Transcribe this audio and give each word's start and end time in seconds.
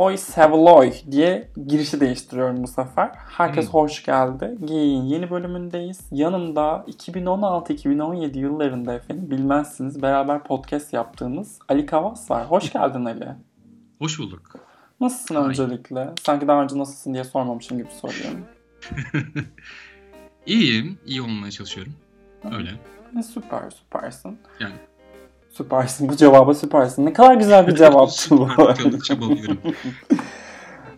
Savoy 0.00 0.16
Savoy 0.16 0.92
diye 1.10 1.48
girişi 1.66 2.00
değiştiriyorum 2.00 2.62
bu 2.62 2.66
sefer. 2.66 3.10
Herkes 3.14 3.66
hmm. 3.66 3.72
hoş 3.72 4.02
geldi. 4.02 4.58
Geyin 4.64 5.02
yeni 5.02 5.30
bölümündeyiz. 5.30 6.00
Yanımda 6.12 6.84
2016-2017 6.88 8.38
yıllarında 8.38 8.94
efendim 8.94 9.30
bilmezsiniz 9.30 10.02
beraber 10.02 10.44
podcast 10.44 10.92
yaptığımız 10.92 11.58
Ali 11.68 11.86
Kavas 11.86 12.30
var. 12.30 12.46
Hoş 12.50 12.72
geldin 12.72 13.04
Ali. 13.04 13.28
Hoş 13.98 14.18
bulduk. 14.18 14.54
Nasılsın 15.00 15.34
Ay. 15.34 15.48
öncelikle? 15.48 16.08
Sanki 16.22 16.48
daha 16.48 16.62
önce 16.62 16.78
nasılsın 16.78 17.14
diye 17.14 17.24
sormamışım 17.24 17.78
gibi 17.78 17.88
soruyorum. 18.00 18.44
İyiyim. 20.46 20.98
iyi 21.06 21.22
olmaya 21.22 21.50
çalışıyorum. 21.50 21.94
Öyle. 22.52 22.70
Süper, 23.22 23.70
süpersin. 23.70 24.38
Yani 24.60 24.74
Süpersin. 25.50 26.08
Bu 26.08 26.16
cevaba 26.16 26.54
süpersin. 26.54 27.06
Ne 27.06 27.12
kadar 27.12 27.34
güzel 27.34 27.66
bir 27.66 27.74
cevaptı 27.74 28.38
bu. 28.38 28.48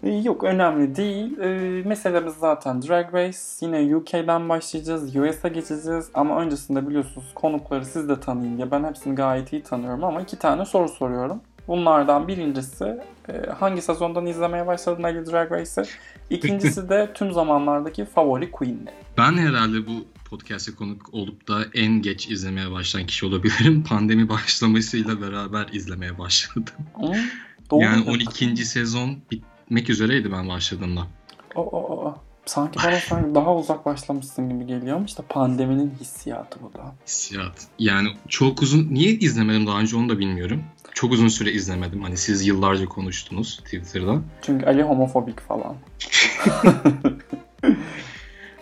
Yok 0.25 0.45
önemli 0.45 0.97
değil. 0.97 1.39
Ee, 1.39 1.83
meselemiz 1.89 2.35
zaten 2.35 2.83
Drag 2.83 3.15
Race. 3.15 3.39
Yine 3.61 3.97
UK'den 3.97 4.49
başlayacağız. 4.49 5.17
US'a 5.17 5.49
geçeceğiz. 5.49 6.09
Ama 6.15 6.41
öncesinde 6.41 6.89
biliyorsunuz 6.89 7.27
konukları 7.35 7.85
siz 7.85 8.09
de 8.09 8.21
tanıyın 8.21 8.57
diye. 8.57 8.71
Ben 8.71 8.85
hepsini 8.85 9.15
gayet 9.15 9.53
iyi 9.53 9.63
tanıyorum 9.63 10.05
ama 10.05 10.21
iki 10.21 10.39
tane 10.39 10.65
soru 10.65 10.89
soruyorum. 10.89 11.41
Bunlardan 11.69 12.29
birincisi 12.29 12.99
e, 13.29 13.51
hangi 13.59 13.83
sezondan 13.83 14.27
izlemeye 14.27 14.67
başladın 14.67 15.03
Ali 15.03 15.27
Drag 15.27 15.53
Race'i? 15.53 15.85
İkincisi 16.31 16.89
de 16.89 17.11
tüm 17.15 17.33
zamanlardaki 17.33 18.05
favori 18.05 18.51
queen'leri. 18.51 18.95
Ben 19.19 19.33
herhalde 19.33 19.87
bu 19.87 19.93
podcast'e 20.33 20.75
konuk 20.75 21.15
olup 21.15 21.49
da 21.49 21.65
en 21.75 22.03
geç 22.03 22.29
izlemeye 22.29 22.71
başlayan 22.71 23.07
kişi 23.07 23.27
olabilirim. 23.27 23.85
Pandemi 23.89 24.29
başlamasıyla 24.29 25.21
beraber 25.21 25.69
izlemeye 25.73 26.19
başladım. 26.19 26.75
Hı, 26.95 27.13
doğru 27.71 27.81
yani 27.81 28.11
12. 28.11 28.57
sezon 28.57 29.17
bitmek 29.31 29.91
üzereydi 29.91 30.33
ben 30.33 30.49
başladığımda. 30.49 31.07
O, 31.55 31.63
o, 31.63 31.79
o. 31.79 32.17
Sanki 32.47 32.79
bana 32.85 32.97
sanki 33.09 33.35
daha 33.35 33.57
uzak 33.57 33.87
başlamışsın 33.87 34.49
gibi 34.49 34.67
geliyor 34.67 34.97
ama 34.97 35.07
işte 35.07 35.23
pandeminin 35.29 35.95
hissiyatı 36.01 36.61
bu 36.63 36.79
da. 36.79 36.95
Hissiyat. 37.07 37.67
Yani 37.79 38.09
çok 38.29 38.63
uzun... 38.63 38.95
Niye 38.95 39.11
izlemedim 39.11 39.67
daha 39.67 39.81
önce 39.81 39.97
onu 39.97 40.09
da 40.09 40.19
bilmiyorum. 40.19 40.63
Çok 40.95 41.13
uzun 41.13 41.29
süre 41.29 41.53
izlemedim. 41.53 42.03
Hani 42.03 42.17
siz 42.17 42.47
yıllarca 42.47 42.87
konuştunuz 42.87 43.57
Twitter'da. 43.65 44.23
Çünkü 44.43 44.67
Ali 44.67 44.83
homofobik 44.83 45.41
falan. 45.41 45.77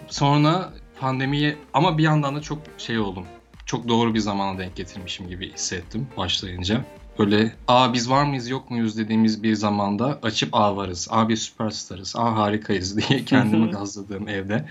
Sonra 0.09 0.73
pandemiye 1.01 1.57
ama 1.75 1.99
bir 1.99 2.03
yandan 2.03 2.37
da 2.37 2.41
çok 2.41 2.59
şey 2.79 2.99
oldum. 2.99 3.25
Çok 3.67 3.89
doğru 3.89 4.15
bir 4.15 4.19
zamana 4.19 4.59
denk 4.59 4.77
getirmişim 4.77 5.29
gibi 5.29 5.53
hissettim 5.53 6.09
başlayınca. 6.17 6.85
Böyle 7.19 7.53
aa 7.69 7.93
biz 7.93 8.11
var 8.11 8.25
mıyız 8.25 8.49
yok 8.49 8.71
muyuz 8.71 8.99
dediğimiz 8.99 9.43
bir 9.43 9.55
zamanda 9.55 10.19
açıp 10.23 10.55
aa 10.55 10.77
varız, 10.77 11.09
aa 11.11 11.29
bir 11.29 11.37
süperstarız, 11.37 12.17
aa 12.17 12.37
harikayız 12.37 12.97
diye 13.09 13.25
kendimi 13.25 13.71
gazladığım 13.71 14.29
evde 14.29 14.65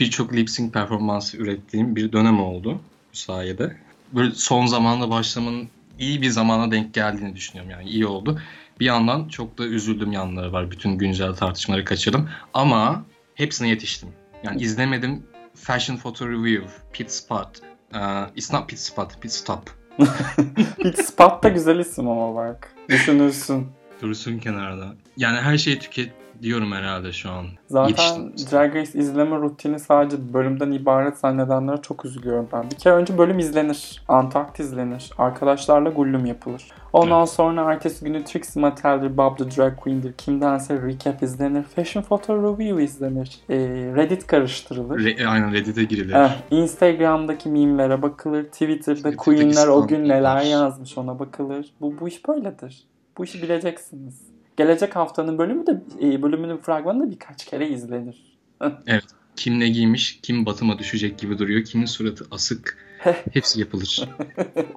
birçok 0.00 0.32
lip 0.32 0.50
sync 0.50 0.72
performansı 0.72 1.36
ürettiğim 1.36 1.96
bir 1.96 2.12
dönem 2.12 2.40
oldu 2.40 2.80
bu 3.12 3.16
sayede. 3.16 3.76
Böyle 4.12 4.34
son 4.34 4.66
zamanda 4.66 5.10
başlamanın 5.10 5.68
iyi 5.98 6.22
bir 6.22 6.30
zamana 6.30 6.70
denk 6.70 6.94
geldiğini 6.94 7.36
düşünüyorum 7.36 7.70
yani 7.70 7.88
iyi 7.88 8.06
oldu. 8.06 8.40
Bir 8.80 8.84
yandan 8.84 9.28
çok 9.28 9.58
da 9.58 9.64
üzüldüm 9.64 10.12
yanları 10.12 10.52
var. 10.52 10.70
Bütün 10.70 10.98
güncel 10.98 11.34
tartışmaları 11.34 11.84
kaçırdım. 11.84 12.28
Ama 12.54 13.04
hepsine 13.34 13.68
yetiştim. 13.68 14.08
Yani 14.42 14.62
izlemedim 14.62 15.22
Fashion 15.56 15.96
Photo 15.96 16.26
Review, 16.28 16.64
Pit 16.92 17.12
Spot. 17.12 17.60
Uh, 17.94 18.26
it's 18.36 18.52
not 18.52 18.68
Pit 18.68 18.78
Spot, 18.78 19.20
Pit 19.20 19.32
Stop. 19.32 19.70
Pit 20.82 20.98
Spot 21.06 21.42
da 21.42 21.48
güzel 21.48 21.78
isim 21.78 22.08
ama 22.08 22.34
bak. 22.34 22.74
Düşünürsün. 22.88 23.66
Dursun 24.02 24.38
kenarda. 24.38 24.94
Yani 25.16 25.40
her 25.40 25.58
şeyi 25.58 25.78
tüket 25.78 26.12
diyorum 26.42 26.72
herhalde 26.72 27.12
şu 27.12 27.30
an. 27.30 27.46
Zaten 27.66 28.32
Drag 28.52 28.76
Race 28.76 28.98
izleme 28.98 29.36
rutini 29.36 29.80
sadece 29.80 30.32
bölümden 30.34 30.70
ibaret 30.70 31.18
zannedenlere 31.18 31.82
çok 31.82 32.04
üzülüyorum 32.04 32.48
ben. 32.52 32.70
Bir 32.70 32.76
kere 32.76 32.94
önce 32.94 33.18
bölüm 33.18 33.38
izlenir. 33.38 34.02
Antakt 34.08 34.60
izlenir. 34.60 35.10
Arkadaşlarla 35.18 35.90
gullum 35.90 36.26
yapılır. 36.26 36.64
Ondan 36.92 37.18
evet. 37.18 37.28
sonra 37.28 37.72
ertesi 37.72 38.04
günü 38.04 38.24
Trixie 38.24 38.60
Mattel'dir, 38.60 39.16
Bob 39.16 39.38
the 39.38 39.44
Drag 39.56 39.76
Queen'dir, 39.76 40.12
kimdense 40.12 40.82
recap 40.82 41.22
izlenir. 41.22 41.62
Fashion 41.62 42.02
Photo 42.02 42.42
Review 42.42 42.84
izlenir. 42.84 43.40
Ee, 43.50 43.56
Reddit 43.96 44.26
karıştırılır. 44.26 44.98
Re- 44.98 45.26
aynen 45.26 45.52
Reddit'e 45.52 45.84
girilir. 45.84 46.14
Eh, 46.14 46.30
Instagram'daki 46.50 47.48
mimlere 47.48 48.02
bakılır. 48.02 48.44
Twitter'da 48.44 49.16
Queen'ler 49.16 49.66
o 49.66 49.86
gün 49.86 50.08
neler 50.08 50.42
yazmış 50.42 50.98
ona 50.98 51.18
bakılır. 51.18 51.66
Bu, 51.80 51.94
bu 52.00 52.08
iş 52.08 52.28
böyledir. 52.28 52.86
Bu 53.18 53.24
işi 53.24 53.42
bileceksiniz. 53.42 54.35
Gelecek 54.56 54.96
haftanın 54.96 55.38
bölümü 55.38 55.66
de 55.66 55.82
e, 56.02 56.22
bölümünün 56.22 56.56
fragmanı 56.56 57.06
da 57.06 57.10
birkaç 57.10 57.44
kere 57.44 57.68
izlenir. 57.68 58.38
evet. 58.86 59.04
Kim 59.36 59.60
ne 59.60 59.68
giymiş, 59.68 60.20
kim 60.22 60.46
batıma 60.46 60.78
düşecek 60.78 61.18
gibi 61.18 61.38
duruyor, 61.38 61.64
kimin 61.64 61.86
suratı 61.86 62.24
asık. 62.30 62.86
Hepsi 63.32 63.60
yapılır. 63.60 64.08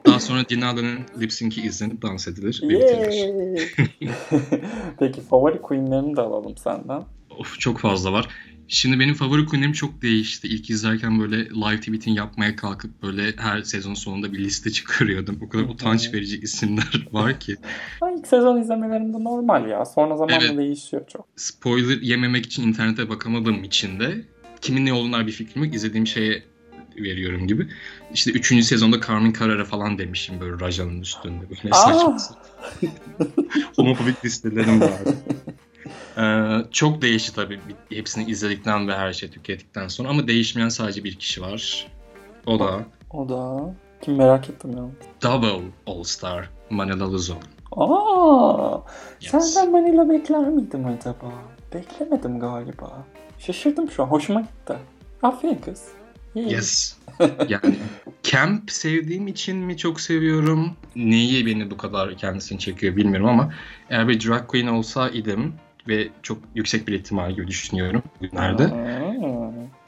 Daha 0.06 0.20
sonra 0.20 0.50
Dina'nın 0.50 1.00
lip 1.20 1.34
sync'i 1.34 1.62
izlenip 1.62 2.02
dans 2.02 2.28
edilir. 2.28 2.64
Peki 5.00 5.22
favori 5.22 5.62
queenlerini 5.62 6.16
de 6.16 6.22
alalım 6.22 6.58
senden. 6.58 7.04
Of 7.40 7.60
çok 7.60 7.80
fazla 7.80 8.14
var. 8.14 8.28
Şimdi 8.72 9.00
benim 9.00 9.14
favori 9.14 9.46
queen'im 9.46 9.72
çok 9.72 10.02
değişti. 10.02 10.48
İlk 10.48 10.70
izlerken 10.70 11.20
böyle 11.20 11.50
live 11.50 11.80
tweeting 11.80 12.18
yapmaya 12.18 12.56
kalkıp 12.56 13.04
böyle 13.04 13.34
her 13.38 13.62
sezon 13.62 13.94
sonunda 13.94 14.34
bir 14.34 14.40
liste 14.40 14.70
çıkarıyordum. 14.72 15.40
O 15.46 15.50
kadar 15.50 15.64
utanç 15.64 16.14
verici 16.14 16.40
isimler 16.40 17.08
var 17.12 17.40
ki. 17.40 17.56
İlk 18.18 18.28
sezon 18.28 18.62
izlemelerinde 18.62 19.24
normal 19.24 19.70
ya. 19.70 19.86
Sonra 19.86 20.18
zamanla 20.18 20.46
evet. 20.46 20.58
değişiyor 20.58 21.08
çok. 21.08 21.28
Spoiler 21.36 22.02
yememek 22.02 22.46
için 22.46 22.68
internete 22.68 23.10
bakamadığım 23.10 23.64
için 23.64 24.00
de 24.00 24.22
kimin 24.62 24.86
ne 24.86 24.94
olduğuna 24.94 25.28
bir 25.28 25.32
fikrim 25.32 25.64
yok. 25.64 25.76
İzlediğim 25.76 26.08
şeye 26.08 26.44
veriyorum 26.98 27.48
gibi. 27.48 27.68
İşte 28.14 28.32
3. 28.32 28.66
sezonda 28.66 29.02
Carmen 29.08 29.34
Carrera 29.40 29.66
falan 29.66 29.98
demişim 29.98 30.40
böyle 30.40 30.60
Raja'nın 30.60 31.02
üstünde. 31.02 31.50
Böyle 31.50 31.76
saçma 31.76 32.18
Homofobik 33.76 34.26
listelerim 34.26 34.82
vardı. 34.82 35.16
Ee, 36.20 36.66
çok 36.72 37.02
değişti 37.02 37.36
tabii 37.36 37.60
hepsini 37.90 38.30
izledikten 38.30 38.88
ve 38.88 38.96
her 38.96 39.14
şeyi 39.14 39.32
tükettikten 39.32 39.88
sonra 39.88 40.10
ama 40.10 40.28
değişmeyen 40.28 40.70
sadece 40.70 41.04
bir 41.04 41.16
kişi 41.16 41.42
var. 41.42 41.88
O 42.46 42.60
da 42.60 42.86
o 43.12 43.30
da 43.30 43.74
kim 44.02 44.16
merak 44.16 44.50
ettim 44.50 44.72
ya. 44.78 44.84
Double 45.24 45.66
All 45.88 46.04
Star 46.04 46.50
Manila 46.70 47.12
Luzon. 47.12 47.38
Aa, 47.72 48.78
yes. 49.22 49.32
senden 49.32 49.72
Manila 49.72 50.10
bekler 50.10 50.48
miydim 50.48 50.86
acaba? 50.86 51.32
Beklemedim 51.74 52.40
galiba. 52.40 53.06
Şaşırdım 53.40 53.92
şu 53.92 54.04
an. 54.04 54.08
Hoşuma 54.08 54.42
gitti. 54.42 54.74
Aferin 55.24 55.56
kız. 55.56 55.88
İyi. 56.36 56.52
Yes. 56.52 56.98
Yani 57.50 57.76
camp 58.24 58.72
sevdiğim 58.72 59.28
için 59.28 59.58
mi 59.58 59.78
çok 59.78 60.02
seviyorum? 60.02 60.72
Neyi 60.96 61.46
beni 61.46 61.72
bu 61.72 61.78
kadar 61.78 62.18
kendisini 62.18 62.60
çekiyor 62.60 62.96
bilmiyorum 62.96 63.30
ama 63.30 63.54
eğer 63.90 64.08
bir 64.08 64.28
drag 64.28 64.48
queen 64.48 64.68
olsa 64.68 65.10
idim 65.10 65.54
ve 65.90 66.08
çok 66.24 66.38
yüksek 66.56 66.88
bir 66.88 66.94
ihtimal 66.94 67.32
gibi 67.32 67.48
düşünüyorum 67.48 68.04
bugünlerde. 68.22 68.64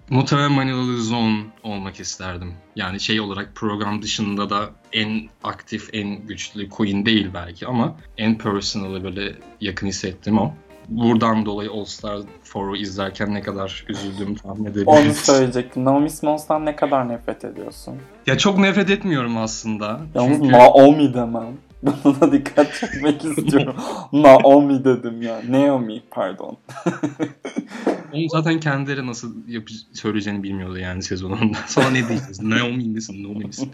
Muhtemelen 0.10 0.52
Manila 0.52 0.98
Zone 0.98 1.44
olmak 1.64 2.00
isterdim. 2.00 2.54
Yani 2.76 3.00
şey 3.00 3.22
olarak 3.22 3.56
program 3.56 4.02
dışında 4.02 4.50
da 4.50 4.70
en 4.94 5.30
aktif, 5.44 5.90
en 5.94 6.28
güçlü 6.28 6.70
queen 6.70 7.06
değil 7.06 7.30
belki 7.34 7.68
ama 7.68 7.96
en 8.18 8.38
personal'ı 8.38 9.04
böyle 9.04 9.36
yakın 9.62 9.88
hissettim 9.88 10.40
o. 10.40 10.54
Buradan 10.90 11.46
dolayı 11.46 11.72
All 11.72 11.86
Star 11.86 12.20
4'u 12.54 12.76
izlerken 12.76 13.34
ne 13.34 13.42
kadar 13.42 13.86
üzüldüğümü 13.90 14.36
tahmin 14.36 14.66
edebilirsiniz. 14.66 15.06
Onu 15.06 15.14
söyleyecektim. 15.14 15.86
Naomi 15.86 16.10
Smalls''dan 16.10 16.66
ne 16.66 16.76
kadar 16.76 17.10
nefret 17.10 17.46
ediyorsun? 17.46 17.96
Ya 18.28 18.38
çok 18.38 18.58
nefret 18.58 18.90
etmiyorum 18.90 19.38
aslında. 19.38 20.00
Yalnız 20.16 20.38
Çünkü... 20.38 20.52
Naomi 20.52 21.14
demem. 21.14 21.58
Buna 22.04 22.32
dikkat 22.32 22.76
çekmek 22.80 23.26
istiyorum. 23.38 23.76
Naomi 24.14 24.84
dedim 24.86 25.22
ya. 25.22 25.42
Naomi 25.50 26.02
pardon. 26.12 26.58
Onu 28.14 28.30
zaten 28.30 28.60
kendileri 28.60 29.08
nasıl 29.08 29.36
yap 29.48 29.64
söyleyeceğini 29.94 30.44
bilmiyordu 30.44 30.78
yani 30.78 31.04
sezonunda. 31.04 31.58
Sonra 31.68 31.90
ne 31.90 32.08
diyeceğiz? 32.08 32.42
Naomi 32.42 32.84
misin? 32.84 33.24
Naomi 33.24 33.46
misin? 33.46 33.72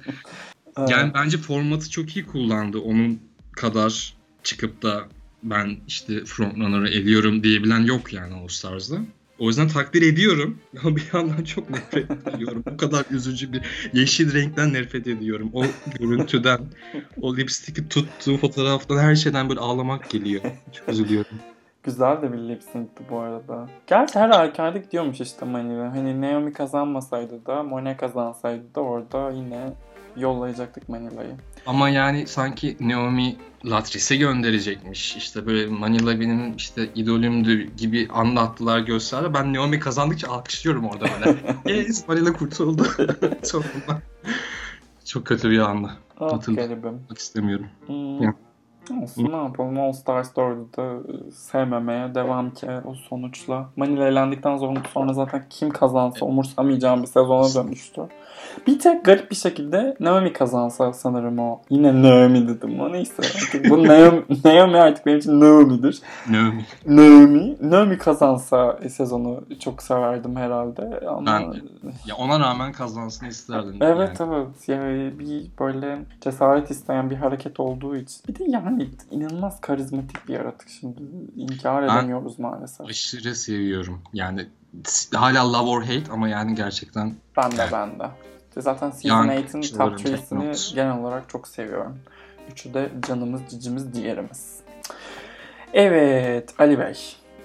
Yani 0.89 1.11
bence 1.13 1.37
formatı 1.37 1.89
çok 1.89 2.15
iyi 2.15 2.25
kullandı. 2.25 2.79
Onun 2.79 3.19
kadar 3.51 4.13
çıkıp 4.43 4.81
da 4.83 5.03
ben 5.43 5.77
işte 5.87 6.25
frontrunner'ı 6.25 6.89
eliyorum 6.89 7.43
diyebilen 7.43 7.79
yok 7.79 8.13
yani 8.13 8.33
All 8.33 8.47
Stars'da. 8.47 8.97
O 9.39 9.47
yüzden 9.47 9.67
takdir 9.67 10.01
ediyorum 10.01 10.57
ama 10.83 10.95
bir 10.95 11.09
yandan 11.13 11.43
çok 11.43 11.69
nefret 11.69 12.11
ediyorum. 12.27 12.63
Bu 12.71 12.77
kadar 12.77 13.05
üzücü 13.11 13.53
bir 13.53 13.61
yeşil 13.93 14.33
renkten 14.33 14.73
nefret 14.73 15.07
ediyorum. 15.07 15.49
O 15.53 15.63
görüntüden, 15.99 16.59
o 17.21 17.37
lipstick'i 17.37 17.89
tuttuğu 17.89 18.37
fotoğraftan 18.37 18.97
her 18.97 19.15
şeyden 19.15 19.49
böyle 19.49 19.59
ağlamak 19.59 20.09
geliyor. 20.09 20.41
Çok 20.73 20.89
üzülüyorum. 20.89 21.37
Güzel 21.83 22.21
de 22.21 22.33
bir 22.33 22.37
lip 22.37 22.63
sync'ti 22.63 23.03
bu 23.09 23.19
arada. 23.19 23.69
Gerçi 23.87 24.19
her 24.19 24.29
halükarda 24.29 24.77
gidiyormuş 24.77 25.21
işte 25.21 25.45
Manila. 25.45 25.91
Hani 25.95 26.21
Naomi 26.21 26.53
kazanmasaydı 26.53 27.45
da, 27.45 27.63
Monet 27.63 27.97
kazansaydı 27.97 28.75
da 28.75 28.81
orada 28.81 29.31
yine 29.31 29.73
yollayacaktık 30.17 30.89
Manila'yı. 30.89 31.35
Ama 31.67 31.89
yani 31.89 32.27
sanki 32.27 32.77
Naomi 32.79 33.35
Latris'e 33.65 34.15
gönderecekmiş. 34.15 35.15
İşte 35.15 35.45
böyle 35.45 35.67
Manila 35.67 36.19
benim 36.19 36.55
işte 36.55 36.89
idolümdü 36.95 37.75
gibi 37.75 38.07
anlattılar 38.13 38.79
gösterdi. 38.79 39.33
Ben 39.33 39.53
Naomi 39.53 39.79
kazandıkça 39.79 40.31
alkışlıyorum 40.31 40.85
orada 40.85 41.05
böyle. 41.05 41.37
yes 41.77 42.07
Manila 42.07 42.33
kurtuldu. 42.33 42.83
Sonunda. 43.43 44.01
Çok 45.05 45.25
kötü 45.25 45.51
bir 45.51 45.59
anda. 45.59 45.91
Ah 46.19 46.45
garibim. 46.47 47.01
İstemiyorum. 47.17 47.67
Hmm. 47.87 48.23
Ya. 48.23 48.33
Olsun 49.01 49.31
ne 49.31 49.35
yapalım 49.35 49.79
All 49.79 49.91
Stars 49.91 50.31
4'ü 50.31 50.77
de 50.77 51.13
e, 51.27 51.31
sevmemeye 51.31 52.15
devam 52.15 52.53
ki 52.53 52.67
o 52.85 52.93
sonuçla. 52.93 53.69
Manila 53.75 54.07
elendikten 54.07 54.57
sonra, 54.57 54.81
sonra 54.93 55.13
zaten 55.13 55.45
kim 55.49 55.69
kazansa 55.69 56.25
umursamayacağım 56.25 57.01
bir 57.01 57.07
sezona 57.07 57.63
dönüştü. 57.63 58.01
Bir 58.67 58.79
tek 58.79 59.05
garip 59.05 59.31
bir 59.31 59.35
şekilde 59.35 59.95
Naomi 59.99 60.33
kazansa 60.33 60.93
sanırım 60.93 61.39
o. 61.39 61.61
Yine 61.69 62.01
Naomi 62.01 62.47
dedim 62.47 62.81
ama 62.81 62.89
neyse. 62.89 63.13
Artık 63.19 63.69
bu 63.69 63.83
Naomi, 63.87 64.23
Naomi 64.45 64.77
artık 64.77 65.05
benim 65.05 65.17
için 65.17 65.39
Naomi'dir. 65.39 66.01
Naomi. 66.29 66.65
Naomi. 66.85 67.57
Naomi 67.61 67.97
kazansa 67.97 68.79
sezonu 68.89 69.43
çok 69.59 69.83
severdim 69.83 70.35
herhalde. 70.35 70.99
Ama... 71.07 71.25
Ben 71.25 71.53
de. 71.53 71.57
Ya 72.05 72.15
ona 72.15 72.39
rağmen 72.39 72.71
kazansın 72.71 73.25
isterdim. 73.25 73.77
Evet 73.81 74.19
yani. 74.19 74.35
evet 74.35 74.69
yani 74.69 75.19
bir 75.19 75.45
böyle 75.59 75.99
cesaret 76.21 76.71
isteyen 76.71 77.09
bir 77.09 77.15
hareket 77.15 77.59
olduğu 77.59 77.95
için. 77.95 78.21
Bir 78.27 78.35
de 78.35 78.43
yani 78.47 78.89
inanılmaz 79.11 79.61
karizmatik 79.61 80.27
bir 80.27 80.33
yaratık 80.33 80.69
şimdi 80.69 81.01
inkar 81.35 81.87
Ben- 81.87 81.97
edemiyoruz 81.97 82.39
maalesef. 82.39 82.87
Aşırı 82.87 83.35
seviyorum. 83.35 84.01
Yani 84.13 84.47
hala 85.13 85.53
love 85.53 85.69
or 85.69 85.81
hate 85.81 86.11
ama 86.11 86.29
yani 86.29 86.55
gerçekten 86.55 87.15
Ben 87.37 87.51
de 87.51 87.65
ben 87.71 87.99
de. 87.99 88.09
Zaten 88.57 88.89
Season 88.91 89.17
Young 89.27 89.31
8'in 89.31 89.61
kişilerin 89.61 89.89
top 89.89 89.99
3'sini 89.99 90.17
teknolojisi. 90.17 90.75
genel 90.75 90.97
olarak 90.97 91.29
çok 91.29 91.47
seviyorum. 91.47 91.99
Üçü 92.51 92.73
de 92.73 92.89
canımız, 93.07 93.41
cicimiz, 93.49 93.93
diğerimiz. 93.93 94.59
Evet, 95.73 96.53
Ali 96.59 96.79
Bey. 96.79 96.95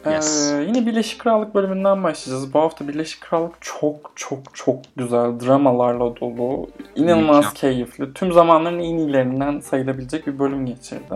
Yes. 0.06 0.52
Ee, 0.52 0.62
yine 0.66 0.86
Birleşik 0.86 1.20
Krallık 1.20 1.54
bölümünden 1.54 2.04
başlayacağız. 2.04 2.54
Bu 2.54 2.60
hafta 2.60 2.88
Birleşik 2.88 3.20
Krallık 3.20 3.54
çok 3.60 4.12
çok 4.16 4.38
çok 4.54 4.76
güzel 4.96 5.40
dramalarla 5.40 6.16
dolu. 6.20 6.70
inanılmaz 6.96 7.54
keyifli. 7.54 8.12
Tüm 8.14 8.32
zamanların 8.32 8.78
en 8.78 8.98
iyilerinden 8.98 9.60
sayılabilecek 9.60 10.26
bir 10.26 10.38
bölüm 10.38 10.66
geçirdi. 10.66 11.14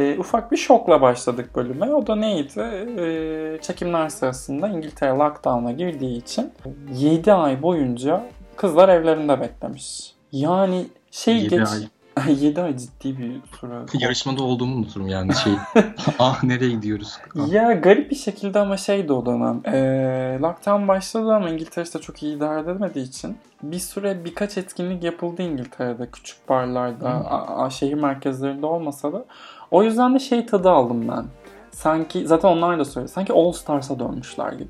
Ee, 0.00 0.18
ufak 0.18 0.52
bir 0.52 0.56
şokla 0.56 1.00
başladık 1.00 1.50
bölüme. 1.56 1.94
O 1.94 2.06
da 2.06 2.16
neydi? 2.16 2.60
Ee, 2.60 3.58
çekimler 3.62 4.08
sırasında 4.08 4.68
İngiltere 4.68 5.10
lockdown'a 5.10 5.72
girdiği 5.72 6.16
için 6.18 6.52
7 6.94 7.32
ay 7.32 7.62
boyunca 7.62 8.24
kızlar 8.56 8.88
evlerinde 8.88 9.40
beklemiş. 9.40 10.12
Yani 10.32 10.86
şey 11.10 11.36
Yedi 11.36 11.48
geç... 11.48 11.68
ay. 11.68 11.86
7 12.40 12.60
ay 12.62 12.76
ciddi 12.76 13.18
bir 13.18 13.32
süre. 13.60 13.74
yarışmada 14.04 14.42
olduğumu 14.42 14.76
unuturum 14.76 15.08
yani 15.08 15.34
şey. 15.34 15.52
ah 16.18 16.44
nereye 16.44 16.70
gidiyoruz? 16.70 17.18
Ah. 17.40 17.52
Ya 17.52 17.72
garip 17.72 18.10
bir 18.10 18.16
şekilde 18.16 18.58
ama 18.58 18.76
şeydi 18.76 19.12
o 19.12 19.26
dönem. 19.26 19.60
Ee, 19.74 20.38
lockdown 20.42 20.88
başladı 20.88 21.32
ama 21.34 21.48
İngiltere 21.50 21.84
işte 21.84 21.98
çok 21.98 22.22
iyi 22.22 22.36
idare 22.36 22.60
edemediği 22.60 23.04
için 23.08 23.36
bir 23.62 23.78
süre 23.78 24.24
birkaç 24.24 24.58
etkinlik 24.58 25.04
yapıldı 25.04 25.42
İngiltere'de 25.42 26.10
küçük 26.10 26.48
barlarda, 26.48 27.08
a- 27.08 27.64
a- 27.64 27.70
şehir 27.70 27.94
merkezlerinde 27.94 28.66
olmasa 28.66 29.12
da. 29.12 29.24
O 29.70 29.82
yüzden 29.82 30.14
de 30.14 30.18
şey 30.18 30.46
tadı 30.46 30.70
aldım 30.70 31.08
ben. 31.08 31.24
Sanki 31.70 32.26
zaten 32.26 32.48
onlar 32.48 32.78
da 32.78 32.84
söyledi. 32.84 33.12
Sanki 33.12 33.32
All 33.32 33.52
Stars'a 33.52 33.98
dönmüşler 33.98 34.52
gibi. 34.52 34.68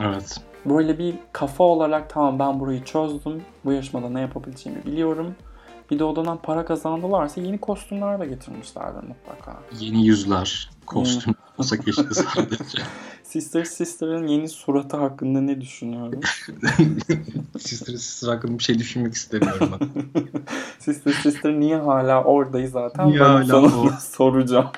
Evet. 0.00 0.40
Böyle 0.64 0.98
bir 0.98 1.14
kafa 1.32 1.64
olarak 1.64 2.10
tamam 2.10 2.38
ben 2.38 2.60
burayı 2.60 2.84
çözdüm. 2.84 3.42
Bu 3.64 3.72
yarışmada 3.72 4.08
ne 4.08 4.20
yapabileceğimi 4.20 4.84
biliyorum. 4.84 5.34
Bir 5.90 5.98
de 5.98 6.04
o 6.04 6.16
dönem 6.16 6.36
para 6.36 6.64
kazandılarsa 6.64 7.40
yeni 7.40 7.58
kostümler 7.58 8.20
de 8.20 8.26
getirmişlerdir 8.26 9.08
mutlaka. 9.08 9.56
Yeni 9.78 10.06
yüzler. 10.06 10.70
Kostüm 10.86 11.34
olsa 11.62 11.76
keşke 11.76 12.14
sadece. 12.14 12.82
Sister 13.22 13.64
Sister'ın 13.64 14.26
yeni 14.26 14.48
suratı 14.48 14.96
hakkında 14.96 15.40
ne 15.40 15.60
düşünüyorum? 15.60 16.20
Sister 17.58 17.94
Sister 17.94 18.28
hakkında 18.28 18.58
bir 18.58 18.64
şey 18.64 18.78
düşünmek 18.78 19.14
istemiyorum 19.14 19.70
ben. 19.80 19.88
Sister 20.78 21.12
Sister 21.12 21.60
niye 21.60 21.76
hala 21.76 22.24
oradayız 22.24 22.72
zaten? 22.72 23.08
Niye 23.08 23.20
ben 23.20 23.24
hala 23.24 23.62
o? 23.62 23.90
soracağım. 24.00 24.70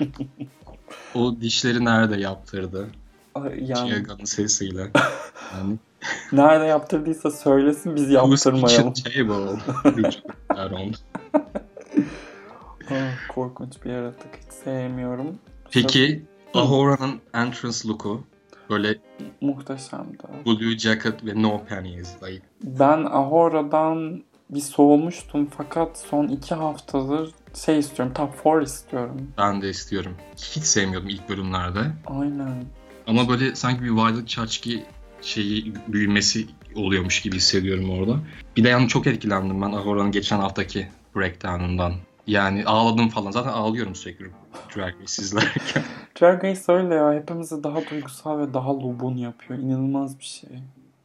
O 1.14 1.40
dişleri 1.40 1.84
nerede 1.84 2.16
yaptırdı? 2.16 2.88
Yani 3.60 3.88
Çiğgan'ın 3.90 4.24
sesiyle. 4.24 4.90
Yani 5.54 5.76
nerede 6.32 6.64
yaptırdıysa 6.64 7.30
söylesin 7.30 7.96
biz 7.96 8.10
yaptırmayalım. 8.10 8.92
Lütfen 9.84 10.72
on. 10.72 10.94
Ah, 12.90 13.28
korkunç 13.28 13.72
bir 13.84 13.90
yaratık. 13.90 14.36
Hiç 14.36 14.52
sevmiyorum. 14.64 15.38
Peki. 15.70 16.24
Ahora'nın 16.54 17.20
entrance 17.34 17.88
look'u 17.88 18.24
böyle 18.70 18.98
Muhteşemdi. 19.40 20.16
blue 20.46 20.78
jacket 20.78 21.24
ve 21.26 21.42
no 21.42 21.64
panties. 21.68 22.22
Like, 22.22 22.42
Ben 22.62 23.04
Ahora'dan 23.04 24.22
bir 24.50 24.60
soğumuştum 24.60 25.46
fakat 25.56 25.98
son 25.98 26.28
iki 26.28 26.54
haftadır 26.54 27.30
şey 27.54 27.78
istiyorum. 27.78 28.14
Top 28.14 28.44
4 28.44 28.66
istiyorum. 28.66 29.28
ben 29.38 29.62
de 29.62 29.70
istiyorum. 29.70 30.12
Hiç 30.36 30.64
sevmiyordum 30.64 31.08
ilk 31.08 31.28
bölümlerde. 31.28 31.80
Aynen. 32.06 32.64
Ama 33.06 33.28
böyle 33.28 33.54
sanki 33.54 33.82
bir 33.84 33.90
Violet 33.90 34.28
Chachki 34.28 34.84
şeyi 35.22 35.72
büyümesi 35.88 36.46
oluyormuş 36.74 37.22
gibi 37.22 37.36
hissediyorum 37.36 37.90
orada. 37.90 38.18
Bir 38.56 38.64
de 38.64 38.68
yani 38.68 38.88
çok 38.88 39.06
etkilendim 39.06 39.62
ben 39.62 39.72
Ahora'nın 39.72 40.10
geçen 40.12 40.38
haftaki 40.38 40.88
breakdown'undan. 41.16 41.92
Yani 42.26 42.64
ağladım 42.64 43.08
falan. 43.08 43.30
Zaten 43.30 43.50
ağlıyorum 43.50 43.94
sürekli 43.94 44.26
Drag 44.76 44.94
Race 45.02 45.22
izlerken. 45.22 45.82
Drag 46.20 46.44
Race 46.44 46.60
öyle 46.68 46.94
ya. 46.94 47.12
Hepimizi 47.12 47.64
daha 47.64 47.90
duygusal 47.90 48.38
ve 48.38 48.54
daha 48.54 48.74
lubun 48.74 49.16
yapıyor. 49.16 49.60
İnanılmaz 49.60 50.18
bir 50.18 50.24
şey. 50.24 50.50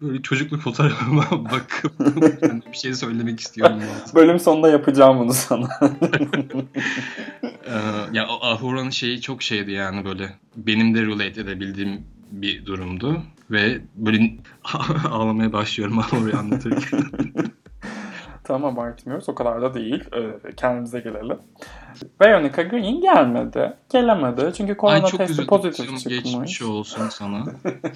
Böyle 0.01 0.21
çocukluk 0.21 0.61
fotoğrafıma 0.61 1.25
bakıp 1.31 1.93
yani 2.41 2.61
bir 2.71 2.77
şey 2.77 2.93
söylemek 2.93 3.39
istiyorum. 3.39 3.79
Bölüm 4.15 4.39
sonunda 4.39 4.69
yapacağım 4.69 5.19
bunu 5.19 5.33
sana. 5.33 5.69
Ee, 7.65 7.73
ya 8.13 8.27
Ahura'nın 8.41 8.89
şeyi 8.89 9.21
çok 9.21 9.43
şeydi 9.43 9.71
yani 9.71 10.05
böyle 10.05 10.33
benim 10.55 10.95
de 10.95 11.01
relate 11.01 11.41
edebildiğim 11.41 12.03
bir 12.31 12.65
durumdu 12.65 13.21
ve 13.51 13.81
böyle 13.95 14.33
ağlamaya 15.09 15.53
başlıyorum 15.53 15.99
Ahura'yı 15.99 16.37
anlatırken. 16.37 17.03
Tamam 18.49 18.73
abartmıyoruz. 18.73 19.29
O 19.29 19.35
kadar 19.35 19.61
da 19.61 19.73
değil. 19.73 20.03
Ee, 20.15 20.55
kendimize 20.55 20.99
gelelim. 20.99 21.37
Veronica 22.21 22.63
Green 22.63 23.01
gelmedi. 23.01 23.73
Gelemedi. 23.91 24.51
Çünkü 24.57 24.71
Ay 24.71 24.77
korona 24.77 25.05
çok 25.05 25.17
testi 25.17 25.33
üzüldüm. 25.33 25.47
pozitif 25.47 25.85
Canım, 25.85 25.99
çıkmış. 25.99 26.23
Geçmiş 26.23 26.61
olsun 26.61 27.09
sana. 27.09 27.43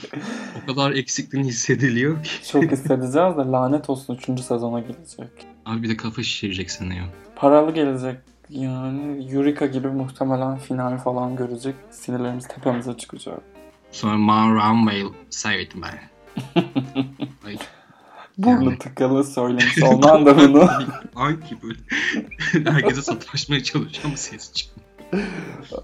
o 0.69 0.75
kadar 0.75 0.91
eksikliğin 0.91 1.45
hissediliyor 1.45 2.23
ki. 2.23 2.47
Çok 2.51 2.63
hissedeceğiz 2.63 3.37
de 3.37 3.41
lanet 3.41 3.89
olsun 3.89 4.19
3. 4.33 4.41
sezona 4.41 4.79
gelecek. 4.79 5.29
Abi 5.65 5.83
bir 5.83 5.89
de 5.89 5.97
kafa 5.97 6.23
şişirecek 6.23 6.81
ya. 6.81 7.05
Paralı 7.35 7.71
gelecek. 7.71 8.15
Yani 8.49 9.33
Eureka 9.33 9.65
gibi 9.65 9.87
muhtemelen 9.87 10.57
final 10.57 10.97
falan 10.97 11.35
görecek. 11.35 11.75
Sinirlerimiz 11.91 12.47
tepemize 12.47 12.97
çıkacak. 12.97 13.41
Sonra 13.91 14.17
Ma 14.17 14.47
Runway 14.47 15.03
saved 15.29 15.71
me. 15.75 16.09
Burnu 18.37 18.63
Yani. 18.63 18.77
tıkalı 18.77 19.23
söylemiş 19.23 19.83
olman 19.83 20.25
da 20.25 20.37
bunu. 20.37 20.69
Hangi 21.13 21.57
böyle 21.63 21.79
herkese 22.71 23.01
sataşmaya 23.01 23.63
çalışıyor 23.63 24.05
ama 24.05 24.17
ses 24.17 24.53
çıkmıyor. 24.53 24.83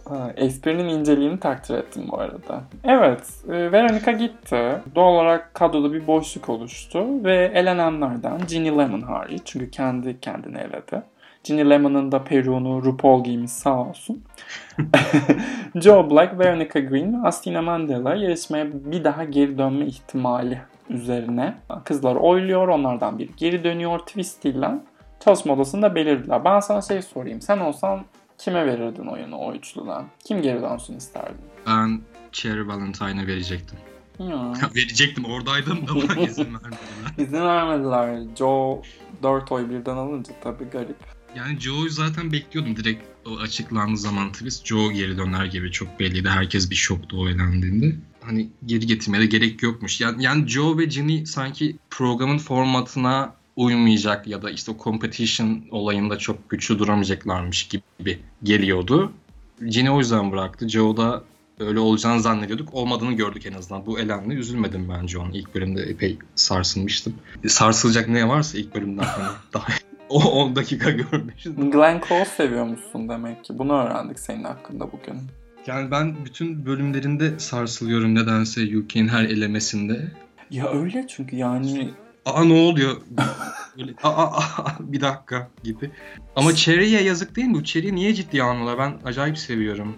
Ha, 0.10 0.34
Esprinin 0.38 0.88
inceliğini 0.88 1.40
takdir 1.40 1.76
ettim 1.76 2.04
bu 2.12 2.20
arada. 2.20 2.64
Evet, 2.84 3.22
e, 3.48 3.72
Veronica 3.72 4.12
gitti. 4.12 4.82
Doğal 4.96 5.14
olarak 5.14 5.54
kadroda 5.54 5.94
bir 5.94 6.08
boşluk 6.08 6.50
oluştu 6.50 7.24
ve 7.24 7.52
elenenlerden 7.56 8.40
Ginny 8.48 8.78
Lemon 8.78 9.02
hariç 9.02 9.42
çünkü 9.46 9.72
kendi 9.72 10.20
kendini 10.20 10.58
eledi. 10.58 11.04
Ginny 11.44 11.70
Lemon'ın 11.70 12.12
da 12.12 12.24
peruğunu 12.24 12.84
RuPaul 12.84 13.24
giymiş 13.24 13.52
sağ 13.52 13.80
olsun. 13.82 14.24
Joe 15.76 16.10
Black, 16.10 16.40
Veronica 16.40 16.80
Green 16.80 17.24
ve 17.24 17.28
Astina 17.28 17.62
Mandela 17.62 18.16
yarışmaya 18.16 18.68
bir 18.74 19.04
daha 19.04 19.24
geri 19.24 19.58
dönme 19.58 19.86
ihtimali 19.86 20.62
üzerine 20.90 21.58
kızlar 21.86 22.16
oyluyor. 22.16 22.68
Onlardan 22.68 23.20
biri 23.20 23.30
geri 23.38 23.64
dönüyor 23.64 24.00
twistiyle. 24.00 24.72
Çalışma 25.20 25.54
odasında 25.54 25.96
belirdiler. 25.96 26.46
Ben 26.46 26.60
sana 26.60 26.82
şey 26.82 27.02
sorayım. 27.02 27.42
Sen 27.42 27.58
olsan 27.58 28.06
kime 28.38 28.66
verirdin 28.66 29.06
oyunu 29.06 29.36
o 29.36 29.54
üçlüden? 29.54 30.06
Kim 30.24 30.42
geri 30.42 30.62
dönsün 30.62 30.98
isterdin? 30.98 31.46
Ben 31.68 32.02
Cherry 32.32 32.68
Valentine'a 32.68 33.28
verecektim. 33.28 33.80
Ya. 34.20 34.54
verecektim 34.76 35.26
oradaydım 35.26 35.88
da 35.88 35.96
bana 35.96 36.28
izin 36.28 36.44
vermediler. 36.44 37.14
İzin 37.18 37.42
vermediler. 37.42 38.20
Joe 38.36 38.82
4 39.24 39.52
oy 39.52 39.70
birden 39.70 39.96
alınca 39.96 40.34
tabii 40.44 40.70
garip. 40.70 40.96
Yani 41.36 41.60
Joe'yu 41.60 41.90
zaten 41.90 42.32
bekliyordum 42.32 42.76
direkt 42.76 43.04
o 43.28 43.38
açıklandığı 43.38 43.98
zaman 43.98 44.32
twist 44.32 44.66
Joe 44.66 44.92
geri 44.92 45.18
döner 45.18 45.46
gibi 45.46 45.72
çok 45.72 46.00
belliydi. 46.00 46.30
Herkes 46.30 46.70
bir 46.70 46.76
şoktu 46.76 47.22
o 47.22 47.30
elendiğinde. 47.30 47.96
Hani 48.30 48.50
geri 48.66 48.88
getirmeye 48.88 49.22
de 49.22 49.26
gerek 49.26 49.64
yokmuş. 49.64 50.02
Yani, 50.02 50.24
yani 50.24 50.48
Joe 50.48 50.78
ve 50.78 50.86
Ginny 50.86 51.26
sanki 51.26 51.76
programın 51.90 52.38
formatına 52.38 53.34
uymayacak 53.56 54.28
ya 54.28 54.42
da 54.42 54.52
işte 54.52 54.72
o 54.72 54.84
competition 54.84 55.64
olayında 55.72 56.18
çok 56.18 56.50
güçlü 56.50 56.80
duramayacaklarmış 56.80 57.68
gibi 57.68 58.20
geliyordu. 58.44 59.12
Ginny 59.70 59.90
o 59.90 60.00
yüzden 60.00 60.32
bıraktı. 60.32 60.70
Joe 60.70 60.98
da 60.98 61.24
öyle 61.60 61.80
olacağını 61.80 62.22
zannediyorduk. 62.22 62.74
Olmadığını 62.74 63.14
gördük 63.14 63.46
en 63.46 63.54
azından. 63.54 63.86
Bu 63.86 64.00
elenle 64.00 64.34
üzülmedim 64.34 64.90
bence 64.90 65.18
onun. 65.18 65.32
İlk 65.32 65.56
bölümde 65.56 65.82
epey 65.82 66.18
sarsılmıştım. 66.36 67.14
Sarsılacak 67.48 68.10
ne 68.10 68.28
varsa 68.28 68.58
ilk 68.58 68.76
bölümden 68.76 69.04
hani 69.04 69.28
daha 69.54 69.68
o 70.10 70.24
10 70.24 70.56
dakika 70.56 70.92
görmüşüz. 70.92 71.56
Glenn 71.56 72.02
Close 72.08 72.32
seviyor 72.38 72.66
musun 72.66 73.10
demek 73.10 73.46
ki. 73.46 73.58
Bunu 73.58 73.74
öğrendik 73.74 74.20
senin 74.20 74.44
hakkında 74.44 74.92
bugün. 74.92 75.18
Yani 75.70 75.92
ben 75.92 76.26
bütün 76.26 76.66
bölümlerinde 76.66 77.40
sarsılıyorum 77.40 78.16
nedense 78.16 78.78
UK'nin 78.78 79.08
her 79.08 79.24
elemesinde. 79.24 80.12
Ya 80.52 80.70
öyle 80.72 81.06
çünkü 81.08 81.36
yani 81.36 81.90
Aa 82.26 82.44
ne 82.44 82.54
oluyor? 82.54 83.02
Böyle, 83.78 83.94
aa, 84.04 84.38
aa, 84.38 84.78
bir 84.80 85.02
dakika 85.02 85.50
gibi. 85.64 85.92
Ama 86.36 86.56
Cherry'e 86.56 87.04
yazık 87.04 87.36
değil 87.36 87.48
mi? 87.48 87.64
Cherry'i 87.64 87.96
niye 87.96 88.14
ciddiye 88.14 88.44
almıyorlar? 88.44 88.78
Ben 88.78 89.08
acayip 89.08 89.38
seviyorum. 89.38 89.96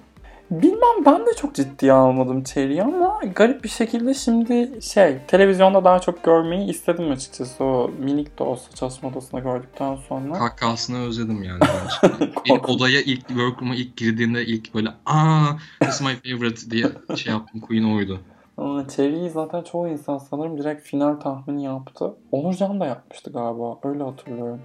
Bilmem 0.52 1.06
ben 1.06 1.26
de 1.26 1.34
çok 1.38 1.56
ciddiye 1.56 1.94
almadım 1.94 2.44
Cherry'i 2.44 2.84
ama 2.84 3.20
garip 3.36 3.64
bir 3.64 3.70
şekilde 3.70 4.14
şimdi 4.14 4.82
şey 4.82 5.18
televizyonda 5.28 5.84
daha 5.84 6.00
çok 6.00 6.24
görmeyi 6.24 6.70
istedim 6.70 7.12
açıkçası 7.12 7.64
o 7.64 7.92
minik 8.00 8.40
de 8.40 8.44
olsa 8.44 8.76
çalışma 8.76 9.10
odasında 9.10 9.42
gördükten 9.42 9.96
sonra. 9.96 10.34
Kahkahasını 10.34 11.08
özledim 11.08 11.44
yani. 11.44 11.60
bence. 11.62 12.62
Odaya 12.68 13.02
ilk 13.02 13.28
workroom'a 13.28 13.76
ilk 13.76 13.98
girdiğimde 13.98 14.46
ilk 14.46 14.76
böyle 14.76 14.90
aa 15.06 15.46
this 15.82 15.96
is 15.96 16.02
my 16.02 16.16
favorite 16.16 16.72
diye 16.72 16.86
şey 17.16 17.34
yaptım. 17.34 17.62
Queen 17.62 17.96
oydu. 17.96 18.20
Aa, 18.58 18.88
Cherry'i 18.96 19.30
zaten 19.30 19.64
çoğu 19.64 19.88
insan 19.88 20.18
sanırım 20.18 20.58
direkt 20.58 20.84
final 20.84 21.14
tahmini 21.14 21.64
yaptı. 21.64 22.14
Onurcan 22.32 22.80
da 22.80 22.86
yapmıştı 22.86 23.32
galiba 23.32 23.80
öyle 23.84 24.04
hatırlıyorum. 24.04 24.62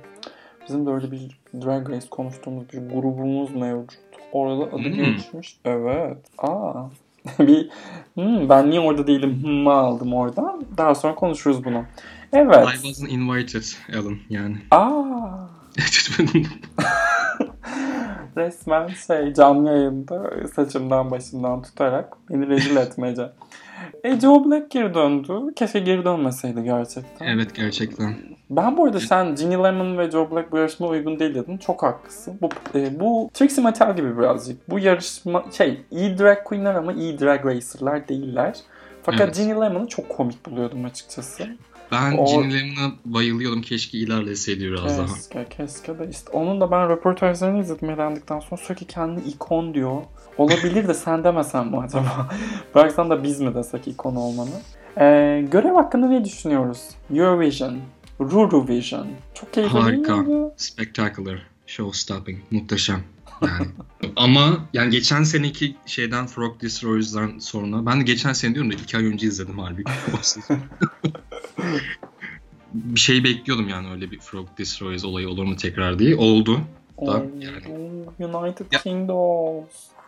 Bizim 0.68 0.86
de 0.86 0.90
öyle 0.90 1.10
bir 1.10 1.38
Drag 1.64 1.90
Race 1.90 2.06
konuştuğumuz 2.10 2.72
bir 2.72 2.78
grubumuz 2.78 3.54
mevcut. 3.54 3.98
Orada 4.32 4.62
adı 4.62 4.82
Hmm. 4.82 4.92
geçmiş. 4.92 5.56
Evet. 5.64 6.18
Aa. 6.38 6.84
bir 7.38 7.70
hmm, 8.14 8.48
ben 8.48 8.70
niye 8.70 8.80
orada 8.80 9.06
değilim 9.06 9.42
hmm, 9.42 9.68
aldım 9.68 10.14
oradan. 10.14 10.64
Daha 10.78 10.94
sonra 10.94 11.14
konuşuruz 11.14 11.64
bunu. 11.64 11.84
Evet. 12.32 12.68
I 12.68 12.72
wasn't 12.72 13.10
invited 13.12 13.64
Alan 13.98 14.16
yani. 14.30 14.56
Aa. 14.70 15.46
Resmen 18.36 18.88
şey 18.88 19.34
canlı 19.34 19.68
yayında 19.68 20.30
saçımdan 20.54 21.10
başımdan 21.10 21.62
tutarak 21.62 22.16
beni 22.30 22.48
rezil 22.48 22.76
etmece. 22.76 23.30
E 24.04 24.20
Joe 24.20 24.44
Black 24.44 24.70
geri 24.70 24.94
döndü. 24.94 25.54
Keşke 25.56 25.78
geri 25.78 26.04
dönmeseydi 26.04 26.62
gerçekten. 26.64 27.26
evet 27.26 27.54
gerçekten. 27.54 28.14
Ben 28.50 28.76
bu 28.76 28.84
arada 28.84 29.00
sen 29.00 29.34
Ginny 29.34 29.54
Lemon 29.54 29.98
ve 29.98 30.10
Joe 30.10 30.30
Black 30.30 30.52
bu 30.52 30.56
yarışma 30.56 30.86
uygun 30.86 31.18
değil 31.18 31.34
dedin. 31.34 31.58
Çok 31.58 31.82
haklısın. 31.82 32.38
Bu, 32.42 32.48
e, 32.74 33.00
bu 33.00 33.30
Trixie 33.34 33.64
Mattel 33.64 33.96
gibi 33.96 34.18
birazcık. 34.18 34.70
Bu 34.70 34.78
yarışma 34.78 35.44
şey 35.52 35.80
iyi 35.90 36.18
drag 36.18 36.44
queenler 36.44 36.74
ama 36.74 36.92
iyi 36.92 37.20
drag 37.20 37.46
racerlar 37.46 38.08
değiller. 38.08 38.56
Fakat 39.02 39.20
Evet. 39.20 39.36
Ginny 39.36 39.50
Lemon'ı 39.50 39.86
çok 39.88 40.08
komik 40.08 40.46
buluyordum 40.46 40.84
açıkçası. 40.84 41.46
Ben 41.92 42.16
O- 42.16 42.42
Lemon'a 42.42 42.92
bayılıyordum. 43.04 43.62
Keşke 43.62 43.98
ilerleseydi 43.98 44.60
biraz 44.64 44.98
daha. 44.98 45.06
Keşke, 45.06 45.46
keşke 45.56 45.98
de 45.98 46.08
işte 46.10 46.30
onun 46.32 46.60
da 46.60 46.70
ben 46.70 46.88
röportajlarını 46.88 47.60
izledim 47.60 47.90
elendikten 47.90 48.40
sonra 48.40 48.60
sürekli 48.60 48.86
kendini 48.86 49.28
ikon 49.28 49.74
diyor. 49.74 50.02
Olabilir 50.38 50.88
de 50.88 50.94
sen 50.94 51.24
demesen 51.24 51.66
mi 51.66 51.78
acaba? 51.78 52.28
Bıraksan 52.74 53.10
da 53.10 53.22
biz 53.22 53.40
mi 53.40 53.54
desek 53.54 53.88
ikon 53.88 54.16
olmanı? 54.16 54.50
Ee, 54.98 55.46
görev 55.52 55.74
hakkında 55.74 56.08
ne 56.08 56.24
düşünüyoruz? 56.24 56.80
Eurovision, 57.14 57.78
Ruruvision. 58.20 59.06
Çok 59.34 59.52
keyifli 59.52 59.78
Harika. 59.78 60.24
Spectacular. 60.56 61.46
Show 61.66 61.98
stopping. 61.98 62.38
Muhteşem. 62.50 63.00
Yani. 63.42 63.66
Ama 64.16 64.68
yani 64.72 64.90
geçen 64.90 65.22
seneki 65.22 65.76
şeyden 65.86 66.26
Frog 66.26 66.62
Destroyers'dan 66.62 67.38
sonra 67.38 67.86
ben 67.86 68.00
de 68.00 68.04
geçen 68.04 68.32
sene 68.32 68.54
diyorum 68.54 68.72
da 68.72 68.74
iki 68.74 68.96
ay 68.96 69.06
önce 69.06 69.26
izledim 69.26 69.58
halbuki. 69.58 69.92
bir 72.74 73.00
şey 73.00 73.24
bekliyordum 73.24 73.68
yani 73.68 73.90
öyle 73.90 74.10
bir 74.10 74.18
Frog 74.18 74.48
Destroyers 74.58 75.04
olayı 75.04 75.28
olur 75.28 75.44
mu 75.44 75.56
tekrar 75.56 75.98
diye. 75.98 76.16
Oldu. 76.16 76.60
Da, 77.06 77.26
yani. 77.38 77.96
United 78.18 78.66
Ya- 78.72 78.80
Kingdoms. 78.80 79.66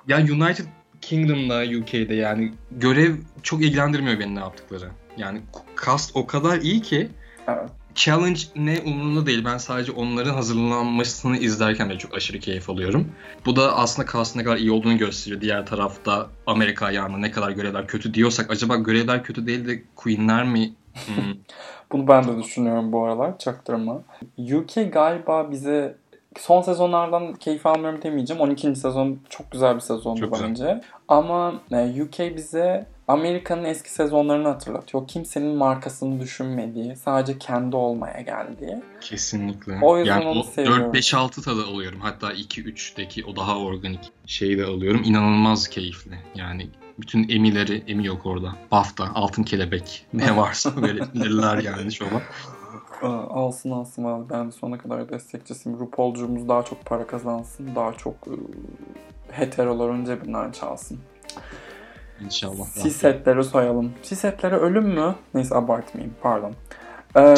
Ya 0.09 0.19
United 0.19 0.65
Kingdom'da 1.01 1.65
UK'de 1.79 2.15
yani 2.15 2.53
görev 2.71 3.15
çok 3.43 3.63
ilgilendirmiyor 3.63 4.19
beni 4.19 4.35
ne 4.35 4.39
yaptıkları. 4.39 4.89
Yani 5.17 5.41
cast 5.87 6.11
o 6.15 6.27
kadar 6.27 6.61
iyi 6.61 6.83
ki 6.83 7.09
Evet. 7.49 7.71
Challenge 7.99 8.41
ne 8.57 8.81
umurumda 8.87 9.27
değil. 9.27 9.45
Ben 9.45 9.59
sadece 9.59 9.93
onların 9.93 10.35
hazırlanmasını 10.35 11.37
izlerken 11.37 11.91
de 11.91 11.99
çok 11.99 12.15
aşırı 12.15 12.39
keyif 12.41 12.71
alıyorum. 12.71 13.13
Bu 13.47 13.57
da 13.57 13.77
aslında 13.77 14.09
cast'ın 14.13 14.41
ne 14.41 14.45
kadar 14.45 14.57
iyi 14.57 14.71
olduğunu 14.71 14.99
gösteriyor. 14.99 15.41
Diğer 15.41 15.67
tarafta 15.67 16.27
Amerika 16.47 16.87
ayağında 16.87 17.19
ne 17.19 17.31
kadar 17.31 17.51
görevler 17.51 17.87
kötü 17.87 18.15
diyorsak 18.15 18.51
acaba 18.51 18.77
görevler 18.77 19.25
kötü 19.25 19.47
değil 19.47 19.69
de 19.69 19.83
Queen'ler 19.97 20.45
mi? 20.45 20.73
Hmm, 21.07 21.35
Bunu 21.93 22.09
ben 22.09 22.29
de 22.29 22.43
düşünüyorum 22.43 22.93
bu 22.93 23.05
aralar 23.05 23.39
çaktırma. 23.39 24.03
UK 24.39 24.93
galiba 24.93 25.51
bize 25.51 25.97
son 26.39 26.63
sezonlardan 26.63 27.35
keyif 27.35 27.67
almıyorum 27.67 28.03
demeyeceğim. 28.03 28.43
12. 28.43 28.77
sezon 28.77 29.19
çok 29.29 29.51
güzel 29.51 29.75
bir 29.75 29.81
sezondu 29.81 30.21
Çok 30.21 30.33
güzel. 30.33 30.49
bence. 30.49 30.81
Ama 31.09 31.55
e, 31.73 32.03
UK 32.03 32.37
bize 32.37 32.87
Amerika'nın 33.09 33.65
eski 33.65 33.91
sezonlarını 33.91 34.49
hatırlatıyor. 34.49 35.09
Kimsenin 35.09 35.57
markasını 35.57 36.21
düşünmediği, 36.21 36.97
sadece 36.97 37.39
kendi 37.39 37.77
olmaya 37.77 38.21
geldiği. 38.21 38.83
kesinlikle. 39.01 39.79
O 39.83 39.99
yüzden 39.99 40.21
yani 40.21 40.29
onu 40.29 40.45
seviyorum. 40.45 40.93
4-5-6 40.93 41.43
tadı 41.45 41.65
alıyorum. 41.67 42.01
Hatta 42.01 42.33
2-3'teki 42.33 43.25
o 43.25 43.37
daha 43.37 43.59
organik 43.59 44.01
şeyi 44.27 44.59
de 44.59 44.65
alıyorum. 44.65 45.03
İnanılmaz 45.05 45.69
keyifli. 45.69 46.19
Yani 46.35 46.69
bütün 46.99 47.29
emileri, 47.29 47.85
emi 47.87 48.07
yok 48.07 48.27
orada. 48.27 48.53
BAFTA, 48.73 49.11
altın 49.15 49.43
kelebek 49.43 50.07
ne 50.13 50.37
varsa 50.37 50.83
böyle 50.83 51.01
verirler 51.01 51.59
yani 51.59 51.93
şova. 51.93 52.23
Aa, 53.03 53.09
Alsın 53.31 53.71
alsın 53.71 54.05
abi. 54.05 54.31
Ben 54.31 54.47
de 54.47 54.53
sonuna 54.53 54.79
kadar 54.79 55.09
destekçisiyim. 55.09 55.79
RuPaul'cumuz 55.81 56.49
daha 56.49 56.63
çok 56.63 56.85
para 56.85 57.07
kazansın. 57.07 57.75
Daha 57.75 57.93
çok 57.93 58.15
e, 58.27 58.33
heteroların 59.33 60.05
cebinden 60.05 60.51
çalsın. 60.53 60.99
İnşallah. 62.25 62.67
Sisetleri 62.67 63.45
soyalım. 63.45 63.93
Sisetleri 64.03 64.55
ölüm 64.55 64.85
mü? 64.89 65.15
Neyse 65.35 65.55
abartmayayım 65.55 66.15
pardon. 66.23 66.55
Ee, 67.17 67.35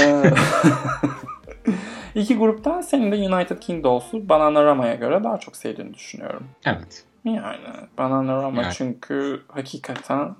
iki 2.14 2.36
gruptan 2.38 2.80
senin 2.80 3.12
de 3.12 3.34
United 3.34 3.58
Kingdoms'u 3.58 4.28
Bananarama'ya 4.28 4.94
göre 4.94 5.24
daha 5.24 5.38
çok 5.38 5.56
sevdiğini 5.56 5.94
düşünüyorum. 5.94 6.46
Evet. 6.64 7.04
Yani 7.24 7.58
Bananarama 7.98 8.62
Yani. 8.62 8.74
çünkü 8.74 9.42
hakikaten 9.48 10.36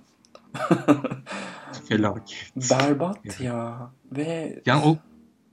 Felaket. 1.89 2.53
berbat 2.57 3.41
ya. 3.41 3.91
Ve 4.13 4.63
Yani 4.67 4.83
o 4.85 4.97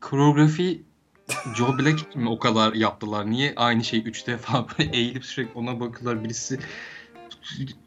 koreografi 0.01 0.83
Joe 1.55 1.77
Black 1.77 2.15
mi 2.15 2.29
o 2.29 2.39
kadar 2.39 2.73
yaptılar? 2.73 3.29
Niye 3.29 3.53
aynı 3.55 3.83
şeyi 3.83 4.03
üç 4.03 4.27
defa 4.27 4.65
böyle 4.79 4.97
eğilip 4.97 5.25
sürekli 5.25 5.59
ona 5.59 5.79
bakıyorlar? 5.79 6.23
Birisi 6.23 6.59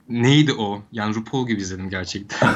neydi 0.08 0.52
o? 0.52 0.82
Yani 0.92 1.14
RuPaul 1.14 1.48
gibi 1.48 1.60
izledim 1.60 1.90
gerçekten. 1.90 2.48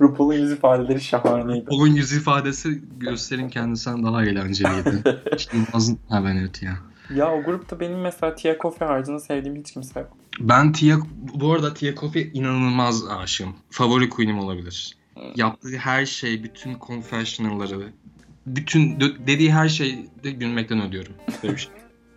RuPaul'un 0.00 0.32
yüz 0.34 0.52
ifadeleri 0.52 1.00
şahaneydi. 1.00 1.66
RuPaul'un 1.66 1.94
yüz 1.94 2.12
ifadesi 2.12 2.82
gösterin 2.96 3.48
kendisinden 3.48 4.04
daha 4.04 4.24
eğlenceliydi. 4.24 5.02
Yılmaz'ın 5.52 5.98
ha 6.08 6.24
ben 6.24 6.36
evet 6.36 6.62
ya. 6.62 6.78
Ya 7.14 7.32
o 7.32 7.42
grupta 7.42 7.80
benim 7.80 8.00
mesela 8.00 8.34
Tia 8.34 8.58
Kofi 8.58 8.84
haricinde 8.84 9.18
sevdiğim 9.18 9.56
hiç 9.56 9.72
kimse 9.72 10.00
yok. 10.00 10.16
Ben 10.40 10.72
Tia, 10.72 10.96
bu 11.34 11.52
arada 11.52 11.74
Tia 11.74 11.94
Kofi 11.94 12.30
inanılmaz 12.34 13.08
aşığım. 13.08 13.56
Favori 13.70 14.08
queen'im 14.08 14.38
olabilir. 14.38 14.96
Yaptığı 15.36 15.76
her 15.76 16.06
şey, 16.06 16.42
bütün 16.42 16.76
confessional'ları, 16.86 17.92
bütün 18.46 19.00
dediği 19.00 19.52
her 19.52 19.68
şeyde 19.68 20.30
gülmekten 20.30 20.80
ödüyorum. 20.80 21.12
Böyle 21.42 21.54
bir 21.54 21.60
şey. 21.60 21.72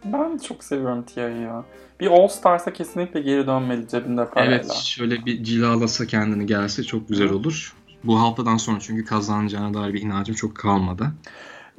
Ben 0.06 0.38
çok 0.38 0.64
seviyorum 0.64 1.04
Tia'yı 1.04 1.42
ya. 1.42 1.64
Bir 2.00 2.08
All 2.08 2.28
Stars'a 2.28 2.74
kesinlikle 2.74 3.22
geri 3.22 3.48
dönmeli 3.48 3.88
cebinde 3.88 4.30
parayla. 4.30 4.56
Evet 4.56 4.72
şöyle 4.74 5.26
bir 5.26 5.44
cilalasa 5.44 6.06
kendini 6.06 6.46
gelse 6.46 6.84
çok 6.84 7.10
güzel 7.10 7.30
olur. 7.30 7.76
Bu 8.04 8.20
haftadan 8.20 8.58
sonra 8.58 8.80
çünkü 8.80 9.06
kazanacağına 9.06 9.74
dair 9.74 9.94
bir 9.94 10.02
inancım 10.02 10.36
çok 10.36 10.56
kalmadı. 10.56 11.12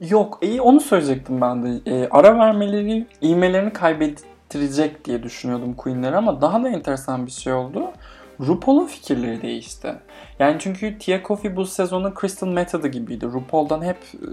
Yok 0.01 0.39
iyi 0.43 0.61
onu 0.61 0.81
söyleyecektim 0.81 1.41
ben 1.41 1.63
de. 1.63 1.81
E, 1.87 2.09
ara 2.11 2.39
vermeleri 2.39 3.07
ivmelerini 3.23 3.73
kaybettirecek 3.73 5.05
diye 5.05 5.23
düşünüyordum 5.23 5.75
Queen'leri 5.75 6.17
ama 6.17 6.41
daha 6.41 6.63
da 6.63 6.69
enteresan 6.69 7.27
bir 7.27 7.31
şey 7.31 7.53
oldu. 7.53 7.93
RuPaul'un 8.41 8.87
fikirleri 8.87 9.43
değişti. 9.43 9.95
Yani 10.39 10.57
çünkü 10.61 10.99
Tia 10.99 11.23
Kofi 11.23 11.57
bu 11.57 11.67
sezonun 11.67 12.15
Crystal 12.21 12.49
Method'ı 12.49 12.89
gibiydi. 12.89 13.27
RuPaul'dan 13.27 13.83
hep 13.85 13.97
e, 13.97 14.29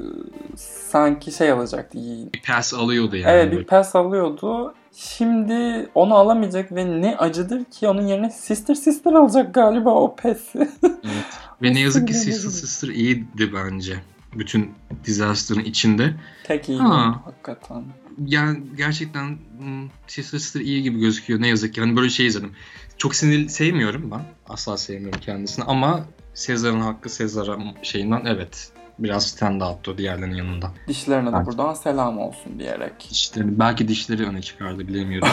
sanki 0.57 1.31
şey 1.31 1.51
alacaktı. 1.51 1.97
Bir 2.33 2.41
pass 2.47 2.73
alıyordu 2.73 3.15
yani. 3.15 3.31
Evet 3.31 3.51
bir 3.51 3.63
pes 3.63 3.95
alıyordu. 3.95 4.73
Şimdi 4.95 5.89
onu 5.95 6.15
alamayacak 6.15 6.71
ve 6.71 7.01
ne 7.01 7.17
acıdır 7.17 7.65
ki 7.65 7.87
onun 7.87 8.07
yerine 8.07 8.29
Sister 8.29 8.75
Sister 8.75 9.13
alacak 9.13 9.53
galiba 9.53 9.89
o 9.89 10.15
pesi. 10.15 10.69
Evet. 10.83 11.25
Ve 11.61 11.73
ne 11.73 11.79
yazık 11.79 12.07
ki. 12.07 12.13
Sister 12.13 12.49
Sister 12.49 12.87
iyiydi 12.87 13.53
bence. 13.53 13.95
bütün 14.35 14.71
disaster'ın 15.05 15.59
içinde. 15.63 16.13
Tek 16.43 16.69
iyi 16.69 16.79
Ha. 16.79 17.21
hakikaten. 17.25 17.83
Yani 18.27 18.59
gerçekten 18.77 19.37
hmm, 19.59 19.89
Sister 20.07 20.37
Sister 20.39 20.61
iyi 20.61 20.83
gibi 20.83 20.99
gözüküyor 20.99 21.41
ne 21.41 21.47
yazık 21.47 21.73
ki. 21.73 21.81
Hani 21.81 21.95
böyle 21.95 22.09
şey 22.09 22.27
izledim. 22.27 22.51
Çok 22.99 23.15
sinirli 23.15 23.49
sevmiyorum 23.49 24.11
ben. 24.11 24.21
Asla 24.49 24.77
sevmiyorum 24.77 25.19
kendisini 25.19 25.65
ama 25.65 26.05
Sezar'ın 26.33 26.79
hakkı 26.81 27.09
Sezar'a 27.09 27.57
şeyinden 27.81 28.25
evet 28.25 28.71
biraz 28.99 29.27
stand 29.27 29.61
out'tu 29.61 29.97
diğerlerinin 29.97 30.35
yanında. 30.35 30.71
Dişlerine 30.87 31.31
de 31.31 31.35
Evet. 31.37 31.47
buradan 31.47 31.73
selam 31.73 32.17
olsun 32.17 32.59
diyerek. 32.59 33.07
İşte 33.11 33.59
belki 33.59 33.87
dişleri 33.87 34.25
öne 34.25 34.41
çıkardı 34.41 34.87
bilemiyorum. 34.87 35.27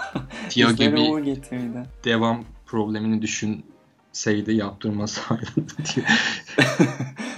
Dişleri 0.50 0.76
gibi 0.76 1.24
getirdi. 1.24 1.82
devam 2.04 2.44
problemini 2.66 3.22
düşünseydi 3.22 4.52
yaptırmasaydı 4.54 5.44
diye. 5.94 6.06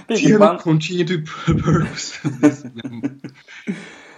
Peki 0.07 0.25
Tio 0.27 0.39
ben, 0.39 0.57
continue 0.63 1.05
to 1.05 1.13
purpose. 1.45 2.29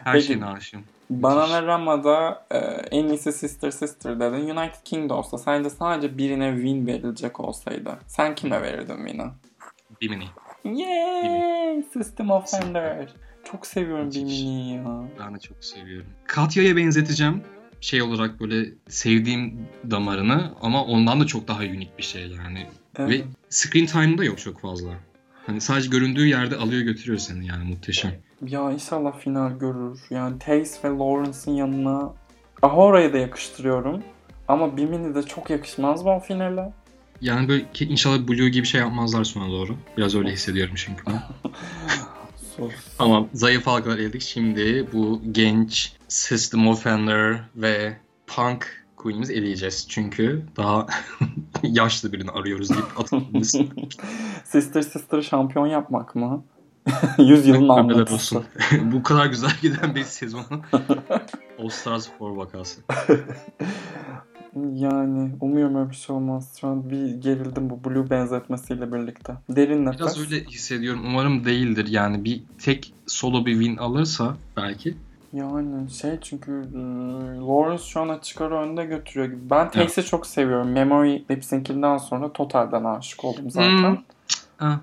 Her 0.04 0.14
Peki. 0.14 0.28
şeyine 0.28 0.46
aşığım. 0.46 0.84
Bana 1.10 1.50
ve 1.50 1.68
Rama'da 1.68 2.46
e, 2.52 2.58
en 2.92 3.08
iyisi 3.08 3.34
Sister 3.34 3.72
Sister 3.72 4.20
dedin. 4.20 4.58
United 4.58 4.84
King'de 4.86 5.14
olsa 5.14 5.38
sence 5.38 5.70
sadece 5.70 6.18
birine 6.18 6.56
win 6.56 6.88
verilecek 6.88 7.40
olsaydı 7.40 8.00
sen 8.08 8.36
kime 8.36 8.62
verirdin 8.62 9.08
win'i? 9.08 9.26
Bimini. 10.02 10.28
Yay! 10.64 11.84
System 11.94 12.32
Offender. 12.32 13.08
Çok 13.44 13.68
seviyorum. 13.68 14.12
Bimini'yi 14.12 14.76
ya. 14.76 15.04
Ben 15.20 15.36
de 15.36 15.40
çok 15.40 15.66
seviyorum. 15.66 16.08
Katya'ya 16.26 16.76
benzeteceğim. 16.76 17.44
Şey 17.82 18.02
olarak 18.02 18.40
böyle 18.40 18.70
sevdiğim 18.90 19.68
damarını 19.92 20.52
ama 20.62 20.84
ondan 20.84 21.20
da 21.20 21.26
çok 21.26 21.48
daha 21.48 21.60
unik 21.60 21.98
bir 21.98 22.04
şey 22.04 22.28
yani. 22.28 22.66
Evet. 22.98 23.10
Ve 23.10 23.24
screen 23.50 23.86
time'da 23.86 24.24
yok 24.24 24.40
çok 24.40 24.60
fazla. 24.62 24.94
Hani 25.48 25.62
sadece 25.62 25.90
göründüğü 25.90 26.28
yerde 26.28 26.56
alıyor 26.56 26.82
götürüyor 26.82 27.18
seni 27.20 27.48
yani 27.48 27.64
muhteşem. 27.64 28.12
Ya 28.48 28.72
inşallah 28.72 29.20
final 29.20 29.52
görür. 29.52 30.00
Yani 30.10 30.40
Tace 30.40 30.70
ve 30.84 30.88
Lawrence'ın 30.90 31.56
yanına 31.56 32.14
Ahora'yı 32.62 33.14
da 33.14 33.18
yakıştırıyorum. 33.18 34.04
Ama 34.48 34.78
Bimini 34.78 35.16
de 35.16 35.24
çok 35.24 35.50
yakışmaz 35.50 36.06
o 36.06 36.20
finale? 36.20 36.74
Yani 37.22 37.48
böyle 37.48 37.72
ki 37.74 37.86
inşallah 37.86 38.28
Blue 38.28 38.50
gibi 38.50 38.68
şey 38.68 38.82
yapmazlar 38.82 39.24
sonra 39.24 39.52
doğru. 39.52 39.76
Biraz 39.98 40.16
öyle 40.16 40.32
hissediyorum 40.32 40.74
çünkü 40.76 41.04
ben. 41.08 41.24
Ama 43.00 43.28
zayıf 43.34 43.68
halkalar 43.68 43.98
eldik. 43.98 44.22
Şimdi 44.22 44.88
bu 44.94 45.22
genç 45.32 45.94
System 46.08 46.68
Offender 46.68 47.40
ve 47.56 47.98
Punk 48.28 48.87
Queen'imizi 48.98 49.34
eleyeceğiz. 49.34 49.86
Çünkü 49.90 50.46
daha 50.58 50.88
yaşlı 51.64 52.14
birini 52.14 52.32
arıyoruz 52.32 52.70
deyip 52.70 53.00
atılmış. 53.00 53.48
Sister 54.44 54.82
Sister 54.82 55.22
şampiyon 55.22 55.68
yapmak 55.68 56.16
mı? 56.16 56.44
Yüzyılın 57.18 57.70
Haberler 57.70 57.94
anlatısı. 57.94 58.38
olsun. 58.38 58.46
bu 58.92 59.04
kadar 59.04 59.26
güzel 59.26 59.52
giden 59.62 59.96
bir 59.96 60.04
sezonun 60.04 60.62
All 61.60 61.70
Stars 61.70 62.08
4 62.22 62.38
vakası. 62.38 62.82
Yani 64.74 65.32
umuyorum 65.42 65.76
öyle 65.76 65.90
bir 65.90 65.96
şey 65.96 66.16
olmaz. 66.16 66.58
Şu 66.62 66.68
an 66.68 66.90
bir 66.90 67.08
gerildim 67.08 67.70
bu 67.70 67.84
Blue 67.84 68.10
benzetmesiyle 68.10 68.94
birlikte. 68.94 69.34
Derin 69.50 69.86
nefes. 69.86 70.00
Biraz 70.00 70.20
öyle 70.20 70.44
hissediyorum. 70.44 71.02
Umarım 71.06 71.46
değildir. 71.46 71.88
Yani 71.90 72.24
bir 72.24 72.44
tek 72.60 72.94
solo 73.08 73.46
bir 73.46 73.54
win 73.54 73.78
alırsa 73.78 74.38
belki. 74.58 74.96
Yani 75.34 75.92
şey 75.92 76.20
çünkü 76.22 76.52
Lawrence 77.48 77.84
şu 77.84 78.00
an 78.02 78.10
açık 78.10 78.42
ara 78.42 78.64
önde 78.64 78.86
götürüyor 78.86 79.28
gibi. 79.28 79.50
Ben 79.50 79.72
Tace'i 79.72 80.06
çok 80.06 80.28
seviyorum. 80.28 80.72
Memory 80.72 81.24
Lip 81.32 81.46
Sync'inden 81.46 81.98
sonra 81.98 82.34
totalden 82.34 82.84
aşık 82.84 83.26
oldum 83.26 83.52
zaten. 83.52 83.98
Hmm. 84.58 84.78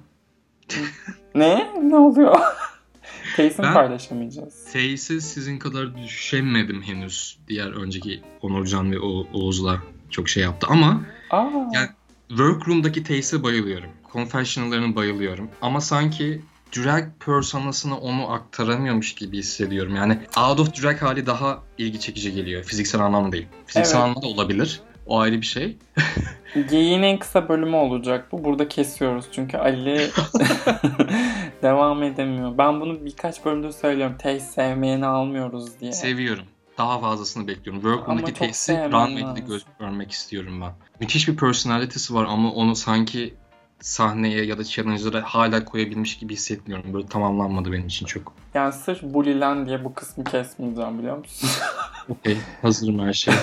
Ne? 1.34 1.72
Ne 1.82 1.96
oluyor? 1.96 2.36
Ben- 3.38 3.74
paylaşamayacağız? 3.74 4.64
Face'i 4.64 5.20
sizin 5.20 5.58
kadar 5.58 5.96
düşemedim 5.96 6.82
henüz. 6.82 7.38
Diğer 7.48 7.72
önceki 7.72 8.22
Onurcan 8.42 8.92
ve 8.92 8.98
o 9.00 9.26
Oğuz'la 9.32 9.78
çok 10.10 10.28
şey 10.28 10.42
yaptı. 10.42 10.66
Ama 10.70 11.00
Aa, 11.30 11.46
Yani- 11.72 11.88
Workroom'daki 12.28 13.02
Tace'e 13.04 13.42
bayılıyorum. 13.42 13.90
Confessional'larına 14.12 14.96
bayılıyorum. 14.96 15.50
Ama 15.62 15.80
sanki 15.80 16.40
drag 16.76 17.04
personasını 17.26 17.98
onu 17.98 18.32
aktaramıyormuş 18.32 19.14
gibi 19.14 19.38
hissediyorum. 19.38 19.96
Yani 19.96 20.18
out 20.48 20.60
of 20.60 20.82
drag 20.82 21.02
hali 21.02 21.26
daha 21.26 21.58
ilgi 21.78 22.00
çekici 22.00 22.32
geliyor. 22.34 22.64
Fiziksel 22.64 23.00
anlamda 23.00 23.32
değil. 23.32 23.46
Fiziksel 23.66 23.94
Evet. 23.96 24.04
anlamda 24.04 24.22
da 24.22 24.26
olabilir. 24.26 24.80
O 25.06 25.18
ayrı 25.20 25.40
bir 25.40 25.46
şey. 25.46 25.76
Geyiğin 26.70 27.02
en 27.02 27.18
kısa 27.18 27.48
bölümü 27.48 27.76
olacak 27.76 28.32
bu. 28.32 28.44
Burada 28.44 28.68
kesiyoruz 28.68 29.24
çünkü 29.32 29.56
Ali 29.56 30.10
devam 31.62 32.02
edemiyor. 32.02 32.58
Ben 32.58 32.80
bunu 32.80 33.04
birkaç 33.04 33.44
bölümde 33.44 33.72
söylüyorum. 33.72 34.16
Tace 34.18 34.40
sevmeyeni 34.40 35.06
almıyoruz 35.06 35.80
diye. 35.80 35.92
Seviyorum. 35.92 36.44
Daha 36.78 37.00
fazlasını 37.00 37.48
bekliyorum. 37.48 37.82
Workroom'daki 37.82 38.54
sevmem 38.54 38.92
runway'de 38.92 39.20
lazım. 39.22 39.46
göz 39.46 39.64
görmek 39.78 40.10
istiyorum 40.10 40.60
ben. 40.60 40.72
Müthiş 41.00 41.28
bir 41.28 41.36
personality'si 41.36 42.14
var 42.14 42.26
ama 42.28 42.52
onu 42.52 42.76
sanki 42.76 43.34
sahneye 43.84 44.44
ya 44.44 44.58
da 44.58 44.64
challenge'lara 44.64 45.22
hala 45.22 45.64
koyabilmiş 45.64 46.18
gibi 46.18 46.32
hissetmiyorum. 46.32 46.94
Böyle 46.94 47.06
tamamlanmadı 47.06 47.72
benim 47.72 47.86
için 47.86 48.06
çok. 48.06 48.32
Yani 48.54 48.72
sırf 48.72 49.02
bulilen 49.02 49.66
diye 49.66 49.84
bu 49.84 49.94
kısmı 49.94 50.24
kesmeyeceğim 50.24 50.98
biliyor 50.98 51.18
musun? 51.18 51.50
Okey. 52.08 52.38
Hazırım 52.62 52.98
her 52.98 53.12
şey. 53.12 53.34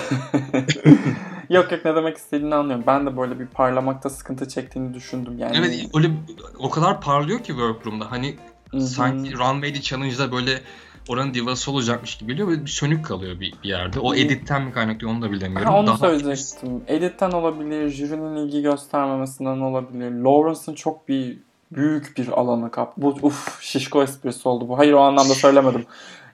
yok 1.50 1.72
yok 1.72 1.86
ne 1.86 1.96
demek 1.96 2.18
istediğini 2.18 2.56
anlıyorum. 2.56 2.84
Ben 2.88 3.06
de 3.06 3.18
böyle 3.18 3.40
bir 3.40 3.48
parlamakta 3.48 4.10
sıkıntı 4.10 4.48
çektiğini 4.48 4.94
düşündüm 4.94 5.38
yani. 5.38 5.58
Evet 5.58 5.90
öyle 5.96 6.12
o 6.60 6.70
kadar 6.70 7.02
parlıyor 7.02 7.40
ki 7.40 7.48
workroom'da. 7.48 8.12
Hani 8.12 8.36
Hı 8.72 8.78
hı. 8.78 8.82
sanki 8.82 9.34
runway'de 9.34 9.82
challenge'da 9.82 10.32
böyle 10.32 10.62
oranın 11.08 11.34
divası 11.34 11.72
olacakmış 11.72 12.18
gibi 12.18 12.32
geliyor. 12.32 12.48
Böyle 12.48 12.66
bir 12.66 12.70
sönük 12.70 13.06
kalıyor 13.06 13.40
bir, 13.40 13.54
bir 13.64 13.70
yerde. 13.70 14.00
O 14.00 14.16
editten 14.16 14.62
mi 14.62 14.72
kaynaklı 14.72 15.10
onu 15.10 15.22
da 15.22 15.32
bilemiyorum. 15.32 15.68
Ha, 15.72 15.80
onu 15.80 15.88
Daha 15.88 15.98
söyleyecektim. 15.98 16.84
Edit'ten 16.88 17.32
olabilir, 17.32 17.90
jürinin 17.90 18.36
ilgi 18.36 18.62
göstermemesinden 18.62 19.60
olabilir. 19.60 20.12
Lawrence'ın 20.12 20.76
çok 20.76 21.08
bir 21.08 21.38
büyük 21.72 22.18
bir 22.18 22.28
alanı 22.28 22.72
kap. 22.72 22.94
Bu 22.98 23.08
uf 23.22 23.62
şişko 23.62 24.04
esprisi 24.04 24.50
oldu 24.50 24.68
bu. 24.70 24.78
Hayır 24.78 24.94
o 24.94 25.00
anlamda 25.00 25.34
söylemedim. 25.34 25.86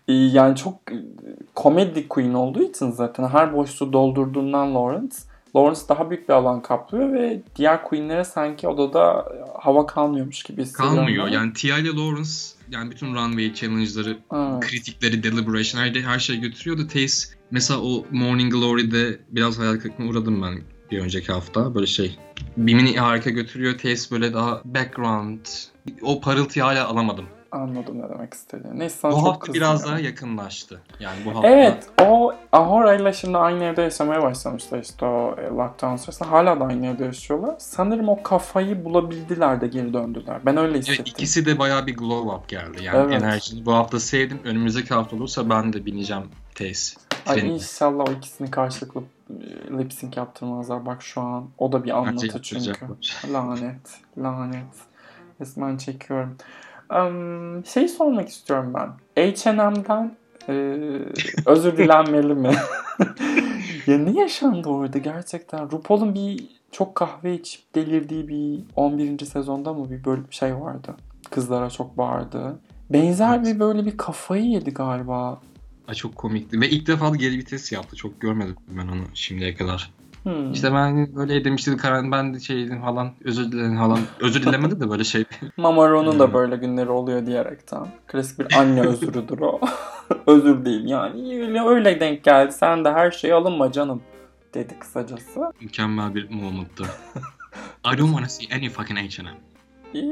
Ee, 0.07 0.13
Yani 0.13 0.55
çok 0.55 0.73
e, 0.91 0.95
komedi 1.55 2.07
queen 2.07 2.33
olduğu 2.33 2.63
için 2.63 2.91
zaten 2.91 3.27
her 3.27 3.53
boşluğu 3.53 3.93
doldurduğundan 3.93 4.75
Lawrence 4.75 5.15
Lawrence 5.55 5.81
daha 5.89 6.09
büyük 6.09 6.29
bir 6.29 6.33
alan 6.33 6.61
kaplıyor 6.61 7.13
ve 7.13 7.41
diğer 7.55 7.83
queenlere 7.83 8.23
sanki 8.23 8.67
odada 8.67 9.25
hava 9.59 9.85
kalmıyormuş 9.85 10.43
gibi 10.43 10.61
hissediyorum. 10.61 10.95
kalmıyor. 10.95 11.27
Yani 11.27 11.53
Tia 11.53 11.77
ile 11.77 11.89
Lawrence 11.89 12.29
yani 12.71 12.91
bütün 12.91 13.15
runway 13.15 13.53
challenge'ları, 13.53 14.17
Evet. 14.33 14.69
kritikleri, 14.69 15.23
deliberation 15.23 15.81
her, 15.81 15.95
her 15.95 16.19
şey 16.19 16.39
götürüyor 16.39 16.77
da 16.77 16.87
Tace 16.87 17.13
mesela 17.51 17.81
o 17.81 18.05
Morning 18.11 18.53
Glory'de 18.53 19.19
biraz 19.29 19.59
hayal 19.59 19.77
kırıklığına 19.79 20.09
uğradım 20.09 20.41
ben 20.41 20.61
bir 20.91 20.99
önceki 20.99 21.31
hafta. 21.31 21.75
Böyle 21.75 21.87
şey 21.87 22.17
Bimini 22.57 22.99
harika 22.99 23.29
götürüyor. 23.29 23.77
Tace 23.77 24.01
böyle 24.11 24.33
daha 24.33 24.61
background. 24.65 25.45
O 26.01 26.21
parıltıyı 26.21 26.63
hala 26.63 26.87
alamadım. 26.87 27.25
Anladım 27.51 27.99
ne 28.01 28.09
demek 28.09 28.33
istediğini. 28.33 28.79
Neyse 28.79 28.97
sana 29.01 29.11
Bu 29.11 29.15
çok 29.15 29.27
hafta 29.27 29.53
biraz 29.53 29.85
daha 29.85 29.99
yakınlaştı. 29.99 30.81
Yani 30.99 31.17
bu 31.25 31.35
hafta 31.35 31.47
Evet 31.47 31.89
o 32.01 32.33
Ahora 32.51 32.95
ile 32.95 33.13
şimdi 33.13 33.37
aynı 33.37 33.63
evde 33.63 33.81
yaşamaya 33.81 34.23
başlamışlar 34.23 34.79
işte 34.79 35.05
o 35.05 35.35
e, 35.39 35.47
lockdown 35.47 35.95
sırasında. 35.95 36.31
Hala 36.31 36.59
da 36.59 36.65
aynı 36.65 36.87
evde 36.87 37.05
yaşıyorlar. 37.05 37.55
Sanırım 37.59 38.09
o 38.09 38.23
kafayı 38.23 38.85
bulabildiler 38.85 39.61
de 39.61 39.67
geri 39.67 39.93
döndüler. 39.93 40.41
Ben 40.45 40.57
öyle 40.57 40.79
hissettim. 40.79 41.05
ikisi 41.07 41.45
de 41.45 41.59
bayağı 41.59 41.87
bir 41.87 41.97
glow 41.97 42.35
up 42.35 42.47
geldi. 42.49 42.83
Yani 42.83 42.97
Evet. 42.97 43.23
enerjini 43.23 43.65
bu 43.65 43.73
hafta 43.73 43.99
sevdim. 43.99 44.39
Önümüzdeki 44.43 44.93
hafta 44.93 45.15
olursa 45.15 45.49
ben 45.49 45.73
de 45.73 45.85
bineceğim 45.85 46.23
Tace. 46.55 46.73
Ay 47.25 47.55
inşallah 47.55 48.05
o 48.09 48.11
ikisini 48.11 48.51
karşılıklı 48.51 49.01
e, 49.29 49.77
lip 49.77 49.93
sync 49.93 50.17
yaptırmazlar. 50.17 50.85
Bak 50.85 51.01
şu 51.03 51.21
an 51.21 51.49
o 51.57 51.71
da 51.71 51.83
bir 51.83 51.89
Bence 51.89 51.93
anlatı 51.93 52.41
çünkü. 52.41 52.85
Lanet, 53.33 53.99
lanet. 54.17 54.63
Resmen 55.41 55.77
çekiyorum. 55.77 56.37
Um, 56.95 57.65
şey 57.65 57.87
sormak 57.87 58.29
istiyorum 58.29 58.73
ben. 58.73 58.87
H&M'den 59.33 60.15
e, 60.49 60.53
özür 61.45 61.77
dilenmeli 61.77 62.33
mi? 62.33 62.51
ya 63.87 63.97
ne 63.97 64.19
yaşandı 64.19 64.69
orada 64.69 64.97
gerçekten? 64.97 65.71
RuPaul'un 65.71 66.15
bir 66.15 66.47
çok 66.71 66.95
kahve 66.95 67.33
içip 67.33 67.75
delirdiği 67.75 68.27
bir 68.27 68.63
11. 68.75 69.25
sezonda 69.25 69.73
mı 69.73 69.89
bir 69.91 70.05
böyle 70.05 70.29
bir 70.29 70.35
şey 70.35 70.55
vardı. 70.55 70.95
Kızlara 71.31 71.69
çok 71.69 71.97
bağırdı. 71.97 72.59
Benzer 72.89 73.43
bir 73.43 73.59
böyle 73.59 73.85
bir 73.85 73.97
kafayı 73.97 74.43
yedi 74.43 74.73
galiba. 74.73 75.41
Ay 75.87 75.95
çok 75.95 76.15
komikti. 76.15 76.61
Ve 76.61 76.69
ilk 76.69 76.87
defa 76.87 77.11
da 77.11 77.15
geri 77.15 77.37
vites 77.37 77.71
yaptı. 77.71 77.95
Çok 77.95 78.21
görmedim 78.21 78.55
ben 78.67 78.87
onu 78.87 79.03
şimdiye 79.13 79.55
kadar. 79.55 79.91
Hmm. 80.27 80.51
İşte 80.51 80.73
ben 80.73 81.15
böyle 81.15 81.43
demiştim 81.45 81.77
Karen 81.77 82.11
ben 82.11 82.33
de 82.33 82.39
şeydim 82.39 82.81
falan 82.81 83.11
özür 83.23 83.51
dilerim 83.51 83.77
falan. 83.77 83.99
Özür 84.19 84.43
dilemedi 84.43 84.79
de 84.79 84.89
böyle 84.89 85.03
şey. 85.03 85.23
Mamaro'nun 85.57 86.19
da 86.19 86.25
Hmm. 86.25 86.33
böyle 86.33 86.55
günleri 86.55 86.89
oluyor 86.89 87.25
diyerekten. 87.25 87.87
Klasik 88.07 88.39
bir 88.39 88.57
anne 88.59 88.81
özrüdür 88.81 89.39
o. 89.39 89.59
Özür 90.27 90.65
değil 90.65 90.89
yani 90.89 91.41
öyle, 91.41 91.61
öyle 91.61 91.99
denk 91.99 92.23
geldi. 92.23 92.51
Sen 92.51 92.85
de 92.85 92.91
her 92.91 93.11
şeyi 93.11 93.33
alınma 93.33 93.71
canım 93.71 94.01
dedi 94.53 94.79
kısacası. 94.79 95.51
Mükemmel 95.61 96.15
bir 96.15 96.29
moment'tı. 96.29 96.83
I 97.93 97.97
don't 97.97 98.09
wanna 98.09 98.29
see 98.29 98.55
any 98.55 98.69
fucking 98.69 98.99
H&M. 98.99 99.29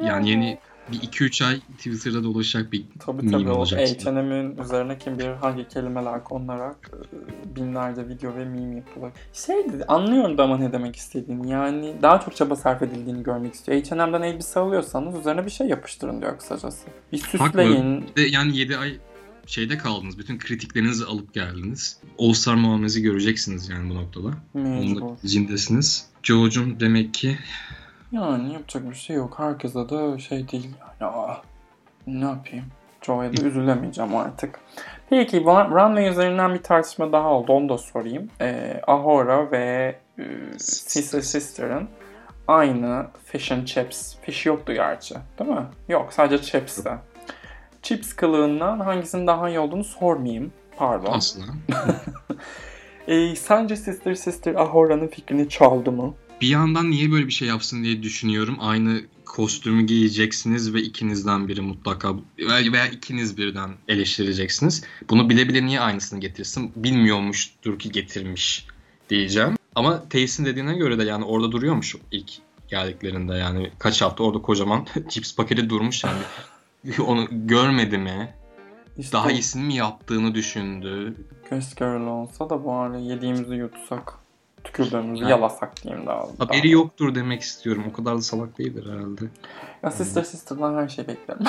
Yani 0.05 0.29
yeni 0.29 0.57
bir 0.91 0.99
2-3 0.99 1.45
ay 1.45 1.59
Twitter'da 1.59 2.23
dolaşacak 2.23 2.71
bir 2.71 2.85
Tabii 2.99 3.21
meme 3.21 3.31
tabii 3.31 3.51
o 3.51 3.55
olacaksın. 3.55 4.11
H&M'in 4.11 4.57
üzerine 4.57 4.97
kim 4.97 5.19
bilir 5.19 5.33
hangi 5.33 5.67
kelimeler 5.67 6.23
konularak 6.23 6.91
e, 6.93 7.55
binlerce 7.55 8.07
video 8.07 8.35
ve 8.35 8.45
meme 8.45 8.75
yapılır. 8.75 9.11
Şey 9.33 9.55
dedi, 9.55 9.83
anlıyorum 9.87 10.37
da 10.37 10.43
ama 10.43 10.57
ne 10.57 10.71
demek 10.71 10.95
istediğini. 10.95 11.51
Yani 11.51 11.95
daha 12.01 12.19
çok 12.19 12.35
çaba 12.35 12.55
sarf 12.55 12.81
edildiğini 12.81 13.23
görmek 13.23 13.53
istiyor. 13.53 13.81
H&M'den 13.81 14.21
elbise 14.21 14.59
alıyorsanız 14.59 15.19
üzerine 15.19 15.45
bir 15.45 15.51
şey 15.51 15.67
yapıştırın 15.67 16.21
diyor 16.21 16.37
kısacası. 16.37 16.87
Bir 17.11 17.17
süsleyin. 17.17 18.05
Ve 18.17 18.21
yani 18.21 18.57
7 18.57 18.77
ay 18.77 18.97
şeyde 19.47 19.77
kaldınız. 19.77 20.17
Bütün 20.17 20.37
kritiklerinizi 20.37 21.05
alıp 21.05 21.33
geldiniz. 21.33 21.97
All-Star 22.19 22.55
muamelesi 22.55 23.01
göreceksiniz 23.01 23.69
yani 23.69 23.89
bu 23.89 23.95
noktada. 23.95 24.29
Mecbur. 24.53 25.01
Onun 25.01 25.17
cindesiniz. 25.25 26.05
Joe'cum 26.23 26.79
demek 26.79 27.13
ki 27.13 27.37
Yani 28.15 28.53
yapacak 28.53 28.89
bir 28.89 28.95
şey 28.95 29.15
yok. 29.15 29.39
Herkese 29.39 29.89
de 29.89 30.19
şey 30.19 30.51
değil 30.51 30.69
yani. 30.99 31.11
Aa, 31.11 31.41
ne 32.07 32.25
yapayım? 32.25 32.65
Joe'ya 33.01 33.37
da 33.37 33.41
üzülemeyeceğim 33.47 34.15
artık. 34.15 34.59
Peki 35.09 35.37
Run- 35.41 35.69
Runway 35.71 36.07
üzerinden 36.09 36.53
bir 36.53 36.63
tartışma 36.63 37.11
daha 37.11 37.29
oldu. 37.29 37.53
Onu 37.53 37.69
da 37.69 37.77
sorayım. 37.77 38.29
Ee, 38.41 38.81
Ahura 38.87 39.51
ve 39.51 39.95
e, 40.19 40.23
Sister 40.59 41.21
Sister'ın 41.21 41.89
aynı 42.47 43.07
fish 43.25 43.51
and 43.51 43.65
chips. 43.65 44.15
Fish 44.21 44.45
yoktu 44.45 44.73
gerçi. 44.73 45.15
Değil 45.39 45.49
mi? 45.51 45.65
Yok 45.89 46.13
sadece 46.13 46.43
chips'ti. 46.43 46.91
Chips 47.81 48.13
kılığından 48.13 48.79
hangisinin 48.79 49.27
daha 49.27 49.49
iyi 49.49 49.59
olduğunu 49.59 49.83
sormayayım. 49.83 50.53
Pardon. 50.77 51.13
asla. 51.13 51.43
Ee, 53.07 53.35
sence 53.35 53.75
Sister 53.75 54.13
Sister 54.13 54.55
Ahura'nın 54.55 55.07
fikrini 55.07 55.49
çaldı 55.49 55.91
mı? 55.91 56.13
Bir 56.41 56.47
yandan 56.47 56.91
niye 56.91 57.11
böyle 57.11 57.27
bir 57.27 57.31
şey 57.31 57.47
yapsın 57.47 57.83
diye 57.83 58.03
düşünüyorum. 58.03 58.57
Aynı 58.59 59.01
kostümü 59.25 59.83
giyeceksiniz 59.83 60.73
ve 60.73 60.81
ikinizden 60.81 61.47
biri 61.47 61.61
mutlaka 61.61 62.15
veya 62.39 62.87
ikiniz 62.87 63.37
birden 63.37 63.69
eleştireceksiniz. 63.87 64.83
Bunu 65.09 65.29
bile 65.29 65.49
bile 65.49 65.65
niye 65.65 65.79
aynısını 65.79 66.19
getirsin? 66.19 66.71
Bilmiyormuştur 66.75 67.79
ki 67.79 67.91
getirmiş 67.91 68.67
diyeceğim. 69.09 69.55
Ama 69.75 70.09
Tays'in 70.09 70.45
dediğine 70.45 70.75
göre 70.75 70.99
de 70.99 71.03
yani 71.03 71.25
orada 71.25 71.51
duruyormuş 71.51 71.95
ilk 72.11 72.31
geldiklerinde 72.67 73.33
yani 73.33 73.71
kaç 73.79 74.01
hafta 74.01 74.23
orada 74.23 74.41
kocaman 74.41 74.87
cips 75.09 75.35
paketi 75.35 75.69
durmuş 75.69 76.03
yani. 76.03 76.21
Onu 77.07 77.27
görmedi 77.31 77.97
mi? 77.97 78.33
İşte 78.97 79.17
Daha 79.17 79.31
iyisini 79.31 79.63
mi 79.63 79.75
yaptığını 79.75 80.35
düşündü. 80.35 81.15
Keşke 81.49 81.85
öyle 81.85 82.05
olsa 82.05 82.49
da 82.49 82.65
bari 82.65 83.03
yediğimizi 83.03 83.55
yutsak. 83.55 84.24
Tükürdüğümüzü 84.65 85.23
Yani- 85.23 85.31
yalasak 85.31 85.83
diyeyim 85.83 86.05
daha. 86.07 86.27
Haberi 86.39 86.57
daha. 86.63 86.67
yoktur 86.71 87.15
demek 87.15 87.41
istiyorum. 87.41 87.83
O 87.89 87.93
kadar 87.93 88.15
da 88.15 88.21
salak 88.21 88.57
değildir 88.57 88.85
herhalde. 88.93 89.25
Ya 89.83 89.91
Sister 89.91 90.23
Sister'dan 90.23 90.75
her 90.83 90.87
şey 90.87 91.07
beklerim. 91.07 91.41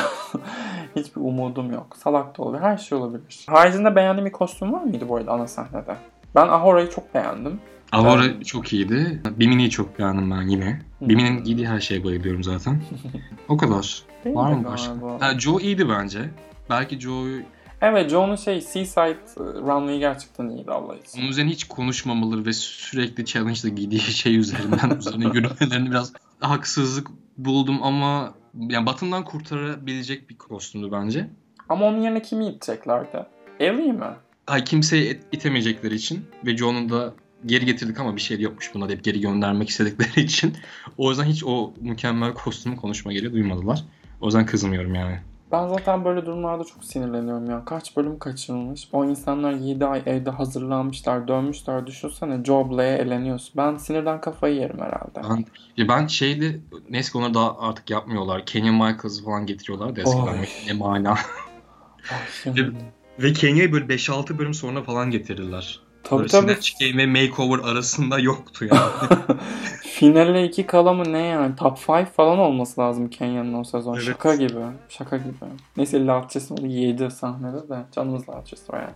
Hiçbir 0.96 1.20
umudum 1.20 1.72
yok. 1.72 1.96
Salak 1.98 2.38
da 2.38 2.42
olabilir. 2.42 2.62
Her 2.62 2.76
şey 2.78 2.98
olabilir. 2.98 3.46
Haricinde 3.48 3.96
beğendiğin 3.96 4.26
bir 4.26 4.32
kostüm 4.32 4.72
var 4.72 4.82
mıydı 4.82 5.08
bu 5.08 5.16
arada 5.16 5.32
ana 5.32 5.46
sahnede? 5.46 5.96
Ben 6.34 6.48
Ahora'yı 6.48 6.90
çok 6.90 7.14
beğendim. 7.14 7.60
Aurora 7.92 8.22
Ben- 8.22 8.40
çok 8.40 8.72
iyiydi. 8.72 9.22
Bimini'yi 9.36 9.70
çok 9.70 9.98
beğendim 9.98 10.30
ben 10.30 10.42
yine. 10.48 10.80
Hı. 10.98 11.08
Bimi'nin 11.08 11.44
giydiği 11.44 11.68
her 11.68 11.80
şeye 11.80 12.04
bayılıyorum 12.04 12.42
zaten. 12.44 12.82
o 13.48 13.56
kadar. 13.56 14.02
Değil 14.24 14.36
Var 14.36 14.52
mı 14.52 14.64
başka? 14.64 14.92
Ha, 15.20 15.38
Joe 15.38 15.60
iyiydi 15.60 15.88
bence. 15.88 16.30
Belki 16.70 17.00
Joe'yu 17.00 17.42
Evet 17.82 18.10
Joe'nun 18.10 18.36
şey 18.36 18.60
Seaside 18.60 19.10
e, 19.36 19.40
Runway 19.40 19.98
gerçekten 19.98 20.48
iyiydi 20.48 20.70
Allah 20.70 20.96
için. 20.96 21.20
onun 21.20 21.28
üzerine 21.28 21.50
hiç 21.50 21.64
konuşmamaları 21.64 22.46
ve 22.46 22.52
sürekli 22.52 23.24
challenge'da 23.24 23.68
giydiği 23.68 24.00
şey 24.00 24.36
üzerinden 24.36 24.96
üzerine 24.98 25.24
yürümelerini 25.24 25.90
biraz 25.90 26.12
haksızlık 26.40 27.08
buldum 27.38 27.82
ama 27.82 28.34
yani 28.54 28.86
Batın'dan 28.86 29.24
kurtarabilecek 29.24 30.30
bir 30.30 30.38
kostümdü 30.38 30.92
bence. 30.92 31.28
Ama 31.68 31.86
onun 31.86 32.02
yerine 32.02 32.22
kimi 32.22 32.46
iteceklerdi? 32.46 33.26
Ellie 33.60 33.92
mi? 33.92 34.04
Ay 34.46 34.64
kimseyi 34.64 35.10
it- 35.10 35.22
itemeyecekleri 35.32 35.94
için 35.94 36.24
ve 36.46 36.56
Joe'nu 36.56 36.88
da 36.90 37.14
geri 37.46 37.64
getirdik 37.66 38.00
ama 38.00 38.16
bir 38.16 38.20
şey 38.20 38.40
yokmuş 38.40 38.74
buna 38.74 38.88
deyip 38.88 39.04
geri 39.04 39.20
göndermek 39.20 39.68
istedikleri 39.68 40.20
için. 40.20 40.56
O 40.98 41.10
yüzden 41.10 41.24
hiç 41.24 41.44
o 41.44 41.74
mükemmel 41.80 42.34
kostümü 42.34 42.76
konuşma 42.76 43.12
gereği 43.12 43.32
duymadılar. 43.32 43.84
O 44.20 44.26
yüzden 44.26 44.46
kızmıyorum 44.46 44.94
yani. 44.94 45.18
Ben 45.56 45.68
zaten 45.68 46.04
böyle 46.04 46.26
durumlarda 46.26 46.64
çok 46.64 46.84
sinirleniyorum 46.84 47.50
ya. 47.50 47.64
Kaç 47.64 47.96
bölüm 47.96 48.18
kaçırılmış. 48.18 48.88
O 48.92 49.04
insanlar 49.04 49.52
7 49.52 49.86
ay 49.86 50.02
evde 50.06 50.30
hazırlanmışlar, 50.30 51.28
dönmüşler. 51.28 51.86
Düşünsene 51.86 52.44
Job'la'ya 52.44 52.96
eleniyorsun. 52.96 53.52
Ben 53.56 53.76
sinirden 53.76 54.20
kafayı 54.20 54.54
yerim 54.54 54.78
herhalde. 54.78 55.30
Ben, 55.30 55.44
ya 55.76 55.88
ben 55.88 56.06
şeydi 56.06 56.60
neyse 56.90 57.12
ki 57.12 57.18
onları 57.18 57.34
daha 57.34 57.58
artık 57.58 57.90
yapmıyorlar. 57.90 58.46
Kenya 58.46 58.72
Michaels'ı 58.72 59.24
falan 59.24 59.46
getiriyorlar 59.46 59.96
da 59.96 60.00
eskiden 60.00 60.38
Oy. 60.38 60.46
ne 60.66 60.72
mana. 60.72 61.10
Ay, 61.10 62.18
şimdi. 62.42 62.72
Ve 63.18 63.32
Kenya'yı 63.32 63.72
böyle 63.72 63.86
5-6 63.86 64.38
bölüm 64.38 64.54
sonra 64.54 64.82
falan 64.82 65.10
getirdiler. 65.10 65.80
Tabii 66.08 66.26
tabii. 66.26 66.52
Snatch 66.52 66.70
Game 66.80 67.02
ve 67.02 67.06
Makeover 67.06 67.58
arasında 67.72 68.18
yoktu 68.30 68.64
yani. 68.64 69.38
Finale 69.82 70.44
iki 70.44 70.66
kala 70.66 70.92
mı 70.92 71.12
ne 71.12 71.22
yani? 71.22 71.56
Top 71.56 71.78
5 71.88 72.08
falan 72.08 72.38
olması 72.38 72.80
lazım 72.80 73.10
Kenya'nın 73.10 73.54
o 73.54 73.64
sezon. 73.64 73.94
Evet. 73.94 74.04
Şaka 74.04 74.34
gibi. 74.34 74.60
Şaka 74.88 75.16
gibi. 75.16 75.32
Neyse 75.76 76.06
Latçesi 76.06 76.54
onu 76.54 76.66
yedi 76.66 77.10
sahnede 77.10 77.68
de. 77.68 77.78
Canımız 77.92 78.28
Latçesi 78.28 78.72
o 78.72 78.76
yani. 78.76 78.94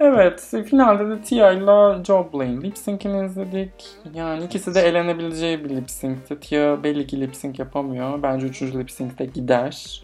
Evet. 0.00 0.54
Finalde 0.70 1.08
de 1.08 1.22
Tia 1.22 1.52
ile 1.52 2.04
Joe 2.04 2.30
Blaine 2.32 2.62
lip 2.62 2.78
sync'ini 2.78 3.26
izledik. 3.26 3.70
Yani 4.14 4.44
ikisi 4.44 4.74
de 4.74 4.80
elenebileceği 4.80 5.64
bir 5.64 5.70
lip 5.70 5.90
sync'ti. 5.90 6.40
Tia 6.40 6.84
belli 6.84 7.06
ki 7.06 7.20
lip 7.20 7.36
sync 7.36 7.58
yapamıyor. 7.58 8.22
Bence 8.22 8.46
üçüncü 8.46 8.78
lip 8.78 8.90
sync 8.90 9.18
de 9.18 9.24
gider. 9.24 10.02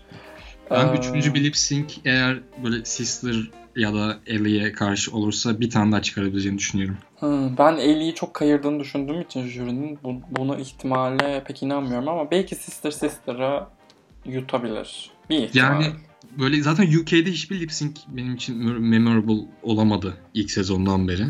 ben 0.70 0.88
Ee, 0.88 0.98
üçüncü 0.98 1.35
bir 1.35 1.44
lip 1.44 1.57
sync 1.57 1.92
eğer 2.05 2.38
böyle 2.64 2.85
Sister 2.85 3.35
ya 3.76 3.94
da 3.94 4.18
Ellie'ye 4.26 4.72
karşı 4.72 5.16
olursa 5.16 5.61
bir 5.61 5.70
tane 5.70 5.92
daha 5.92 6.02
çıkarabileceğini 6.02 6.58
düşünüyorum. 6.58 6.96
Ben 7.58 7.76
Ellie'yi 7.76 8.14
çok 8.14 8.35
kayırdığını 8.35 8.80
düşündüğüm 8.80 9.20
için 9.20 9.46
jürinin 9.46 9.98
bu, 10.04 10.20
buna 10.30 10.56
ihtimale 10.56 11.44
pek 11.44 11.62
inanmıyorum 11.62 12.08
ama 12.08 12.30
belki 12.30 12.54
Sister 12.54 12.90
Sister'ı 12.90 13.64
yutabilir. 14.26 15.11
Bir 15.30 15.38
ihtimal. 15.38 15.82
Yani 15.82 15.87
böyle 16.38 16.62
zaten 16.62 16.87
UK'de 17.00 17.30
hiçbir 17.32 17.61
lip 17.61 17.72
sync 17.72 17.96
benim 18.08 18.35
için 18.35 18.56
memorable 18.80 19.48
olamadı 19.62 20.16
ilk 20.35 20.50
sezondan 20.50 21.08
beri. 21.08 21.26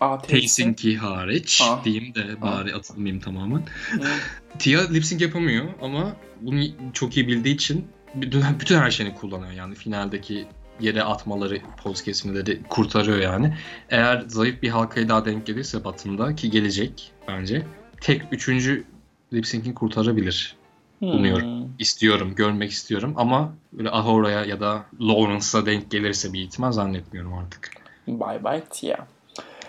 Aa. 0.00 0.18
Taysin'ki 0.18 0.96
hariç 0.96 1.62
Ah. 1.64 1.84
diyeyim 1.84 2.14
de 2.14 2.40
bari 2.42 2.74
atılmayayım 2.74 3.20
tamamen. 3.22 3.62
Tia 4.58 4.80
lip 4.92 5.04
sync 5.04 5.22
yapamıyor 5.22 5.64
ama 5.82 6.16
bunu 6.40 6.64
çok 6.92 7.16
iyi 7.16 7.28
bildiği 7.28 7.54
için 7.54 7.84
bütün, 8.14 8.42
bütün 8.60 8.78
her 8.78 8.90
şeyini 8.90 9.14
kullanıyor 9.14 9.52
yani 9.52 9.74
finaldeki 9.74 10.46
yere 10.80 11.02
atmaları, 11.02 11.60
poz 11.82 12.02
kesmeleri 12.02 12.62
kurtarıyor 12.68 13.18
yani. 13.18 13.54
Eğer 13.88 14.24
zayıf 14.28 14.62
bir 14.62 14.68
halkaya 14.68 15.08
daha 15.08 15.24
denk 15.24 15.46
gelirse 15.46 15.84
Batında 15.84 16.34
ki 16.34 16.50
gelecek 16.50 17.12
bence 17.28 17.66
tek 18.00 18.22
üçüncü 18.30 18.84
lip 19.32 19.46
sync'ini 19.46 19.74
kurtarabilir. 19.74 20.56
Umuyorum. 21.00 21.74
İstiyorum, 21.78 22.34
görmek 22.34 22.70
istiyorum 22.70 23.14
ama 23.16 23.54
böyle 23.72 23.90
Ahora'ya 23.90 24.44
ya 24.44 24.60
da 24.60 24.84
Lawrence'a 25.00 25.66
denk 25.66 25.90
gelirse 25.90 26.32
bir 26.32 26.40
ihtimal 26.40 26.72
zannetmiyorum 26.72 27.34
artık. 27.34 27.70
Bye 28.06 28.44
bye 28.44 28.64
Tia. 28.70 29.06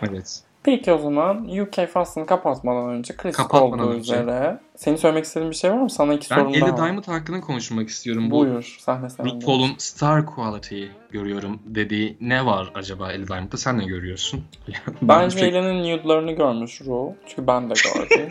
Evet. 0.01 0.43
Peki 0.65 0.91
o 0.93 0.97
zaman 0.97 1.47
UK 1.61 1.87
faslını 1.89 2.25
kapatmadan 2.25 2.89
önce 2.89 3.15
klasik 3.15 3.37
Kapatmadan 3.37 3.79
olduğu 3.79 3.89
önce. 3.89 3.99
üzere. 4.13 4.59
Senin 4.75 4.95
söylemek 4.95 5.25
istediğin 5.25 5.51
bir 5.51 5.55
şey 5.55 5.71
var 5.71 5.77
mı? 5.77 5.89
Sana 5.89 6.13
iki 6.13 6.29
Ben 6.31 6.35
sorum 6.35 6.53
daha 6.61 6.71
var. 6.71 6.77
Diamond 6.77 7.03
hakkında 7.07 7.41
konuşmak 7.41 7.89
istiyorum. 7.89 8.31
Bu 8.31 8.39
Buyur. 8.39 8.77
Sahne 8.79 9.09
sende. 9.09 9.29
RuPaul'un 9.29 9.71
star 9.77 10.25
quality 10.25 10.85
görüyorum 11.11 11.59
dediği 11.65 12.17
ne 12.21 12.45
var 12.45 12.71
acaba 12.75 13.11
Ellie 13.11 13.27
Diamond'da? 13.27 13.57
Sen 13.57 13.77
ne 13.77 13.85
görüyorsun? 13.85 14.43
Ben 14.87 15.07
Bence 15.09 15.39
pek- 15.39 15.49
Ellen'in 15.53 15.83
nude'larını 15.97 16.31
görmüş 16.31 16.81
Ru. 16.81 17.13
Çünkü 17.27 17.47
ben 17.47 17.69
de 17.69 17.73
gördüm. 17.95 18.29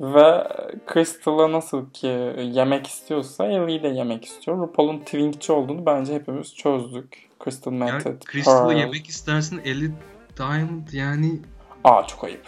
Ve 0.00 0.48
Crystal'a 0.92 1.52
nasıl 1.52 1.90
ki 1.90 2.06
yemek 2.52 2.86
istiyorsa 2.86 3.46
Ellie'yi 3.46 3.82
de 3.82 3.88
yemek 3.88 4.24
istiyor. 4.24 4.58
RuPaul'un 4.58 4.98
twinkçi 4.98 5.52
olduğunu 5.52 5.86
bence 5.86 6.14
hepimiz 6.14 6.54
çözdük. 6.54 7.26
Crystal 7.44 7.72
Method, 7.72 8.22
Crystal'ı 8.32 8.74
yemek 8.74 9.06
istersin 9.06 9.60
Ellie 9.64 9.90
Diamond 10.36 10.92
yani 10.92 11.40
Aa 11.84 12.06
çok 12.06 12.24
ayıp. 12.24 12.46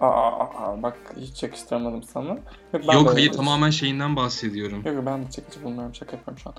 Aa, 0.00 0.06
aa, 0.06 0.40
aa, 0.40 0.82
bak 0.82 0.98
hiç 1.20 1.42
yakıştıramadım 1.42 2.02
sana. 2.02 2.28
Yok, 2.72 2.82
ben 2.88 2.94
yok 2.94 3.14
hayır 3.14 3.32
tamamen 3.32 3.70
şeyinden 3.70 4.16
bahsediyorum. 4.16 4.82
Yok 4.86 4.94
yok, 4.94 5.06
ben 5.06 5.22
de 5.22 5.30
çekici 5.30 5.64
bulmuyorum 5.64 5.94
şaka 5.94 6.16
yapıyorum 6.16 6.38
şu 6.38 6.50
an. 6.50 6.54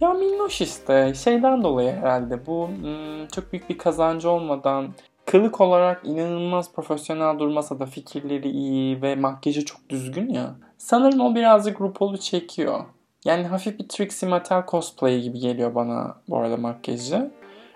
Ya 0.00 0.12
minnoş 0.12 0.60
işte 0.60 1.14
şeyden 1.14 1.62
dolayı 1.62 1.92
herhalde 1.92 2.46
bu 2.46 2.68
hmm, 2.68 3.26
çok 3.26 3.52
büyük 3.52 3.70
bir 3.70 3.78
kazancı 3.78 4.30
olmadan 4.30 4.94
kılık 5.26 5.60
olarak 5.60 6.00
inanılmaz 6.04 6.72
profesyonel 6.72 7.38
durmasa 7.38 7.78
da 7.78 7.86
fikirleri 7.86 8.50
iyi 8.50 9.02
ve 9.02 9.16
makyajı 9.16 9.64
çok 9.64 9.88
düzgün 9.88 10.28
ya. 10.28 10.54
Sanırım 10.78 11.20
o 11.20 11.34
birazcık 11.34 11.80
RuPaul'u 11.80 12.18
çekiyor. 12.18 12.84
Yani 13.24 13.46
hafif 13.46 13.78
bir 13.78 13.88
Trixie 13.88 14.28
Mattel 14.28 14.62
cosplay 14.68 15.20
gibi 15.20 15.38
geliyor 15.38 15.74
bana 15.74 16.16
bu 16.28 16.38
arada 16.38 16.56
makyajı. 16.56 17.30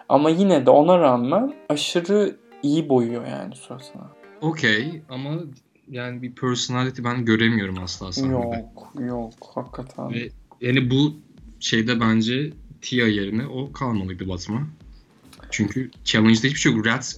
Ama 0.08 0.30
yine 0.30 0.66
de 0.66 0.70
ona 0.70 0.98
rağmen 0.98 1.54
aşırı 1.68 2.36
iyi 2.62 2.88
boyuyor 2.88 3.26
yani 3.26 3.56
suratına. 3.56 4.10
Okey 4.40 5.02
ama 5.08 5.30
yani 5.90 6.22
bir 6.22 6.34
personality 6.34 7.02
ben 7.04 7.24
göremiyorum 7.24 7.78
asla 7.78 8.12
sahnede. 8.12 8.32
Yok, 8.32 8.92
yok 9.00 9.32
hakikaten. 9.54 10.10
Ve 10.10 10.28
yani 10.60 10.90
bu 10.90 11.14
şeyde 11.60 12.00
bence 12.00 12.50
Tia 12.80 13.06
yerine 13.06 13.46
o 13.46 13.72
kalmalıydı 13.72 14.28
Batman'a. 14.28 14.66
Çünkü 15.50 15.90
Challenge'da 16.04 16.46
hiçbir 16.46 16.58
şey 16.58 16.72
yok. 16.72 16.86
Rats 16.86 17.16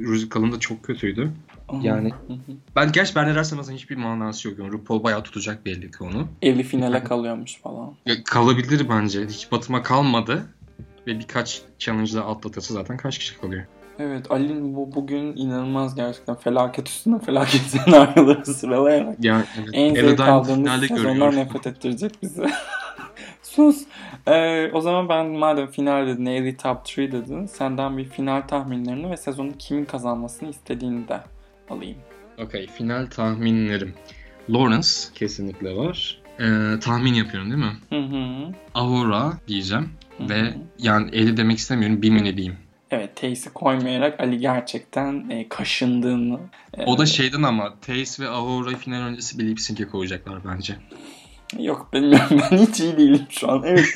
Musical'ın 0.00 0.52
da 0.52 0.60
çok 0.60 0.82
kötüydü. 0.82 1.32
Yani 1.82 2.12
ben 2.76 2.92
gerçi 2.92 3.14
Bernard 3.14 3.36
Rasmussen'ın 3.36 3.76
hiçbir 3.76 3.96
manası 3.96 4.48
yok. 4.48 4.58
Yani 4.58 4.72
RuPaul 4.72 5.02
bayağı 5.02 5.22
tutacak 5.22 5.66
belli 5.66 5.90
ki 5.90 6.04
onu. 6.04 6.28
Eli 6.42 6.62
finale 6.62 7.04
kalıyormuş 7.04 7.60
falan. 7.60 7.94
Ya, 8.06 8.14
kalabilir 8.24 8.88
bence. 8.88 9.26
Hiç 9.26 9.52
Batım'a 9.52 9.82
kalmadı. 9.82 10.46
Ve 11.06 11.18
birkaç 11.18 11.62
challenge'da 11.78 12.26
atlatırsa 12.26 12.74
zaten 12.74 12.96
kaç 12.96 13.18
kişi 13.18 13.40
kalıyor? 13.40 13.64
Evet 13.98 14.30
Ali'nin 14.30 14.76
bu 14.76 14.94
bugün 14.94 15.36
inanılmaz 15.36 15.94
gerçekten 15.94 16.34
felaket 16.34 16.88
üstüne 16.88 17.18
felaket 17.18 17.60
senaryoları 17.66 18.46
sıralayarak 18.46 19.16
Yani 19.24 19.44
evet. 19.58 19.70
en 19.72 19.94
zevk 19.94 20.20
aldığımız 20.20 20.86
sezonlar 20.88 21.36
nefret 21.36 21.66
ettirecek 21.66 22.12
bizi. 22.22 22.46
Sus. 23.42 23.84
Ee, 24.26 24.70
o 24.72 24.80
zaman 24.80 25.08
ben 25.08 25.26
madem 25.26 25.66
final 25.66 26.06
dedin, 26.06 26.26
Ellie 26.26 26.56
Top 26.56 26.78
3 26.84 26.98
dedin, 26.98 27.46
senden 27.46 27.98
bir 27.98 28.04
final 28.04 28.40
tahminlerini 28.40 29.10
ve 29.10 29.16
sezonun 29.16 29.52
kimin 29.52 29.84
kazanmasını 29.84 30.50
istediğini 30.50 31.08
de 31.08 31.20
alayım. 31.70 31.98
Okey. 32.38 32.66
Final 32.66 33.06
tahminlerim. 33.06 33.94
Lawrence 34.50 34.88
kesinlikle 35.14 35.76
var. 35.76 36.22
Ee, 36.40 36.80
tahmin 36.80 37.14
yapıyorum 37.14 37.50
değil 37.50 37.64
mi? 37.64 37.76
Hı 37.90 38.16
hı. 38.16 38.54
Aurora 38.74 39.32
diyeceğim. 39.48 39.90
Ve 40.20 40.54
yani 40.78 41.10
eli 41.12 41.36
demek 41.36 41.58
istemiyorum. 41.58 42.02
Bimini 42.02 42.36
diyeyim. 42.36 42.56
Evet, 42.90 43.16
Tace'i 43.16 43.52
koymayarak 43.54 44.20
Ali 44.20 44.38
gerçekten 44.38 45.30
e, 45.30 45.48
kaşındığını. 45.48 46.38
e, 46.74 46.84
O 46.84 46.98
da 46.98 47.06
şeyden 47.06 47.42
ama 47.42 47.74
Tace 47.80 48.24
ve 48.24 48.28
Aurora 48.28 48.76
final 48.76 49.02
öncesi 49.02 49.38
bir 49.38 49.44
lip 49.46 49.60
sync'e 49.60 49.88
koyacaklar 49.88 50.38
bence. 50.44 50.76
Yok 51.58 51.88
bilmiyorum 51.92 52.40
ben 52.50 52.56
hiç 52.58 52.80
iyi 52.80 52.96
değilim 52.96 53.26
şu 53.30 53.50
an. 53.50 53.62
Evet. 53.64 53.86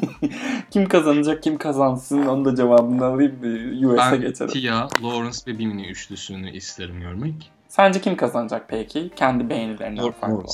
kim 0.70 0.88
kazanacak 0.88 1.42
kim 1.42 1.58
kazansın 1.58 2.26
onun 2.26 2.44
da 2.44 2.54
cevabını 2.56 3.04
alayım 3.04 3.42
bir 3.42 3.96
Ben 3.98 4.20
geçelim. 4.20 4.52
Tia, 4.52 4.88
Lawrence 5.02 5.38
ve 5.46 5.58
Bimini 5.58 5.86
üçlüsünü 5.86 6.56
isterim 6.56 7.00
görmek. 7.00 7.50
Sence 7.68 8.00
kim 8.00 8.16
kazanacak 8.16 8.64
peki? 8.68 9.10
Kendi 9.16 9.48
beğenilerinden 9.50 9.96
Lawrence. 9.96 10.18
farklı 10.20 10.36
olarak. 10.36 10.48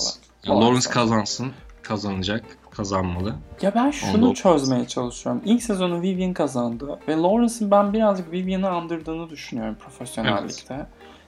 Lawrence. 0.49 0.67
Lawrence 0.67 0.91
kazansın. 0.91 1.53
Kazanacak. 1.83 2.45
Kazanmalı. 2.79 3.35
Ya 3.63 3.75
ben 3.75 3.91
şunu 3.91 4.35
çözmeye 4.35 4.87
çalışıyorum. 4.87 5.43
İlk 5.45 5.63
sezonu 5.63 6.03
Vivian 6.03 6.33
kazandı 6.33 6.99
ve 7.09 7.17
Lawrence'ın 7.17 7.71
ben 7.71 7.93
birazcık 7.93 8.33
Vivian'ı 8.33 8.69
andırdığını 8.71 9.31
düşünüyorum 9.31 9.77
profesyonellikte. 9.81 10.87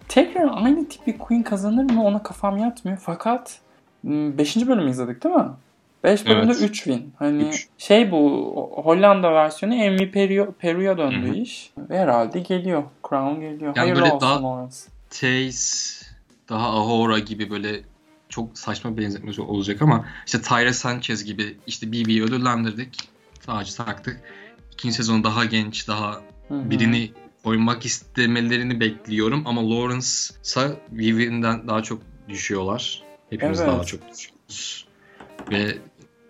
Tekrar 0.09 0.65
aynı 0.65 0.89
tip 0.89 1.07
bir 1.07 1.19
Queen 1.19 1.43
kazanır 1.43 1.91
mı 1.91 2.05
ona 2.05 2.23
kafam 2.23 2.57
yatmıyor. 2.57 2.99
Fakat 3.03 3.59
5. 4.05 4.57
bölümü 4.69 4.91
izledik 4.91 5.25
değil 5.25 5.35
mi? 5.35 5.47
5 6.05 6.27
bölümde 6.27 6.53
Evet. 6.53 6.63
3 6.71 6.85
win. 6.85 7.13
Hani 7.19 7.43
Üç. 7.43 7.69
şey 7.79 8.11
bu 8.11 8.21
Hollanda 8.85 9.33
versiyonu 9.33 9.75
Peru, 10.13 10.53
Peru'ya 10.59 10.99
döndü 10.99 11.27
Hı 11.29 11.33
hı. 11.33 11.35
iş. 11.35 11.73
Ve 11.79 11.99
herhalde 11.99 12.41
geliyor. 12.41 12.83
Crown 13.09 13.41
geliyor. 13.41 13.77
Yani 13.77 13.79
Hayırlı 13.79 14.05
olsun 14.05 14.21
daha- 14.21 14.43
Lawrence. 14.43 14.77
Taze 15.11 16.07
daha 16.49 16.69
Ahura 16.81 17.19
gibi 17.19 17.51
böyle 17.51 17.81
çok 18.31 18.59
saçma 18.59 18.97
benzetmesi 18.97 19.40
olacak 19.43 19.83
ama 19.83 20.05
işte 20.27 20.43
Tyra 20.43 20.73
Sanchez 20.73 21.25
gibi 21.25 21.57
işte 21.66 21.93
BB'yi 21.93 22.23
ödüllendirdik. 22.23 23.09
Tacı 23.47 23.77
taktık. 23.77 24.21
İkinci 24.73 24.95
sezon 24.95 25.25
daha 25.25 25.45
genç, 25.45 25.88
daha 25.88 26.21
birini 26.51 27.12
koymak 27.45 27.87
istemelerini 27.87 28.81
bekliyorum 28.81 29.43
ama 29.47 29.71
Lawrence'a 29.71 30.71
Vivian'den 30.93 31.69
daha 31.69 31.83
çok 31.83 32.03
düşüyorlar. 32.29 33.03
Hepimiz 33.31 33.61
Evet. 33.61 33.71
daha 33.73 33.85
çok 33.85 34.01
düşüyoruz. 34.11 34.87
Ve 35.51 35.79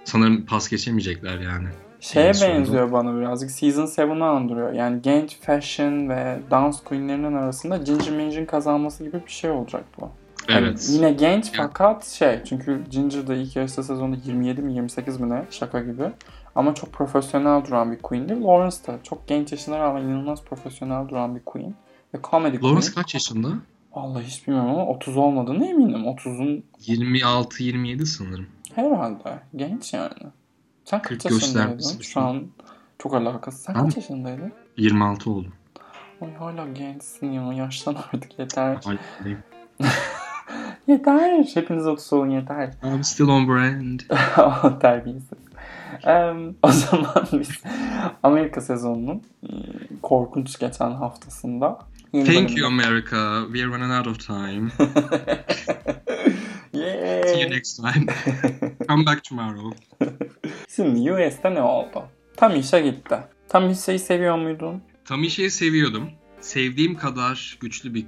sanırım 0.05 0.47
pas 0.47 0.69
geçemeyecekler 0.69 1.39
yani. 1.39 1.69
Şeye 2.01 2.29
En 2.29 2.33
sonunda. 2.33 2.59
benziyor 2.59 2.93
bana 2.93 3.17
birazcık. 3.19 3.51
Season 3.51 3.87
7'ı 3.87 4.25
andırıyor. 4.25 4.73
Yani 4.73 5.03
genç 5.03 5.41
fashion 5.41 6.09
ve 6.09 6.39
dans 6.51 6.85
queenlerinin 6.85 7.33
arasında 7.35 7.77
Ginger 7.77 8.13
Minj'in 8.13 8.47
kazanması 8.47 9.05
gibi 9.05 9.21
bir 9.27 9.33
şey 9.33 9.51
olacak 9.51 9.85
bu. 10.01 10.11
Yani 10.49 10.67
Evet. 10.67 10.87
yine 10.93 11.13
genç 11.13 11.45
Yani- 11.47 11.57
fakat 11.57 12.07
şey 12.07 12.41
çünkü 12.45 12.85
Ginger 12.91 13.27
da 13.27 13.35
ilk 13.35 13.57
yarışta 13.57 13.83
sezonda 13.83 14.17
27 14.25 14.63
mi 14.63 14.75
28 14.75 15.21
mi 15.21 15.31
ne 15.31 15.45
şaka 15.51 15.81
gibi. 15.81 16.11
Ama 16.55 16.75
çok 16.75 16.93
profesyonel 16.93 17.65
duran 17.65 17.93
bir 17.93 17.99
queen'di. 17.99 18.41
Lawrence 18.43 18.77
da 18.87 18.99
çok 19.03 19.29
genç 19.29 19.53
yaşına 19.53 19.79
rağmen 19.79 20.03
inanılmaz 20.03 20.45
profesyonel 20.45 21.09
duran 21.09 21.37
bir 21.37 21.41
queen. 21.45 21.75
Ve 22.15 22.19
comedy 22.31 22.57
Lawrence 22.57 22.81
queen. 22.81 22.95
kaç 22.95 23.15
yaşında? 23.15 23.49
Vallahi 23.95 24.25
hiç 24.25 24.47
bilmiyorum 24.47 24.71
ama 24.71 24.87
30 24.87 25.17
olmadığını 25.17 25.67
eminim. 25.67 26.05
30'un 26.07 26.65
26-27 26.87 28.07
sanırım. 28.07 28.47
herhalde. 28.75 29.41
Genç 29.57 29.95
yani. 29.95 30.13
Sen 30.85 31.03
kaç 31.03 31.09
40 31.23 31.25
yaşındaydın? 31.33 32.01
Şu 32.01 32.21
an 32.21 32.43
çok 32.99 33.15
alakasız. 33.15 33.61
Sen 33.63 33.75
Ben- 33.75 33.85
kaç 33.85 33.97
yaşındaydın? 33.97 34.53
26 34.77 35.31
oldum. 35.31 35.53
Ay 36.21 36.35
hala 36.35 36.69
gençsin 36.69 37.33
ya. 37.33 37.53
Yaşlan 37.53 37.97
artık 38.13 38.39
yeter. 38.39 38.79
Halledeyim. 38.85 39.39
yeter. 40.87 41.45
Hepiniz 41.55 41.87
30 41.87 42.13
olun 42.13 42.31
yeter. 42.31 42.71
I'm 42.85 43.05
still 43.05 43.29
on 43.29 43.49
brand. 43.49 44.01
Terbiyesiz. 44.81 45.39
Em, 46.05 46.55
o 46.63 46.69
zaman 46.73 47.27
biz 47.33 47.51
Amerika 48.23 48.61
sezonunun 48.61 49.23
e, 49.43 49.49
korkunç 50.03 50.59
geçen 50.59 50.91
haftasında 50.91 51.79
yeni 52.13 52.25
Thank 52.25 52.37
bölümde- 52.49 52.61
you 52.61 52.67
America. 52.69 53.43
We 53.53 53.63
are 53.65 53.69
running 53.69 53.93
out 53.93 54.07
of 54.07 54.27
time. 54.27 54.71
See 56.73 57.41
you 57.43 57.51
next 57.51 57.77
time. 57.77 58.07
Come 58.89 59.07
back 59.07 59.25
tomorrow. 59.25 59.77
Şimdi 60.77 61.13
US'te 61.13 61.55
ne 61.55 61.63
oldu? 61.63 62.03
Tam 62.37 62.57
işe 62.57 62.81
gitti. 62.81 63.17
Tam 63.49 63.71
işeyi 63.71 63.99
seviyor 63.99 64.39
muydun? 64.39 64.83
Tamisha'yı 65.05 65.51
seviyordum. 65.51 66.11
Sevdiğim 66.41 66.95
kadar 66.97 67.59
güçlü 67.61 67.95
bir 67.95 68.07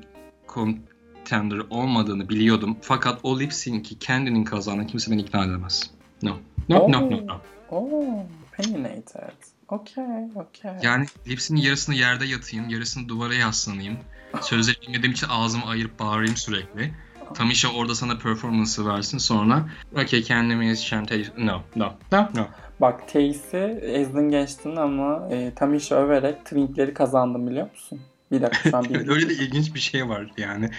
contender 1.22 1.62
olmadığını 1.70 2.28
biliyordum. 2.28 2.76
Fakat 2.80 3.20
o 3.22 3.40
lip 3.40 3.52
sync'i 3.52 3.98
kendinin 3.98 4.44
kazandığını 4.44 4.86
kimse 4.86 5.10
beni 5.10 5.20
ikna 5.20 5.44
edemez. 5.44 5.90
No. 6.22 6.36
No, 6.68 6.92
no, 6.92 7.10
no, 7.10 7.26
no. 7.26 7.40
Oh, 7.70 8.24
opinionated. 8.48 9.32
Okay, 9.68 10.04
okay. 10.34 10.78
Yani 10.82 11.06
lip 11.28 11.40
sync'in 11.40 11.62
yarısını 11.62 11.94
yerde 11.94 12.24
yatayım, 12.24 12.68
yarısını 12.68 13.08
duvara 13.08 13.34
yaslanayım. 13.34 13.96
Sözleri 14.40 14.80
bilmediğim 14.82 15.12
için 15.12 15.26
ağzımı 15.30 15.66
ayırıp 15.66 15.98
bağırayım 15.98 16.36
sürekli. 16.36 16.94
Tamisha 17.34 17.68
orada 17.68 17.94
sana 17.94 18.18
performance'ı 18.18 18.86
versin 18.86 19.18
sonra 19.18 19.68
okay 19.92 20.22
kendimi 20.22 20.66
yetişeceğim. 20.66 21.26
No, 21.38 21.62
no, 21.76 21.92
no, 22.12 22.28
no. 22.34 22.46
Bak 22.80 23.08
Tace'i 23.08 23.80
ezdin 23.82 24.30
geçtin 24.30 24.76
ama 24.76 25.28
e, 25.30 25.54
Tamisha 25.54 25.96
överek 25.96 26.44
Twinkleri 26.44 26.94
kazandım 26.94 27.46
biliyor 27.46 27.70
musun? 27.70 28.00
Bir 28.32 28.42
dakika 28.42 28.70
şu 28.70 28.76
an 28.76 28.84
bir 28.84 29.08
Öyle 29.08 29.28
de 29.28 29.34
ilginç 29.34 29.74
bir 29.74 29.80
şey 29.80 30.08
var 30.08 30.32
yani. 30.36 30.70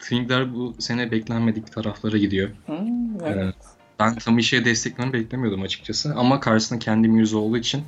Twinkler 0.00 0.54
bu 0.54 0.74
sene 0.78 1.10
beklenmedik 1.10 1.72
taraflara 1.72 2.16
gidiyor. 2.18 2.50
Hmm, 2.66 3.20
evet. 3.22 3.36
Evet. 3.36 3.54
Ben 4.00 4.14
Tamisha'ya 4.14 4.64
desteklerini 4.64 5.12
beklemiyordum 5.12 5.62
açıkçası. 5.62 6.14
Ama 6.16 6.40
karşısında 6.40 6.78
kendim 6.78 7.16
yüzü 7.16 7.36
olduğu 7.36 7.56
için 7.56 7.84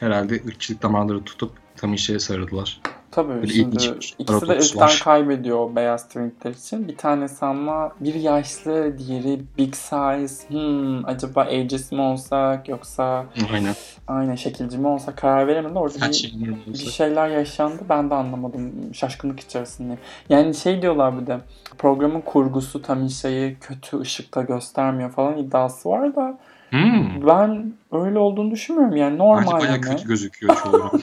herhalde 0.00 0.34
ırkçılık 0.46 0.82
damarları 0.82 1.24
tutup 1.24 1.52
Tamisha'ya 1.76 2.20
sarıldılar. 2.20 2.80
Tabii 3.10 3.28
Böyle 3.28 3.46
şimdi 3.46 3.76
ikisi 4.18 4.48
de 4.48 4.52
ırktan 4.52 4.90
kaybediyor 5.04 5.76
beyaz 5.76 6.06
Twinkler 6.08 6.50
için. 6.50 6.88
Bir 6.88 6.96
tanesi 6.96 7.44
ama 7.44 7.92
bir 8.00 8.14
yaşlı, 8.14 8.98
diğeri 8.98 9.40
big 9.58 9.74
size. 9.74 10.48
Hmm, 10.48 11.04
acaba 11.04 11.40
ageist 11.40 11.92
mi 11.92 12.00
olsak 12.00 12.68
yoksa 12.68 13.26
Aynen. 13.52 13.74
aynen 14.08 14.34
şekilci 14.34 14.78
mi 14.78 14.86
olsak 14.86 15.16
karar 15.16 15.46
veremedim. 15.46 15.76
Orada 15.76 16.00
Her 16.00 16.08
bir, 16.08 16.14
şey 16.14 16.32
bir 16.66 16.78
şeyler 16.78 17.28
yaşandı. 17.28 17.82
Ben 17.88 18.10
de 18.10 18.14
anlamadım. 18.14 18.72
Şaşkınlık 18.94 19.40
içerisinde. 19.40 19.98
Yani 20.28 20.54
şey 20.54 20.82
diyorlar 20.82 21.20
bir 21.20 21.26
de 21.26 21.38
programın 21.78 22.20
kurgusu 22.20 22.82
Tamisha'yı 22.82 23.58
kötü 23.60 24.00
ışıkta 24.00 24.42
göstermiyor 24.42 25.10
falan 25.10 25.36
iddiası 25.36 25.88
var 25.88 26.16
da 26.16 26.38
Hmm. 26.70 27.26
ben 27.26 27.72
öyle 27.92 28.18
olduğunu 28.18 28.50
düşünmüyorum. 28.50 28.96
Yani 28.96 29.12
Bence 29.12 29.24
normal 29.24 29.60
bayağı 29.60 29.72
yani. 29.72 29.80
kötü 29.80 30.08
gözüküyor 30.08 30.56
çoğu. 30.64 30.90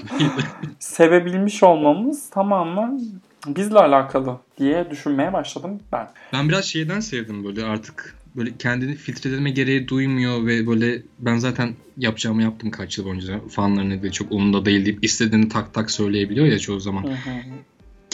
sevebilmiş 0.79 1.63
olmamız 1.63 2.29
tamamen 2.29 3.01
bizle 3.47 3.79
alakalı 3.79 4.39
diye 4.57 4.91
düşünmeye 4.91 5.33
başladım 5.33 5.79
ben. 5.91 6.07
ben 6.33 6.49
biraz 6.49 6.65
şeyden 6.65 6.99
sevdim 6.99 7.43
böyle 7.43 7.63
artık 7.65 8.15
böyle 8.35 8.57
kendini 8.59 8.95
filtreleme 8.95 9.49
gereği 9.49 9.87
duymuyor 9.87 10.45
ve 10.45 10.67
böyle 10.67 11.01
ben 11.19 11.37
zaten 11.37 11.73
yapacağımı 11.97 12.43
yaptım 12.43 12.71
kaç 12.71 12.97
yıl 12.97 13.05
boyunca 13.05 13.39
fanlarına 13.49 14.03
da 14.03 14.11
çok 14.11 14.31
umurumda 14.31 14.65
değil 14.65 14.85
deyip 14.85 15.03
istediğini 15.05 15.49
tak 15.49 15.73
tak 15.73 15.91
söyleyebiliyor 15.91 16.45
ya 16.45 16.59
çoğu 16.59 16.79
zaman. 16.79 17.03
Hı 17.03 17.07
hı. 17.07 17.31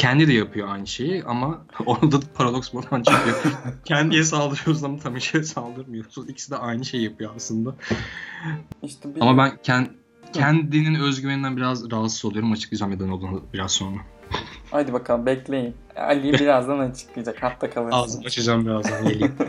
Kendi 0.02 0.28
de 0.28 0.34
yapıyor 0.34 0.68
aynı 0.68 0.88
şeyi 0.88 1.24
ama 1.24 1.62
orada 1.86 2.22
da 2.22 2.26
paradoks 2.34 2.74
buradan 2.74 3.04
çıkıyor. 3.04 3.36
Kendiye 3.86 4.24
saldırıyoruz 4.24 4.84
ama 4.84 4.98
tam 4.98 5.18
işe 5.18 5.44
saldırmıyoruz. 5.44 6.30
İkisi 6.30 6.52
de 6.52 6.58
aynı 6.58 6.86
şeyi 6.86 7.04
yapıyor 7.04 7.32
aslında. 7.36 7.76
İşte 8.84 9.16
bir- 9.16 9.22
Ama 9.22 9.38
ben 9.38 9.58
kend, 9.64 9.88
kendinin 10.34 10.96
özgüveninden 10.96 11.58
biraz 11.58 11.92
rahatsız 11.92 12.26
oluyorum. 12.26 12.52
Açıklayacağım 12.52 12.92
neden 12.92 13.10
olduğunu 13.10 13.44
biraz 13.54 13.72
sonra. 13.72 13.98
Hadi 14.72 14.94
bakalım 14.94 15.26
bekleyin. 15.26 15.76
Ali 15.96 16.34
birazdan 16.34 16.80
açıklayacak. 16.80 17.44
Hatta 17.44 17.70
kalırsın. 17.70 17.98
Ağzımı 17.98 18.26
açacağım 18.26 18.66
birazdan 18.66 19.04
geleyim. 19.08 19.36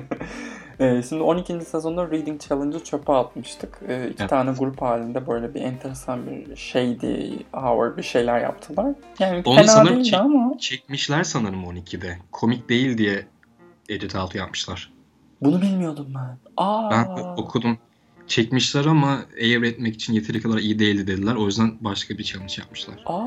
Ee, 0.81 1.03
şimdi 1.09 1.23
12. 1.23 1.61
sezonda 1.61 2.11
Reading 2.11 2.41
Challenge'ı 2.41 2.85
çöpe 2.85 3.13
atmıştık. 3.13 3.79
Ee, 3.89 4.09
iki 4.09 4.17
Evet. 4.21 4.31
tane 4.31 4.53
grup 4.59 4.83
halinde 4.83 5.27
böyle 5.27 5.55
bir 5.55 5.61
enteresan 5.61 6.27
bir 6.27 6.57
şeydi, 6.57 7.39
hour 7.53 7.97
bir 7.97 8.03
şeyler 8.03 8.41
yaptılar. 8.41 8.95
Yani 9.19 9.43
Onu 9.45 9.57
fena 9.57 9.67
sanırım 9.69 9.97
değildi 9.97 10.09
çek- 10.09 10.21
ama 10.21 10.59
Çekmişler 10.59 11.25
sanırım 11.25 11.65
12'de. 11.65 12.19
Komik 12.33 12.69
değil 12.69 12.99
diye 12.99 13.27
edit 13.89 14.17
altı 14.17 14.39
yapmışlar. 14.39 14.93
bunu 15.43 15.63
bilmiyordum 15.63 16.07
ben. 16.15 16.39
Aa, 16.57 16.91
Ben 16.91 17.23
okudum. 17.37 17.79
Çekmişler 18.27 18.85
ama 18.85 19.19
air 19.43 19.63
etmek 19.63 19.95
için 19.95 20.13
yeteri 20.13 20.41
kadar 20.43 20.59
iyi 20.59 20.79
değildi 20.79 21.07
dediler. 21.07 21.35
O 21.35 21.47
yüzden 21.47 21.73
başka 21.81 22.19
bir 22.19 22.25
challenge 22.25 22.55
yapmışlar. 22.59 22.95
Aa, 23.07 23.23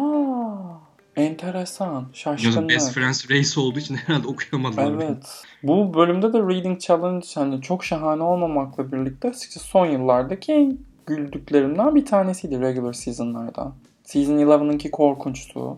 enteresan, 1.15 2.07
şaşkınlık. 2.13 2.69
Best 2.69 2.93
Friends 2.93 3.31
Race 3.31 3.59
olduğu 3.59 3.79
için 3.79 3.95
herhalde 4.05 4.27
okuyamadılar. 4.27 4.91
Evet. 4.91 5.43
Bu 5.63 5.93
bölümde 5.93 6.33
de 6.33 6.39
Reading 6.39 6.79
Challenge 6.79 7.27
hani 7.35 7.61
çok 7.61 7.85
şahane 7.85 8.23
olmamakla 8.23 8.91
birlikte 8.91 9.29
açıkçası 9.29 9.67
son 9.67 9.85
yıllardaki 9.85 10.53
en 10.53 10.77
güldüklerimden 11.05 11.95
bir 11.95 12.05
tanesiydi 12.05 12.61
regular 12.61 12.93
season'lardan. 12.93 13.75
Season 14.03 14.33
11'ınki 14.37 14.91
korkunçtu. 14.91 15.77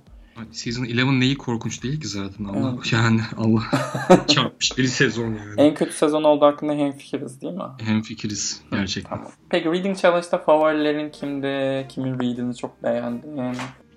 Season 0.52 0.84
11 0.84 1.19
neyi 1.19 1.38
korkunç 1.38 1.84
değil 1.84 2.02
ki 2.02 2.08
zaten. 2.08 2.45
Allah 2.45 2.73
Evet. 2.76 2.93
yani 2.93 3.21
Allah 3.38 3.63
çarpmış 4.28 4.78
bir 4.78 4.86
sezon 4.86 5.23
yani. 5.23 5.54
En 5.58 5.73
kötü 5.73 5.93
sezon 5.93 6.23
olduğu 6.23 6.45
hakkında 6.45 6.73
hemfikiriz 6.73 7.41
değil 7.41 7.54
mi? 7.54 7.63
Hem 7.80 8.02
fikiriz 8.02 8.62
gerçekten. 8.71 9.17
Tamam. 9.17 9.32
Peki 9.50 9.71
Reading 9.71 9.97
Challenge'da 9.97 10.38
favorilerin 10.38 11.10
kimdi? 11.10 11.86
Kimin 11.89 12.13
readini 12.13 12.56
çok 12.56 12.84
beğendin? 12.84 13.38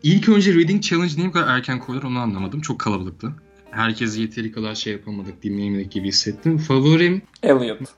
İlk 0.02 0.28
önce 0.28 0.54
Reading 0.54 0.82
Challenge 0.82 1.16
niye 1.16 1.28
bu 1.28 1.32
kadar 1.32 1.56
erken 1.56 1.80
koydular 1.80 2.02
onu 2.02 2.18
anlamadım. 2.18 2.60
Çok 2.60 2.78
kalabalıktı. 2.78 3.32
Herkes 3.70 4.18
yeteri 4.18 4.52
kadar 4.52 4.74
şey 4.74 4.92
yapamadık, 4.92 5.42
dinleyemedik 5.42 5.92
gibi 5.92 6.08
hissettim. 6.08 6.58
Favorim 6.58 7.22
Elliot. 7.42 7.78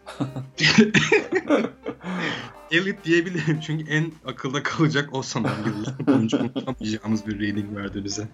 Elite 2.70 3.04
diyebilirim 3.04 3.60
çünkü 3.60 3.90
en 3.90 4.12
akılda 4.26 4.62
kalacak 4.62 5.08
o 5.12 5.22
sanırım 5.22 5.66
yıllar 5.66 6.06
boyunca 6.06 6.38
unutamayacağımız 6.38 7.26
bir 7.26 7.40
reading 7.40 7.76
verdi 7.76 8.04
bize. 8.04 8.28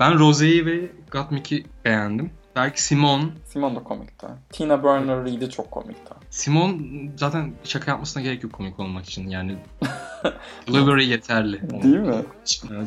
Ben 0.00 0.18
Rose'yi 0.18 0.66
ve 0.66 0.92
Gottmik'i 1.10 1.64
beğendim. 1.84 2.30
Belki 2.58 2.82
Simon. 2.82 3.32
Simon 3.44 3.76
da 3.76 3.82
komikti. 3.82 4.26
Tina 4.52 4.82
Burner 4.82 5.24
read'i 5.24 5.50
çok 5.50 5.70
komikti. 5.70 6.14
Simon 6.30 6.82
zaten 7.16 7.54
şaka 7.64 7.90
yapmasına 7.90 8.22
gerek 8.22 8.42
yok 8.42 8.52
komik 8.52 8.80
olmak 8.80 9.04
için 9.06 9.28
yani. 9.28 9.56
Delivery 10.68 11.08
yeterli. 11.08 11.82
Değil 11.82 11.96
mi? 11.96 12.24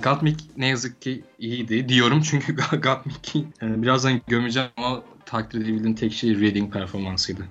Gottmik 0.04 0.40
ne 0.58 0.68
yazık 0.68 1.02
ki 1.02 1.24
iyiydi 1.40 1.90
diyorum 1.90 2.22
çünkü 2.30 2.56
Gottmik'i 2.56 3.40
e, 3.62 3.82
birazdan 3.82 4.22
gömeceğim 4.28 4.70
ama 4.78 5.02
takdir 5.26 5.62
edebildiğim 5.62 5.96
tek 5.96 6.14
şey 6.14 6.42
reading 6.42 6.74
performansıydı. 6.74 7.42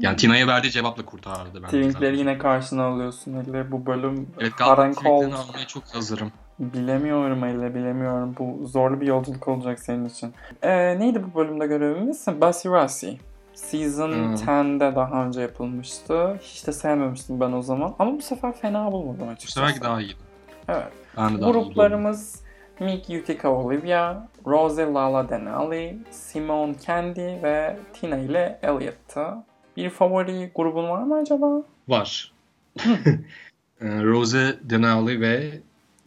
Yani 0.00 0.16
Tina'ya 0.16 0.46
verdiği 0.46 0.70
cevapla 0.70 1.04
kurtardı 1.04 1.62
bence. 1.62 1.66
Twinkleri 1.66 2.18
yine 2.18 2.38
karşına 2.38 2.82
alıyorsun 2.84 3.32
Elle. 3.32 3.72
Bu 3.72 3.86
bölüm 3.86 4.28
Evet, 4.38 4.58
Gottmik'ten 4.58 5.04
Cold. 5.04 5.32
almaya 5.32 5.66
çok 5.66 5.84
hazırım. 5.94 6.32
Bilemiyorum 6.58 7.44
Elle 7.44 7.74
bilemiyorum. 7.74 8.34
Bu 8.38 8.66
zorlu 8.66 9.00
bir 9.00 9.06
yolculuk 9.06 9.48
olacak 9.48 9.80
senin 9.80 10.04
için. 10.04 10.32
Ee, 10.62 10.98
neydi 10.98 11.22
bu 11.24 11.38
bölümde 11.38 11.66
görevimiz? 11.66 12.26
Basirasi. 12.40 13.18
Season 13.54 14.12
Hmm. 14.12 14.34
10'de 14.34 14.94
daha 14.96 15.24
önce 15.26 15.40
yapılmıştı. 15.40 16.36
Hiç 16.40 16.66
de 16.66 16.72
sevmemiştim 16.72 17.40
ben 17.40 17.52
o 17.52 17.62
zaman. 17.62 17.94
Ama 17.98 18.12
bu 18.16 18.22
sefer 18.22 18.52
fena 18.52 18.92
bulmadım 18.92 19.26
Bu 19.26 19.30
açıkçası. 19.30 19.60
seferki 19.60 19.80
daha 19.80 20.00
iyiydi. 20.00 20.14
Evet. 20.68 20.92
Ben. 21.16 21.36
Gruplarımız 21.40 22.40
Mick, 22.80 23.10
Utica, 23.22 23.48
Olivia, 23.48 24.14
Rose, 24.46 24.82
Lala, 24.86 25.28
Denali, 25.28 25.98
Simone, 26.10 26.74
Candy 26.86 27.42
ve 27.42 27.76
Tina 27.92 28.16
ile 28.16 28.58
Elliot'tı. 28.62 29.24
Bir 29.76 29.90
favori 29.90 30.50
grubun 30.54 30.88
var 30.88 31.02
mı 31.02 31.16
acaba? 31.16 31.62
Var. 31.88 32.32
Ee, 33.80 34.02
Rose, 34.02 34.54
Denali 34.62 35.20
ve 35.20 35.50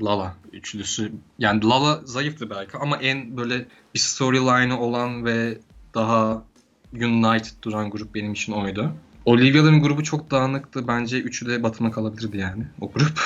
Lala 0.01 0.33
üçlüsü. 0.53 1.11
Yani 1.39 1.63
Lala 1.63 1.99
zayıftı 2.05 2.49
belki 2.49 2.77
ama 2.77 2.97
en 2.97 3.37
böyle 3.37 3.65
bir 3.95 3.99
storyline'ı 3.99 4.79
olan 4.79 5.25
ve 5.25 5.57
daha 5.95 6.43
united 6.93 7.63
duran 7.63 7.89
grup 7.89 8.15
benim 8.15 8.33
için 8.33 8.53
oydu. 8.53 8.91
Olivia'ların 9.25 9.81
grubu 9.81 10.03
çok 10.03 10.31
dağınıktı. 10.31 10.87
Bence 10.87 11.19
üçü 11.21 11.47
de 11.47 11.63
batıma 11.63 11.91
kalabilirdi 11.91 12.37
yani 12.37 12.63
o 12.81 12.91
grup. 12.91 13.11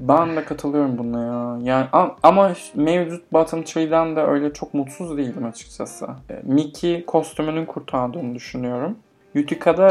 Ben 0.00 0.36
de 0.36 0.44
katılıyorum 0.44 0.98
buna 0.98 1.24
ya. 1.24 1.58
Yani 1.62 1.86
ama 2.22 2.52
mevcut 2.74 3.32
Bottom 3.32 3.62
Tree'den 3.62 4.16
de 4.16 4.20
öyle 4.20 4.52
çok 4.52 4.74
mutsuz 4.74 5.16
değilim 5.16 5.44
açıkçası. 5.44 6.08
E, 6.30 6.42
Mickey 6.42 7.04
kostümünün 7.04 7.66
kurtardığını 7.66 8.34
düşünüyorum. 8.34 8.96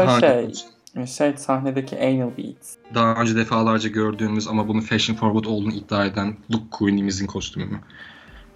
Hangi 0.06 0.20
şey? 0.20 0.68
Şey 1.06 1.36
sahnedeki 1.36 1.98
Anal 1.98 2.30
Beats. 2.38 2.74
Daha 2.94 3.14
önce 3.14 3.36
defalarca 3.36 3.88
gördüğümüz 3.88 4.48
ama 4.48 4.68
bunun 4.68 4.80
fashion 4.80 5.16
forward 5.16 5.44
olduğunu 5.44 5.72
iddia 5.72 6.04
eden 6.04 6.36
Luke 6.52 6.70
Queen'imizin 6.70 7.26
kostümü 7.26 7.66
mü? 7.66 7.80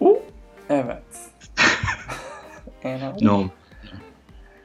Uh, 0.01 0.17
evet. 0.69 1.03
Anal. 2.85 3.15
No. 3.21 3.45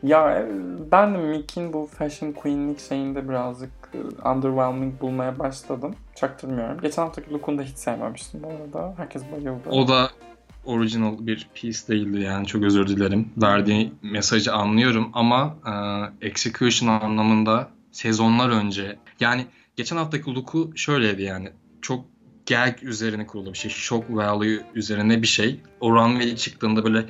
Ya 0.03 0.39
e, 0.39 0.45
ben 0.91 1.13
de 1.13 1.17
Mick'in 1.17 1.73
bu 1.73 1.89
Fashion 1.97 2.31
Queen'lik 2.31 2.79
şeyinde 2.79 3.29
birazcık 3.29 3.71
e, 3.93 4.29
underwhelming 4.29 5.01
bulmaya 5.01 5.39
başladım. 5.39 5.95
Çaktırmıyorum. 6.15 6.81
Geçen 6.81 7.01
haftaki 7.01 7.31
look'unu 7.31 7.57
da 7.57 7.61
hiç 7.61 7.77
sevmemiştim 7.77 8.43
bu 8.43 8.47
arada. 8.47 8.93
Herkes 8.97 9.23
bayıldı. 9.31 9.69
O 9.69 9.87
da 9.87 10.09
original 10.67 11.27
bir 11.27 11.49
piece 11.56 11.80
değildi 11.88 12.21
yani 12.21 12.47
çok 12.47 12.63
özür 12.63 12.88
dilerim. 12.88 13.30
Verdiği 13.38 13.93
mesajı 14.01 14.53
anlıyorum 14.53 15.10
ama 15.13 15.56
e, 16.21 16.27
execution 16.27 16.89
anlamında 16.89 17.69
sezonlar 17.91 18.49
önce 18.49 18.99
yani 19.19 19.45
geçen 19.75 19.97
haftaki 19.97 20.36
look'u 20.36 20.71
şöyleydi 20.75 21.21
yani 21.21 21.49
çok 21.82 22.06
gag 22.49 22.84
üzerine 22.84 23.27
kurulu 23.27 23.53
bir 23.53 23.58
şey. 23.58 23.71
Shock 23.71 24.06
value 24.10 24.65
üzerine 24.75 25.21
bir 25.21 25.27
şey. 25.27 25.60
O 25.80 25.95
runway'e 25.95 26.36
çıktığında 26.36 26.84
böyle 26.84 27.06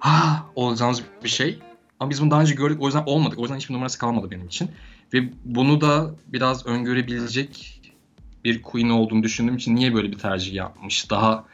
ha 0.00 0.46
olacağımız 0.54 1.02
bir 1.24 1.28
şey. 1.28 1.58
Ama 2.00 2.10
biz 2.10 2.22
bunu 2.22 2.30
daha 2.30 2.40
önce 2.40 2.54
gördük 2.54 2.82
o 2.82 2.86
yüzden 2.86 3.02
olmadık. 3.06 3.38
O 3.38 3.42
yüzden 3.42 3.56
hiçbir 3.56 3.74
numarası 3.74 3.98
kalmadı 3.98 4.30
benim 4.30 4.46
için. 4.46 4.70
Ve 5.14 5.32
bunu 5.44 5.80
da 5.80 6.14
biraz 6.26 6.66
öngörebilecek 6.66 7.80
bir 8.44 8.62
queen 8.62 8.88
olduğunu 8.88 9.22
düşündüğüm 9.22 9.56
için 9.56 9.76
niye 9.76 9.94
böyle 9.94 10.12
bir 10.12 10.18
tercih 10.18 10.54
yapmış? 10.54 11.10
Daha 11.10 11.44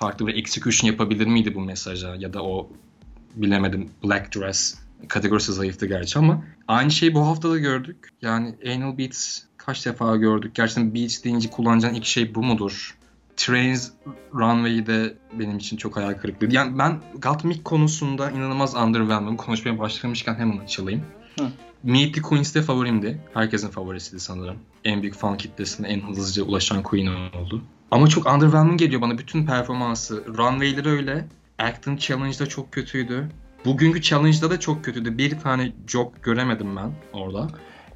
farklı 0.00 0.26
bir 0.26 0.34
execution 0.34 0.90
yapabilir 0.90 1.26
miydi 1.26 1.54
bu 1.54 1.60
mesaja 1.60 2.14
ya 2.14 2.32
da 2.32 2.44
o 2.44 2.70
bilemedim 3.34 3.90
black 4.04 4.36
dress 4.36 4.78
kategorisi 5.08 5.52
zayıftı 5.52 5.86
gerçi 5.86 6.18
ama 6.18 6.44
aynı 6.68 6.90
şeyi 6.90 7.14
bu 7.14 7.26
hafta 7.26 7.50
da 7.50 7.58
gördük. 7.58 8.08
Yani 8.22 8.54
anal 8.66 8.98
beats 8.98 9.40
kaç 9.56 9.86
defa 9.86 10.16
gördük. 10.16 10.54
Gerçekten 10.54 10.94
beats 10.94 11.24
deyince 11.24 11.50
kullanacağın 11.50 11.94
ilk 11.94 12.04
şey 12.04 12.34
bu 12.34 12.42
mudur? 12.42 12.96
Trains 13.36 13.90
Runway'i 14.34 14.86
de 14.86 15.14
benim 15.38 15.56
için 15.56 15.76
çok 15.76 15.96
hayal 15.96 16.14
kırıklığıydı. 16.14 16.54
Yani 16.54 16.78
ben 16.78 17.00
Gottmik 17.18 17.64
konusunda 17.64 18.30
inanılmaz 18.30 18.74
underwhelming. 18.74 19.40
Konuşmaya 19.40 19.78
başlamışken 19.78 20.34
hemen 20.34 20.58
açılayım. 20.58 21.02
Hı. 21.38 21.48
Meet 21.82 22.14
the 22.14 22.22
Queens 22.22 22.54
de 22.54 22.62
favorimdi. 22.62 23.20
Herkesin 23.34 23.68
favorisiydi 23.68 24.20
sanırım. 24.20 24.56
En 24.84 25.02
büyük 25.02 25.14
fan 25.14 25.36
kitlesine 25.36 25.88
en 25.88 26.00
hızlıca 26.00 26.42
ulaşan 26.42 26.82
Queen 26.82 27.06
oldu. 27.06 27.62
Ama 27.90 28.06
çok 28.06 28.26
underwhelming 28.26 28.78
geliyor 28.78 29.00
bana 29.00 29.18
bütün 29.18 29.46
performansı. 29.46 30.24
Runway'leri 30.38 30.88
öyle. 30.88 31.24
Acton 31.58 31.96
Challenge'da 31.96 32.46
çok 32.46 32.72
kötüydü. 32.72 33.28
Bugünkü 33.64 34.02
Challenge'da 34.02 34.50
da 34.50 34.60
çok 34.60 34.84
kötüydü. 34.84 35.18
Bir 35.18 35.38
tane 35.38 35.72
job 35.86 36.08
göremedim 36.22 36.76
ben 36.76 36.90
orada. 37.12 37.46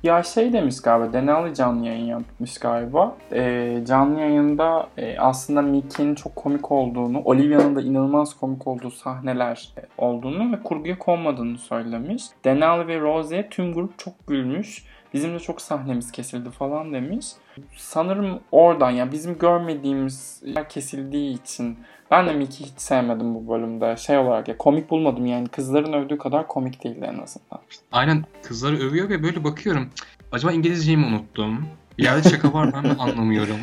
Ya 0.02 0.22
şey 0.22 0.52
demiş 0.52 0.82
galiba, 0.82 1.12
Denali 1.12 1.54
canlı 1.54 1.86
yayın 1.86 2.06
yapmış 2.06 2.58
galiba. 2.58 3.16
Ee, 3.32 3.84
canlı 3.88 4.20
yayında 4.20 4.88
e, 4.96 5.18
aslında 5.18 5.62
Mickey'nin 5.62 6.14
çok 6.14 6.36
komik 6.36 6.72
olduğunu, 6.72 7.22
Olivia'nın 7.24 7.76
da 7.76 7.80
inanılmaz 7.80 8.34
komik 8.34 8.66
olduğu 8.66 8.90
sahneler 8.90 9.68
e, 9.78 9.80
olduğunu 9.98 10.52
ve 10.52 10.62
kurguya 10.62 10.98
konmadığını 10.98 11.58
söylemiş. 11.58 12.22
Denali 12.44 12.88
ve 12.88 13.00
Rose'ye 13.00 13.48
tüm 13.48 13.72
grup 13.72 13.98
çok 13.98 14.26
gülmüş. 14.26 14.84
Bizim 15.14 15.34
de 15.34 15.38
çok 15.38 15.60
sahnemiz 15.60 16.12
kesildi 16.12 16.50
falan 16.50 16.92
demiş. 16.92 17.26
Sanırım 17.76 18.40
oradan 18.52 18.90
ya 18.90 19.12
bizim 19.12 19.38
görmediğimiz 19.38 20.42
yer 20.44 20.68
kesildiği 20.68 21.42
için 21.42 21.78
ben 22.10 22.26
de 22.26 22.32
Mickey'i 22.32 22.70
hiç 22.70 22.80
sevmedim 22.80 23.34
bu 23.34 23.48
bölümde. 23.48 23.96
Şey 23.96 24.18
olarak 24.18 24.48
ya 24.48 24.58
komik 24.58 24.90
bulmadım 24.90 25.26
yani 25.26 25.48
kızların 25.48 25.92
övdüğü 25.92 26.18
kadar 26.18 26.48
komik 26.48 26.84
değildi 26.84 27.10
en 27.14 27.18
azından. 27.18 27.60
Aynen 27.92 28.24
kızları 28.42 28.76
övüyor 28.76 29.08
ve 29.08 29.22
böyle 29.22 29.44
bakıyorum. 29.44 29.88
Acaba 30.32 30.52
İngilizceyi 30.52 30.96
mi 30.96 31.06
unuttum? 31.06 31.68
Bir 31.98 32.04
yerde 32.04 32.28
şaka 32.28 32.52
var 32.52 32.72
ben 32.72 32.84
anlamıyorum. 32.98 33.58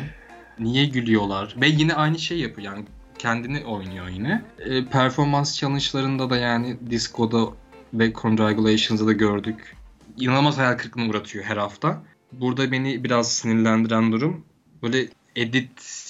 Niye 0.58 0.86
gülüyorlar? 0.86 1.54
Ve 1.60 1.66
yine 1.66 1.94
aynı 1.94 2.18
şey 2.18 2.38
yapıyor 2.38 2.72
yani 2.72 2.84
kendini 3.18 3.64
oynuyor 3.64 4.08
yine. 4.08 4.42
E, 4.58 4.84
performans 4.84 5.58
challenge'larında 5.60 6.30
da 6.30 6.36
yani 6.36 6.76
Disco'da 6.90 7.46
ve 7.94 8.12
Congratulations'da 8.12 9.06
da 9.06 9.12
gördük. 9.12 9.76
İnanılmaz 10.18 10.58
hayal 10.58 10.78
kırıklığına 10.78 11.08
uğratıyor 11.08 11.44
her 11.44 11.56
hafta. 11.56 12.02
Burada 12.32 12.72
beni 12.72 13.04
biraz 13.04 13.32
sinirlendiren 13.32 14.12
durum 14.12 14.44
böyle 14.82 15.08
edit 15.36 16.02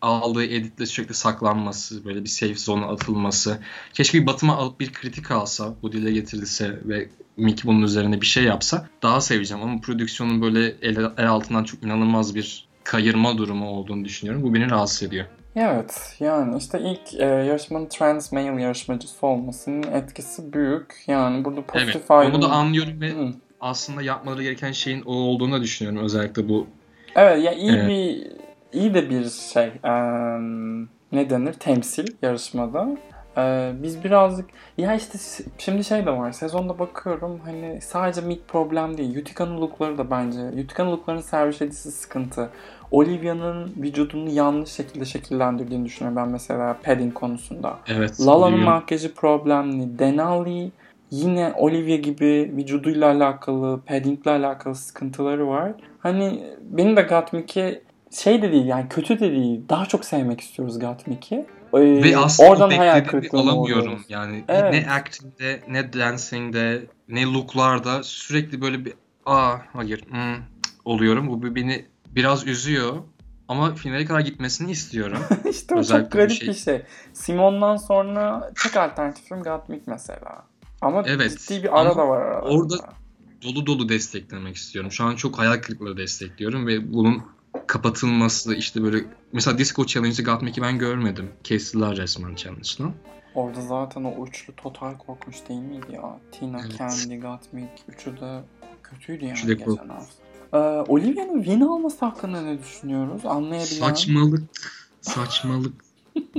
aldığı 0.00 0.44
editle 0.44 0.86
sürekli 0.86 1.14
saklanması, 1.14 2.04
böyle 2.04 2.24
bir 2.24 2.28
safe 2.28 2.54
zone'a 2.54 2.92
atılması. 2.92 3.60
Keşke 3.94 4.20
bir 4.20 4.26
Batıma 4.26 4.56
alıp 4.56 4.80
bir 4.80 4.92
kritik 4.92 5.30
alsa, 5.30 5.74
bu 5.82 5.92
dile 5.92 6.12
getirilse 6.12 6.80
ve 6.84 7.08
Mickey 7.36 7.64
bunun 7.64 7.82
üzerine 7.82 8.20
bir 8.20 8.26
şey 8.26 8.44
yapsa 8.44 8.88
daha 9.02 9.20
seveceğim. 9.20 9.62
Ama 9.62 9.80
prodüksiyonun 9.80 10.42
böyle 10.42 10.76
el, 10.82 10.96
el 11.18 11.28
altından 11.28 11.64
çok 11.64 11.82
inanılmaz 11.82 12.34
bir 12.34 12.68
kayırma 12.84 13.38
durumu 13.38 13.68
olduğunu 13.68 14.04
düşünüyorum. 14.04 14.42
Bu 14.42 14.54
beni 14.54 14.70
rahatsız 14.70 15.02
ediyor. 15.02 15.26
Evet 15.56 16.16
yani 16.20 16.56
işte 16.58 16.80
ilk 16.80 17.20
e, 17.20 17.24
yarışmanın 17.26 17.86
trans 17.86 18.32
male 18.32 18.62
yarışmacısı 18.62 19.26
olmasının 19.26 19.82
etkisi 19.82 20.52
büyük. 20.52 20.94
Yani 21.06 21.44
burada 21.44 21.62
pozitif 21.62 21.96
Evet, 21.96 22.10
ayrım... 22.10 22.34
onu 22.34 22.42
da 22.42 22.48
anlıyorum 22.50 23.00
ve 23.00 23.10
Hı. 23.10 23.32
aslında 23.60 24.02
yapmaları 24.02 24.42
gereken 24.42 24.72
şeyin 24.72 25.02
o 25.02 25.12
olduğunu 25.12 25.52
da 25.52 25.62
düşünüyorum. 25.62 26.04
Özellikle 26.04 26.48
bu 26.48 26.66
Evet 27.16 27.44
ya 27.44 27.52
iyi 27.52 27.72
Evet. 27.72 27.88
bir 27.88 28.26
iyi 28.72 28.94
de 28.94 29.10
bir 29.10 29.28
şey 29.52 29.72
em, 29.84 30.82
ne 31.12 31.30
denir 31.30 31.52
temsil 31.52 32.06
yarışmada. 32.22 32.88
Ee, 33.38 33.72
biz 33.82 34.04
birazcık 34.04 34.50
ya 34.78 34.94
işte 34.94 35.18
şimdi 35.58 35.84
şey 35.84 36.06
de 36.06 36.10
var 36.10 36.32
sezonda 36.32 36.78
bakıyorum 36.78 37.40
hani 37.44 37.80
sadece 37.82 38.20
mid 38.20 38.38
problem 38.48 38.98
değil 38.98 39.16
Utica'nın 39.18 39.60
lookları 39.60 39.98
da 39.98 40.10
bence 40.10 40.40
Utica'nın 40.64 40.90
looklarının 40.90 41.22
servis 41.22 41.62
edisi 41.62 41.90
sıkıntı. 41.90 42.50
Olivia'nın 42.90 43.72
vücudunu 43.76 44.30
yanlış 44.30 44.70
şekilde 44.70 45.04
şekillendirdiğini 45.04 45.84
düşünüyorum 45.84 46.16
ben 46.16 46.28
mesela 46.28 46.76
padding 46.84 47.14
konusunda. 47.14 47.78
evet 47.88 48.20
Lala'nın 48.20 48.56
Olivia- 48.58 48.64
makyajı 48.64 49.14
problemli. 49.14 49.98
Denali 49.98 50.70
yine 51.10 51.52
Olivia 51.56 51.96
gibi 51.96 52.52
vücuduyla 52.56 53.10
alakalı, 53.10 53.80
paddingle 53.86 54.30
alakalı 54.30 54.74
sıkıntıları 54.74 55.48
var. 55.48 55.72
Hani 55.98 56.42
benim 56.62 56.96
de 56.96 57.02
Gottmik'i 57.02 57.82
şey 58.10 58.42
de 58.42 58.52
değil 58.52 58.66
yani 58.66 58.88
kötü 58.88 59.20
de 59.20 59.32
değil. 59.32 59.60
Daha 59.68 59.86
çok 59.86 60.04
sevmek 60.04 60.40
istiyoruz 60.40 60.78
Gottmik'i. 60.78 61.46
Ee, 61.74 62.02
Ve 62.02 62.16
aslında 62.16 62.50
oradan 62.50 62.70
hayal 62.70 63.04
kırıklığına 63.04 63.42
alamıyorum. 63.50 63.84
uğruyoruz. 63.86 64.04
Yani 64.08 64.44
Evet. 64.48 64.72
ne 64.86 64.92
acting'de, 64.92 65.60
ne 65.68 65.92
dancing'de, 65.92 66.86
ne 67.08 67.24
look'larda 67.24 68.02
sürekli 68.02 68.60
böyle 68.60 68.84
bir 68.84 68.92
aa 69.26 69.56
hayır 69.72 70.04
hmm, 70.10 70.36
oluyorum. 70.84 71.28
Bu 71.28 71.42
bir- 71.42 71.54
beni 71.54 71.84
biraz 72.06 72.46
üzüyor. 72.46 72.96
Ama 73.48 73.74
finale 73.74 74.04
kadar 74.04 74.20
gitmesini 74.20 74.70
istiyorum. 74.70 75.18
işte 75.50 75.74
o 75.74 75.84
çok 75.84 76.12
garip 76.12 76.30
şey. 76.30 76.48
bir 76.48 76.54
şey. 76.54 76.82
Simon'dan 77.12 77.76
sonra 77.76 78.52
tek 78.62 78.76
alternatifim 78.76 79.42
Gottmik 79.42 79.86
mesela. 79.86 80.44
Ama 80.80 81.02
Evet, 81.06 81.38
ciddi 81.40 81.62
bir 81.62 81.80
ara 81.80 81.96
da 81.96 82.08
var 82.08 82.20
aralarında. 82.22 82.48
orada- 82.54 82.92
dolu 83.42 83.66
dolu 83.66 83.88
desteklemek 83.88 84.56
istiyorum. 84.56 84.92
Şu 84.92 85.04
an 85.04 85.16
çok 85.16 85.38
hayal 85.38 85.56
kırıklığı 85.56 85.96
destekliyorum 85.96 86.66
ve 86.66 86.92
bunun 86.92 87.22
kapatılması 87.66 88.54
işte 88.54 88.82
böyle 88.82 89.04
mesela 89.32 89.58
Disco 89.58 89.86
Challenge'ı 89.86 90.24
Gatmek'i 90.24 90.62
ben 90.62 90.78
görmedim. 90.78 91.30
Kestiler 91.44 91.96
resmen 91.96 92.34
challenge'dan. 92.34 92.92
Orada 93.34 93.60
zaten 93.60 94.04
o 94.04 94.26
üçlü 94.26 94.52
total 94.56 94.98
korkunç 94.98 95.34
değil 95.48 95.60
miydi 95.60 95.86
ya? 95.92 96.18
Tina, 96.32 96.60
Evet. 96.60 96.78
Candy, 96.78 97.16
Gottmik 97.20 97.68
üçü 97.88 98.20
de 98.20 98.42
kötüydü 98.82 99.24
yani 99.24 99.32
Üçü 99.32 99.48
de 99.48 99.54
geçen 99.54 99.88
hafta. 99.88 100.22
Ee, 100.52 100.58
Olivia'nın 100.88 101.42
win 101.42 101.60
alması 101.60 102.04
hakkında 102.04 102.40
ne 102.42 102.58
düşünüyoruz? 102.58 103.26
Anlayabilen. 103.26 103.80
Saçmalık. 103.80 104.42
Saçmalık. 105.00 105.84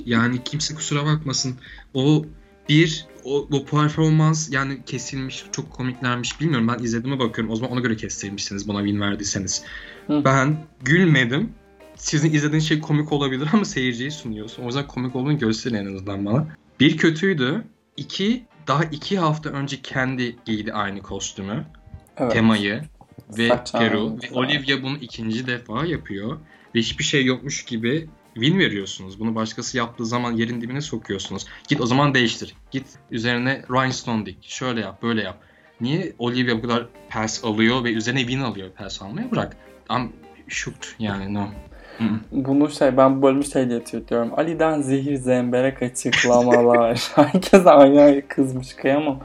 yani 0.06 0.44
kimse 0.44 0.76
kusura 0.76 1.06
bakmasın. 1.06 1.56
O 1.94 2.26
bir 2.70 3.06
o, 3.24 3.48
o 3.52 3.66
performans 3.66 4.52
yani 4.52 4.78
kesilmiş 4.86 5.46
çok 5.52 5.72
komiklermiş 5.72 6.42
bilmiyorum 6.42 6.68
ben 6.68 6.84
izlediğime 6.84 7.20
bakıyorum 7.20 7.54
o 7.54 7.56
zaman 7.56 7.72
ona 7.72 7.80
göre 7.80 7.96
kestirmişsiniz 7.96 8.68
bana 8.68 8.78
win 8.78 9.02
verdiyseniz. 9.02 9.64
Hı. 10.08 10.22
Ben 10.26 10.58
gülmedim. 10.82 11.54
Sizin 11.96 12.34
izlediğiniz 12.34 12.68
şey 12.68 12.80
komik 12.80 13.12
olabilir 13.12 13.50
ama 13.54 13.66
seyirciyi 13.66 14.12
sunuyorsun. 14.12 14.64
O 14.64 14.66
yüzden 14.66 14.88
komik 14.88 15.16
olduğunu 15.16 15.40
gösterin 15.40 15.76
en 15.76 15.86
azından 15.86 16.26
bana. 16.26 16.48
Bir 16.80 16.98
kötüydü. 16.98 17.64
İki 17.98 18.46
daha 18.68 18.84
iki 18.84 19.18
hafta 19.18 19.50
önce 19.50 19.82
kendi 19.82 20.36
giydi 20.46 20.74
aynı 20.74 21.02
kostümü. 21.02 21.66
Evet. 22.18 22.32
Temayı 22.32 22.82
ve 23.38 23.48
Saç 23.48 23.72
Peru. 23.72 24.18
Ve. 24.24 24.32
Olivia 24.32 24.84
bunu 24.84 24.98
ikinci 25.02 25.48
defa 25.48 25.86
yapıyor. 25.86 26.40
Ve 26.76 26.80
hiçbir 26.80 27.04
şey 27.04 27.26
yokmuş 27.26 27.66
gibi 27.66 28.10
win 28.34 28.60
veriyorsunuz. 28.60 29.20
Bunu 29.20 29.36
başkası 29.36 29.78
yaptığı 29.78 30.06
zaman 30.06 30.32
yerin 30.32 30.62
dibine 30.62 30.82
sokuyorsunuz. 30.82 31.46
Git 31.68 31.82
o 31.82 31.86
zaman 31.86 32.14
değiştir. 32.14 32.56
Git 32.72 32.86
üzerine 33.12 33.62
rhinestone 33.70 34.26
dik. 34.26 34.38
Şöyle 34.42 34.82
yap, 34.82 35.04
böyle 35.04 35.22
yap. 35.22 35.38
Niye 35.82 36.14
Olivia 36.20 36.58
bu 36.58 36.62
kadar 36.62 36.88
pass 37.10 37.46
alıyor 37.46 37.84
ve 37.84 37.94
üzerine 37.94 38.20
win 38.20 38.40
alıyor 38.40 38.70
pass 38.72 39.02
almaya? 39.02 39.32
Bırak. 39.32 39.58
I'm 39.92 40.10
shocked 40.48 40.88
yani 41.00 41.34
no. 41.34 41.48
Hı. 41.98 42.04
Bunu 42.32 42.70
şey 42.70 42.98
ben 42.98 43.18
bu 43.18 43.22
bölümü 43.22 43.44
şey 43.44 43.70
diye 43.70 43.84
tweetliyorum. 43.84 44.40
Ali'den 44.40 44.82
zehir 44.82 45.16
zemberek 45.16 45.82
açıklamalar. 45.82 47.12
Herkes 47.16 47.68
ayrı 47.68 48.02
ayrı 48.02 48.28
kızmış 48.28 48.74
kıyamam. 48.74 49.20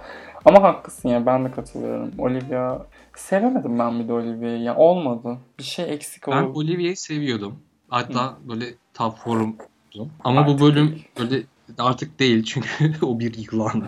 Ama 0.45 0.63
haklısın 0.63 1.09
ya 1.09 1.27
ben 1.27 1.45
de 1.45 1.51
katılıyorum. 1.51 2.13
Olivia 2.19 2.79
sevemedim 3.17 3.79
ben 3.79 4.01
bir 4.01 4.09
de 4.09 4.13
Olivia'yı. 4.13 4.63
Ya 4.63 4.77
olmadı. 4.77 5.39
Bir 5.59 5.65
şey 5.65 5.93
eksik 5.95 6.29
Ben 6.29 6.43
oldu. 6.43 6.59
Olivia'yı 6.59 6.97
seviyordum. 6.97 7.59
Hatta 7.89 8.35
böyle 8.49 8.65
top 8.95 9.19
form'dum. 9.19 10.11
Ama 10.25 10.41
Artık 10.41 10.59
bu 10.61 10.65
bölüm 10.65 10.89
değil. 10.91 11.09
böyle 11.21 11.43
artık 11.79 12.19
değil 12.19 12.45
çünkü 12.45 12.93
o 13.07 13.21
bir 13.21 13.53
yılan. 13.53 13.83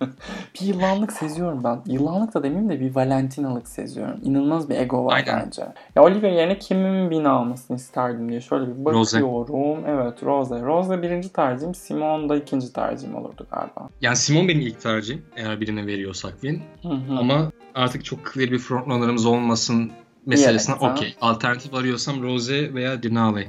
bir 0.60 0.66
yılanlık 0.66 1.12
seziyorum 1.12 1.64
ben. 1.64 1.80
Yılanlık 1.86 2.34
da 2.34 2.42
demeyeyim 2.42 2.70
de 2.70 2.80
bir 2.80 2.94
Valentinalık 2.94 3.68
seziyorum. 3.68 4.20
İnanılmaz 4.22 4.70
bir 4.70 4.74
ego 4.76 5.04
var 5.04 5.14
Aynen. 5.14 5.42
bence. 5.46 5.62
Ya 5.96 6.02
Olivia 6.04 6.28
yerine 6.28 6.58
kimin 6.58 7.10
bin 7.10 7.24
almasını 7.24 7.76
isterdim 7.76 8.28
diye 8.28 8.40
şöyle 8.40 8.66
bir 8.66 8.84
Rose. 8.92 9.16
bakıyorum. 9.22 9.84
Evet 9.86 10.22
Rose. 10.22 10.62
Rose 10.62 11.02
birinci 11.02 11.28
tercihim. 11.32 11.74
Simon 11.74 12.28
da 12.28 12.36
ikinci 12.36 12.72
tercihim 12.72 13.14
olurdu 13.16 13.46
galiba. 13.50 13.88
Yani 14.00 14.16
Simon 14.16 14.48
benim 14.48 14.60
ilk 14.60 14.80
tercihim 14.80 15.22
eğer 15.36 15.60
birine 15.60 15.86
veriyorsak 15.86 16.32
win. 16.40 16.62
Hı 16.82 16.88
hı. 16.88 17.18
Ama 17.18 17.50
artık 17.74 18.04
çok 18.04 18.18
clear 18.34 18.50
bir 18.50 18.58
frontrunner'ımız 18.58 19.26
olmasın 19.26 19.90
meselesine 20.26 20.80
Diyerekten. 20.80 20.96
okey. 21.02 21.14
Alternatif 21.20 21.74
arıyorsam 21.74 22.22
Rose 22.22 22.74
veya 22.74 23.02
Denali. 23.02 23.48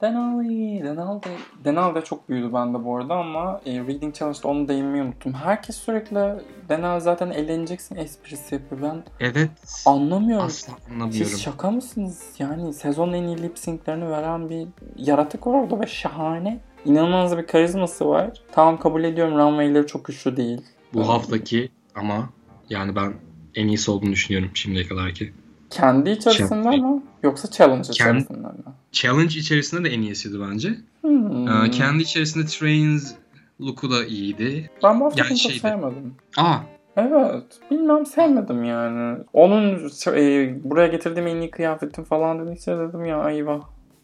Denali, 0.00 0.82
Denali, 0.84 1.20
Denali 1.64 1.94
de 1.94 2.04
çok 2.04 2.28
büyüdü 2.28 2.52
bende 2.52 2.84
bu 2.84 2.96
arada 2.96 3.14
ama 3.14 3.60
e, 3.66 3.72
Reading 3.80 4.14
Challenge'da 4.14 4.48
onu 4.48 4.68
değinmeyi 4.68 5.04
unuttum. 5.04 5.32
Herkes 5.34 5.76
sürekli 5.76 6.34
Denali 6.68 7.00
zaten 7.00 7.30
eğleneceksin 7.30 7.96
esprisi 7.96 8.54
yapıyor. 8.54 8.82
Ben 8.82 9.02
Evet. 9.20 9.50
anlamıyorum. 9.86 10.46
Asla 10.46 10.72
anlamıyorum. 10.90 11.12
Siz 11.26 11.40
şaka 11.42 11.70
mısınız? 11.70 12.22
Yani 12.38 12.74
sezonun 12.74 13.12
en 13.12 13.22
iyi 13.22 13.42
lip 13.42 13.58
sync'lerini 13.58 14.10
veren 14.10 14.50
bir 14.50 14.66
yaratık 14.96 15.46
var 15.46 15.52
orada 15.62 15.80
ve 15.80 15.86
şahane. 15.86 16.60
İnanılmaz 16.84 17.38
bir 17.38 17.46
karizması 17.46 18.08
var. 18.08 18.30
Tamam 18.52 18.80
kabul 18.80 19.04
ediyorum 19.04 19.38
runway'leri 19.38 19.86
çok 19.86 20.04
güçlü 20.04 20.36
değil. 20.36 20.60
Bu 20.94 21.08
haftaki 21.08 21.70
ama 21.94 22.30
yani 22.70 22.96
ben 22.96 23.12
en 23.54 23.68
iyisi 23.68 23.90
olduğunu 23.90 24.12
düşünüyorum 24.12 24.50
şimdiye 24.54 24.86
kadar 24.86 25.12
ki. 25.12 25.32
Kendi 25.70 26.10
içerisinde 26.10 26.62
Challenge. 26.62 26.86
mi? 26.86 27.02
Yoksa 27.22 27.50
challenge 27.50 27.82
Kendi- 27.92 27.92
içerisinde 28.18 28.48
mi? 28.48 28.54
Challenge 28.92 29.38
içerisinde 29.38 29.84
de 29.84 29.94
en 29.94 30.02
iyisiydi 30.02 30.36
bence. 30.50 30.74
Hmm. 31.00 31.48
Ee, 31.48 31.70
kendi 31.70 32.02
içerisinde 32.02 32.46
Trains 32.46 33.12
look'u 33.60 33.90
da 33.90 34.04
iyiydi. 34.04 34.70
Ben 34.84 35.00
bu 35.00 35.04
hafta 35.04 35.24
Yani 35.24 35.38
çok 35.38 35.52
sevmedim. 35.52 36.14
Aa 36.36 36.56
Evet. 36.96 37.44
Bilmem 37.70 38.06
sevmedim 38.06 38.64
yani. 38.64 39.18
Onun 39.32 39.90
e, 40.16 40.54
buraya 40.64 40.88
getirdiğim 40.88 41.26
en 41.28 41.36
iyi 41.36 41.50
kıyafetim 41.50 42.04
falan 42.04 42.46
dedikçe 42.46 42.78
dedim 42.78 43.04
ya 43.04 43.30
eyvah. 43.30 43.60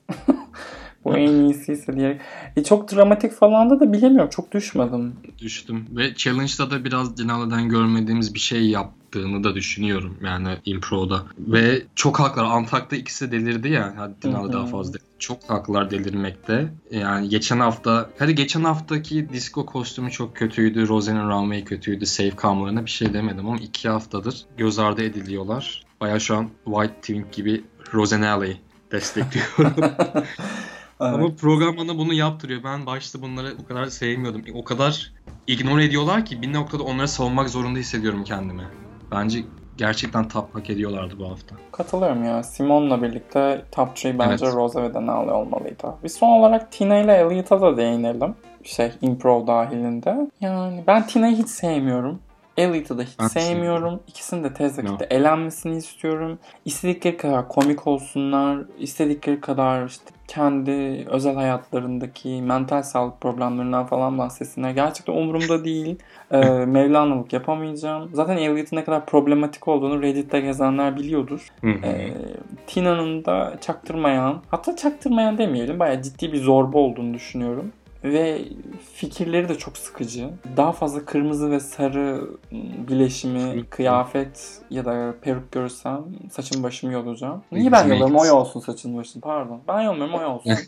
Bu 1.04 1.16
en 1.16 1.32
iyisiyse 1.32 1.92
diyerek. 1.96 2.20
E, 2.56 2.64
çok 2.64 2.92
dramatik 2.92 3.32
falan 3.32 3.70
da 3.70 3.80
da 3.80 3.92
bilemiyorum. 3.92 4.30
Çok 4.30 4.52
düşmedim. 4.52 5.12
düştüm. 5.38 5.86
Ve 5.90 6.14
Challenge'da 6.14 6.70
da 6.70 6.84
biraz 6.84 7.18
Denali'den 7.18 7.68
görmediğimiz 7.68 8.34
bir 8.34 8.38
şey 8.38 8.68
yaptığını 9.14 9.44
da 9.44 9.54
düşünüyorum. 9.54 10.16
Yani 10.24 10.58
impro'da. 10.64 11.22
Ve 11.38 11.82
çok 11.94 12.20
haklılar. 12.20 12.46
Antak'ta 12.46 12.96
ikisi 12.96 13.32
de 13.32 13.40
delirdi 13.40 13.68
ya. 13.68 13.94
Hadi 13.96 14.34
hı. 14.34 14.52
daha 14.52 14.66
fazla. 14.66 14.98
Çok 15.18 15.50
haklılar 15.50 15.90
delirmekte. 15.90 16.72
Yani 16.90 17.28
geçen 17.28 17.60
hafta, 17.60 18.10
hadi 18.18 18.34
geçen 18.34 18.64
haftaki 18.64 19.28
disco 19.32 19.66
kostümü 19.66 20.10
çok 20.10 20.36
kötüydü. 20.36 20.88
Rose'nin 20.88 21.28
runway 21.28 21.64
kötüydü. 21.64 22.06
Safe 22.06 22.32
camlarına 22.42 22.84
bir 22.84 22.90
şey 22.90 23.12
demedim 23.12 23.46
ama 23.46 23.56
iki 23.56 23.88
haftadır 23.88 24.44
göz 24.56 24.78
ardı 24.78 25.02
ediliyorlar. 25.02 25.84
Baya 26.00 26.20
şu 26.20 26.36
an 26.36 26.50
White 26.64 26.94
Twink 26.94 27.32
gibi 27.32 27.64
Rosenelli 27.94 28.56
destekliyorum. 28.92 29.74
Ama 31.00 31.36
program 31.36 31.76
bana 31.76 31.98
bunu 31.98 32.14
yaptırıyor. 32.14 32.64
Ben 32.64 32.86
başta 32.86 33.22
bunları 33.22 33.54
o 33.64 33.66
kadar 33.66 33.86
sevmiyordum. 33.86 34.42
O 34.54 34.64
kadar 34.64 35.12
ignore 35.46 35.84
ediyorlar 35.84 36.26
ki 36.26 36.42
bir 36.42 36.52
noktada 36.52 36.82
onları 36.82 37.08
savunmak 37.08 37.50
zorunda 37.50 37.78
hissediyorum 37.78 38.24
kendimi. 38.24 38.62
Bence 39.14 39.38
gerçekten 39.76 40.28
top 40.28 40.54
hak 40.54 40.70
ediyorlardı 40.70 41.18
bu 41.18 41.30
hafta. 41.30 41.56
Katılıyorum 41.72 42.24
ya. 42.24 42.42
Simon'la 42.42 43.02
birlikte 43.02 43.62
top 43.72 43.88
3 43.92 44.04
bence 44.04 44.46
Evet. 44.46 44.54
Rose 44.54 44.82
ve 44.82 44.94
Denali 44.94 45.30
olmalıydı. 45.30 45.94
Bir 46.04 46.08
son 46.08 46.28
olarak 46.28 46.72
Tina 46.72 46.98
ile 46.98 47.12
Elliot'a 47.12 47.60
da 47.60 47.76
değinelim. 47.76 48.34
Şey, 48.62 48.92
improv 49.02 49.46
dahilinde. 49.46 50.30
Yani 50.40 50.84
ben 50.86 51.06
Tina'yı 51.06 51.36
hiç 51.36 51.48
sevmiyorum. 51.48 52.20
Elite'ı 52.56 52.98
da 52.98 53.02
hiç 53.02 53.18
Ben 53.20 53.26
sevmiyorum. 53.26 54.00
İkisini 54.08 54.44
de 54.44 54.54
tez 54.54 54.78
vakitte 54.78 55.04
No. 55.04 55.06
elenmesini 55.10 55.76
istiyorum. 55.76 56.38
İstedikleri 56.64 57.16
kadar 57.16 57.48
komik 57.48 57.86
olsunlar. 57.86 58.58
istedikleri 58.78 59.40
kadar 59.40 59.86
işte 59.86 60.04
kendi 60.28 61.04
özel 61.10 61.34
hayatlarındaki 61.34 62.42
mental 62.42 62.82
sağlık 62.82 63.20
problemlerinden 63.20 63.86
falan 63.86 64.18
bahsetsinler. 64.18 64.70
Gerçekten 64.70 65.12
umurumda 65.12 65.64
değil. 65.64 65.96
Ee, 66.30 66.38
Mevlana'lık 66.66 67.32
yapamayacağım. 67.32 68.10
Zaten 68.12 68.36
Elite'in 68.36 68.76
ne 68.80 68.84
kadar 68.84 69.06
problematik 69.06 69.68
olduğunu 69.68 70.02
Reddit'te 70.02 70.40
gezenler 70.40 70.96
biliyordur. 70.96 71.48
Ee, 71.64 72.12
Tina'nın 72.66 73.24
da 73.24 73.54
çaktırmayan, 73.60 74.42
hatta 74.48 74.76
çaktırmayan 74.76 75.38
demeyelim, 75.38 75.78
bayağı 75.78 76.02
ciddi 76.02 76.32
bir 76.32 76.38
zorba 76.42 76.78
olduğunu 76.78 77.14
düşünüyorum. 77.14 77.72
Ve 78.04 78.44
fikirleri 78.94 79.48
de 79.48 79.58
çok 79.58 79.78
sıkıcı. 79.78 80.30
Daha 80.56 80.72
fazla 80.72 81.04
kırmızı 81.04 81.50
ve 81.50 81.60
sarı 81.60 82.30
bileşimi, 82.88 83.64
kıyafet 83.64 84.60
ya 84.70 84.84
da 84.84 85.14
peruk 85.22 85.52
görürsem 85.52 86.04
saçım 86.30 86.62
başımı 86.62 86.92
yolacağım. 86.92 87.42
Niye 87.52 87.72
ben 87.72 87.84
bizim 87.84 87.96
yolarım? 87.98 88.16
O 88.16 88.24
eğitim. 88.24 88.38
olsun 88.38 88.60
saçın 88.60 88.96
başın. 88.96 89.20
Pardon. 89.20 89.60
Ben 89.68 89.80
yolmuyorum 89.80 90.14
o 90.14 90.26
olsun. 90.26 90.52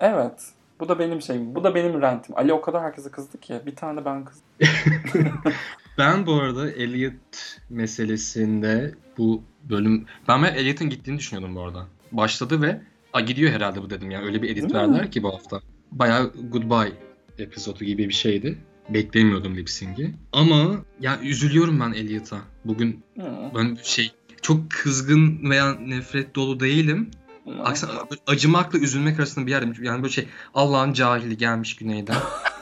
Evet. 0.00 0.52
Bu 0.80 0.88
da 0.88 0.98
benim 0.98 1.22
şeyim. 1.22 1.54
Bu 1.54 1.64
da 1.64 1.74
benim 1.74 2.02
rentim. 2.02 2.38
Ali 2.38 2.52
o 2.52 2.60
kadar 2.60 2.82
herkese 2.82 3.10
kızdı 3.10 3.40
ki. 3.40 3.60
Bir 3.66 3.76
tane 3.76 4.04
ben 4.04 4.24
kızdım. 4.24 4.44
Ben 5.98 6.26
bu 6.26 6.34
arada 6.34 6.70
Elliot 6.70 7.58
meselesinde 7.70 8.94
bu 9.18 9.42
bölüm... 9.64 10.06
Ben, 10.28 10.42
ben 10.42 10.54
Elliot'ın 10.54 10.90
gittiğini 10.90 11.18
düşünüyordum 11.18 11.56
bu 11.56 11.62
arada. 11.62 11.86
Başladı 12.12 12.62
ve 12.62 12.80
a 13.12 13.20
gidiyor 13.20 13.52
herhalde 13.52 13.82
bu 13.82 13.90
dedim 13.90 14.10
ya. 14.10 14.22
Öyle 14.22 14.42
bir 14.42 14.50
edit 14.50 14.62
Değil 14.62 14.74
mi? 14.74 14.78
verdiler 14.78 15.10
ki 15.10 15.22
bu 15.22 15.34
hafta. 15.34 15.60
Bayağı 15.92 16.32
goodbye 16.50 16.92
epizodu 17.38 17.84
gibi 17.84 18.08
bir 18.08 18.14
şeydi. 18.14 18.58
Beklemiyordum 18.88 19.56
lip 19.56 19.70
sync'i. 19.70 20.14
Ama 20.32 20.84
ya 21.00 21.20
üzülüyorum 21.20 21.80
ben 21.80 21.92
Elliot'a. 21.92 22.38
Bugün 22.64 23.04
Hı. 23.18 23.26
ben 23.54 23.78
şey 23.82 24.12
çok 24.42 24.70
kızgın 24.70 25.50
veya 25.50 25.74
nefret 25.74 26.34
dolu 26.34 26.60
değilim. 26.60 27.10
Aksine 27.64 27.90
acımakla 28.26 28.78
üzülmek 28.78 29.18
arasında 29.18 29.46
bir 29.46 29.50
yerdeyim. 29.50 29.84
Yani 29.84 30.02
böyle 30.02 30.12
şey 30.12 30.28
Allah'ın 30.54 30.92
cahili 30.92 31.36
gelmiş 31.36 31.76
güneyden. 31.76 32.16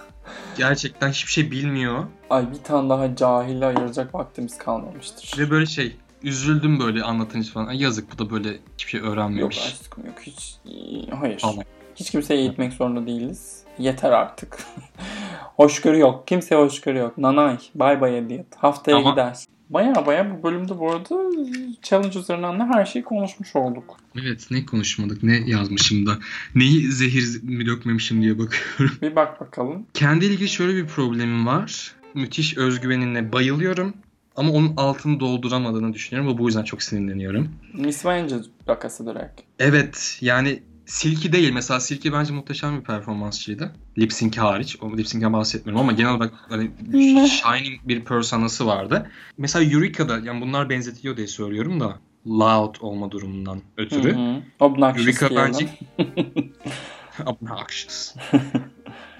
Gerçekten 0.58 1.10
hiçbir 1.10 1.32
şey 1.32 1.50
bilmiyor. 1.50 2.04
Ay 2.30 2.52
bir 2.52 2.56
tane 2.56 2.88
daha 2.88 3.16
cahille 3.16 3.66
ayıracak 3.66 4.14
vaktimiz 4.14 4.58
kalmamıştır. 4.58 5.38
Ve 5.38 5.50
böyle 5.50 5.66
şey 5.66 5.96
üzüldüm 6.24 6.80
böyle 6.80 7.02
anlatınca 7.02 7.52
falan. 7.52 7.66
Ay 7.66 7.82
yazık 7.82 8.12
bu 8.12 8.18
da 8.18 8.30
böyle 8.30 8.58
hiçbir 8.74 8.90
şey 8.90 9.00
Yok 9.00 9.08
öğrenmemiş. 9.08 9.58
aşkım 9.58 10.06
yok 10.06 10.18
hiç. 10.22 10.54
Hayır. 11.20 11.38
Falan. 11.38 11.64
Hiç 11.96 12.10
kimseyi 12.10 12.38
eğitmek 12.40 12.72
zorunda 12.72 13.06
değiliz. 13.06 13.62
Yeter 13.78 14.10
artık. 14.12 14.58
hoşgörü 15.56 15.98
yok. 15.98 16.26
Kimseye 16.28 16.56
hoşgörü 16.60 16.98
yok. 16.98 17.18
Nanay. 17.18 17.58
Bay 17.74 18.00
bay 18.00 18.18
Elliot. 18.18 18.46
Haftaya 18.56 18.96
Ama- 18.96 19.10
gider. 19.10 19.36
Baya 19.70 20.06
baya 20.06 20.30
bu 20.38 20.42
bölümde 20.42 20.78
bu 20.78 20.90
arada 20.92 21.30
challenge 21.82 22.18
üzerinden 22.18 22.60
de 22.60 22.64
her 22.64 22.84
şeyi 22.86 23.02
konuşmuş 23.04 23.56
olduk. 23.56 23.96
Evet 24.22 24.46
ne 24.50 24.66
konuşmadık 24.66 25.22
ne 25.22 25.36
yazmışım 25.46 26.06
da. 26.06 26.18
Neyi 26.54 26.92
zehir 26.92 27.42
mi 27.42 27.66
dökmemişim 27.66 28.22
diye 28.22 28.38
bakıyorum. 28.38 28.96
Bir 29.02 29.16
bak 29.16 29.40
bakalım. 29.40 29.86
Kendi 29.94 30.24
ilgili 30.24 30.48
şöyle 30.48 30.74
bir 30.76 30.86
problemim 30.86 31.46
var. 31.46 31.92
Müthiş 32.14 32.56
özgüvenine 32.56 33.32
bayılıyorum. 33.32 33.94
Ama 34.36 34.52
onun 34.52 34.74
altını 34.76 35.20
dolduramadığını 35.20 35.92
düşünüyorum 35.92 36.34
ve 36.34 36.38
bu 36.38 36.46
yüzden 36.46 36.62
çok 36.64 36.82
sinirleniyorum. 36.82 37.48
Vanjie 38.04 38.38
vakası 38.66 39.06
direkt. 39.06 39.40
Evet 39.58 40.18
yani 40.20 40.62
Silky 40.86 41.32
değil. 41.32 41.52
Mesela 41.52 41.80
Silky 41.80 42.12
bence 42.12 42.32
muhteşem 42.32 42.78
bir 42.78 42.84
performansçıydı. 42.84 43.72
Lip 43.98 44.12
sync 44.12 44.38
hariç. 44.38 44.76
O 44.80 44.96
lip 44.96 45.08
sync'ten 45.08 45.32
bahsetmiyorum 45.32 45.80
ama 45.80 45.92
genel 45.92 46.14
olarak 46.14 46.32
hani 46.48 46.70
shining 47.28 47.80
bir 47.84 48.04
personası 48.04 48.66
vardı. 48.66 49.10
Mesela 49.38 49.70
Eureka'da 49.70 50.18
yani 50.18 50.40
bunlar 50.40 50.70
benzetiliyor 50.70 51.16
diye 51.16 51.26
söylüyorum 51.26 51.80
da 51.80 51.98
loud 52.26 52.74
olma 52.80 53.10
durumundan 53.10 53.60
ötürü. 53.76 54.16
Obnoxious 54.60 55.22
Eureka 55.22 55.36
bence 55.36 55.68
obnoxious. 57.26 58.14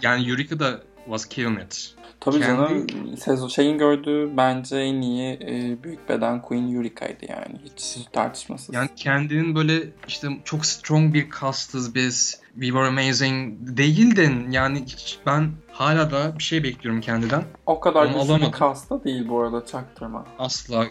yani 0.03 0.31
Eureka 0.31 0.61
was 1.05 1.29
killing 1.29 1.61
it. 1.61 1.95
Tabii 2.21 2.41
Kendi- 2.41 2.47
canım 2.47 3.17
sezon 3.17 3.49
şeyin 3.49 3.79
gördüğü 3.79 4.37
bence 4.37 4.77
en 4.77 5.01
iyi 5.03 5.33
e, 5.33 5.83
büyük 5.83 6.09
beden 6.09 6.43
Queen 6.43 6.75
Eureka'ydı 6.75 7.27
yani 7.29 7.61
hiç 7.65 7.97
tartışmasız. 8.13 8.75
Yani 8.75 8.89
kendinin 8.97 9.55
böyle 9.55 9.83
işte 10.09 10.29
çok 10.45 10.67
strong 10.67 11.15
bir 11.15 11.27
castız 11.41 11.95
biz. 11.95 12.44
We 12.55 12.67
were 12.67 12.87
amazing 12.87 13.55
değildin. 13.77 14.51
Yani 14.51 14.83
hiç- 14.87 15.19
ben 15.27 15.51
hala 15.73 16.11
da 16.11 16.39
bir 16.39 16.43
şey 16.43 16.63
bekliyorum 16.65 17.01
kendiden. 17.01 17.43
o 17.67 17.81
kadar 17.81 18.01
Onu 18.01 18.07
güçlü 18.13 18.21
bir 18.21 18.25
alamadım. 18.31 18.51
kasta 18.51 19.05
değil 19.05 19.29
bu 19.29 19.41
arada 19.41 19.67
çaktırma. 19.67 20.27
Asla 20.39 20.87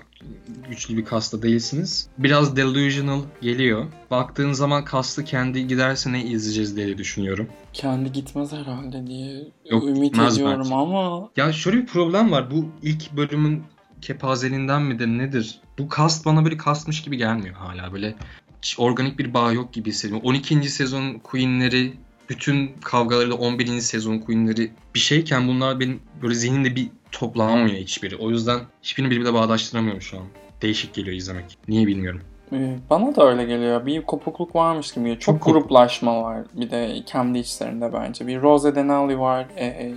güçlü 0.70 0.98
bir 0.98 1.06
kasta 1.06 1.42
değilsiniz. 1.42 2.08
Biraz 2.18 2.56
delusional 2.56 3.22
geliyor. 3.42 3.86
Baktığın 4.12 4.54
zaman 4.54 4.86
kastı 4.86 5.24
kendi 5.26 5.68
giderse 5.68 6.12
ne 6.12 6.24
izleyeceğiz 6.24 6.78
diye 6.78 6.98
düşünüyorum. 6.98 7.48
Kendi 7.74 8.12
gitmez 8.12 8.52
herhalde 8.52 9.08
diye 9.08 9.48
Yok, 9.70 9.84
ümit 9.84 10.16
ediyorum 10.20 10.60
bence. 10.64 10.76
ama 10.76 11.30
Ya 11.38 11.54
şöyle 11.54 11.78
bir 11.78 11.86
problem 11.88 12.32
var. 12.32 12.52
Bu 12.52 12.66
ilk 12.82 13.12
bölümün 13.18 13.64
kepazeliğinden 14.02 14.82
midir 14.82 15.08
nedir? 15.08 15.60
Bu 15.80 15.90
kast 15.90 16.26
bana 16.26 16.44
böyle 16.46 16.58
kastmış 16.58 17.02
gibi 17.02 17.18
gelmiyor 17.18 17.56
hala. 17.56 17.94
Böyle 17.94 18.16
hiç 18.62 18.80
organik 18.80 19.20
bir 19.20 19.34
bağ 19.34 19.52
yok 19.52 19.74
gibi 19.74 19.90
hissediyorum. 19.90 20.28
12. 20.28 20.70
sezon 20.70 21.14
Queen'leri 21.14 21.94
bütün 22.30 22.72
kavgalarıyla 22.84 23.36
11. 23.36 23.80
sezon 23.82 24.20
Queen'leri 24.20 24.72
bir 24.96 25.00
şeyken 25.00 25.48
bunlar 25.48 25.80
benim 25.80 26.00
böyle 26.22 26.36
zihnimde 26.36 26.76
bir 26.76 26.88
toplanmıyor 27.12 27.78
hiçbiri. 27.78 28.16
O 28.16 28.30
yüzden 28.30 28.60
hiçbirini 28.84 29.12
birbirine 29.12 29.34
bağdaştıramıyorum 29.34 30.02
şu 30.02 30.18
an. 30.18 30.24
Değişik 30.62 30.94
geliyor 30.94 31.16
izlemek. 31.16 31.58
Niye 31.68 31.88
bilmiyorum. 31.88 32.22
e, 32.54 32.76
bana 32.90 33.16
da 33.16 33.30
öyle 33.30 33.44
geliyor. 33.46 33.86
Bir 33.86 34.02
kopukluk 34.02 34.56
varmış 34.56 34.92
gibi 34.92 35.04
geliyor. 35.04 35.20
Çok 35.20 35.44
Çok 35.44 35.54
gruplaşma 35.54 36.22
var 36.24 36.42
bir 36.54 36.72
de 36.72 36.96
kendi 37.06 37.40
içlerinde 37.40 37.94
bence. 37.94 38.28
Bir 38.28 38.42
Rose 38.42 38.76
Denali 38.76 39.20
var. 39.20 39.46
E, 39.56 39.66
e, 39.66 39.94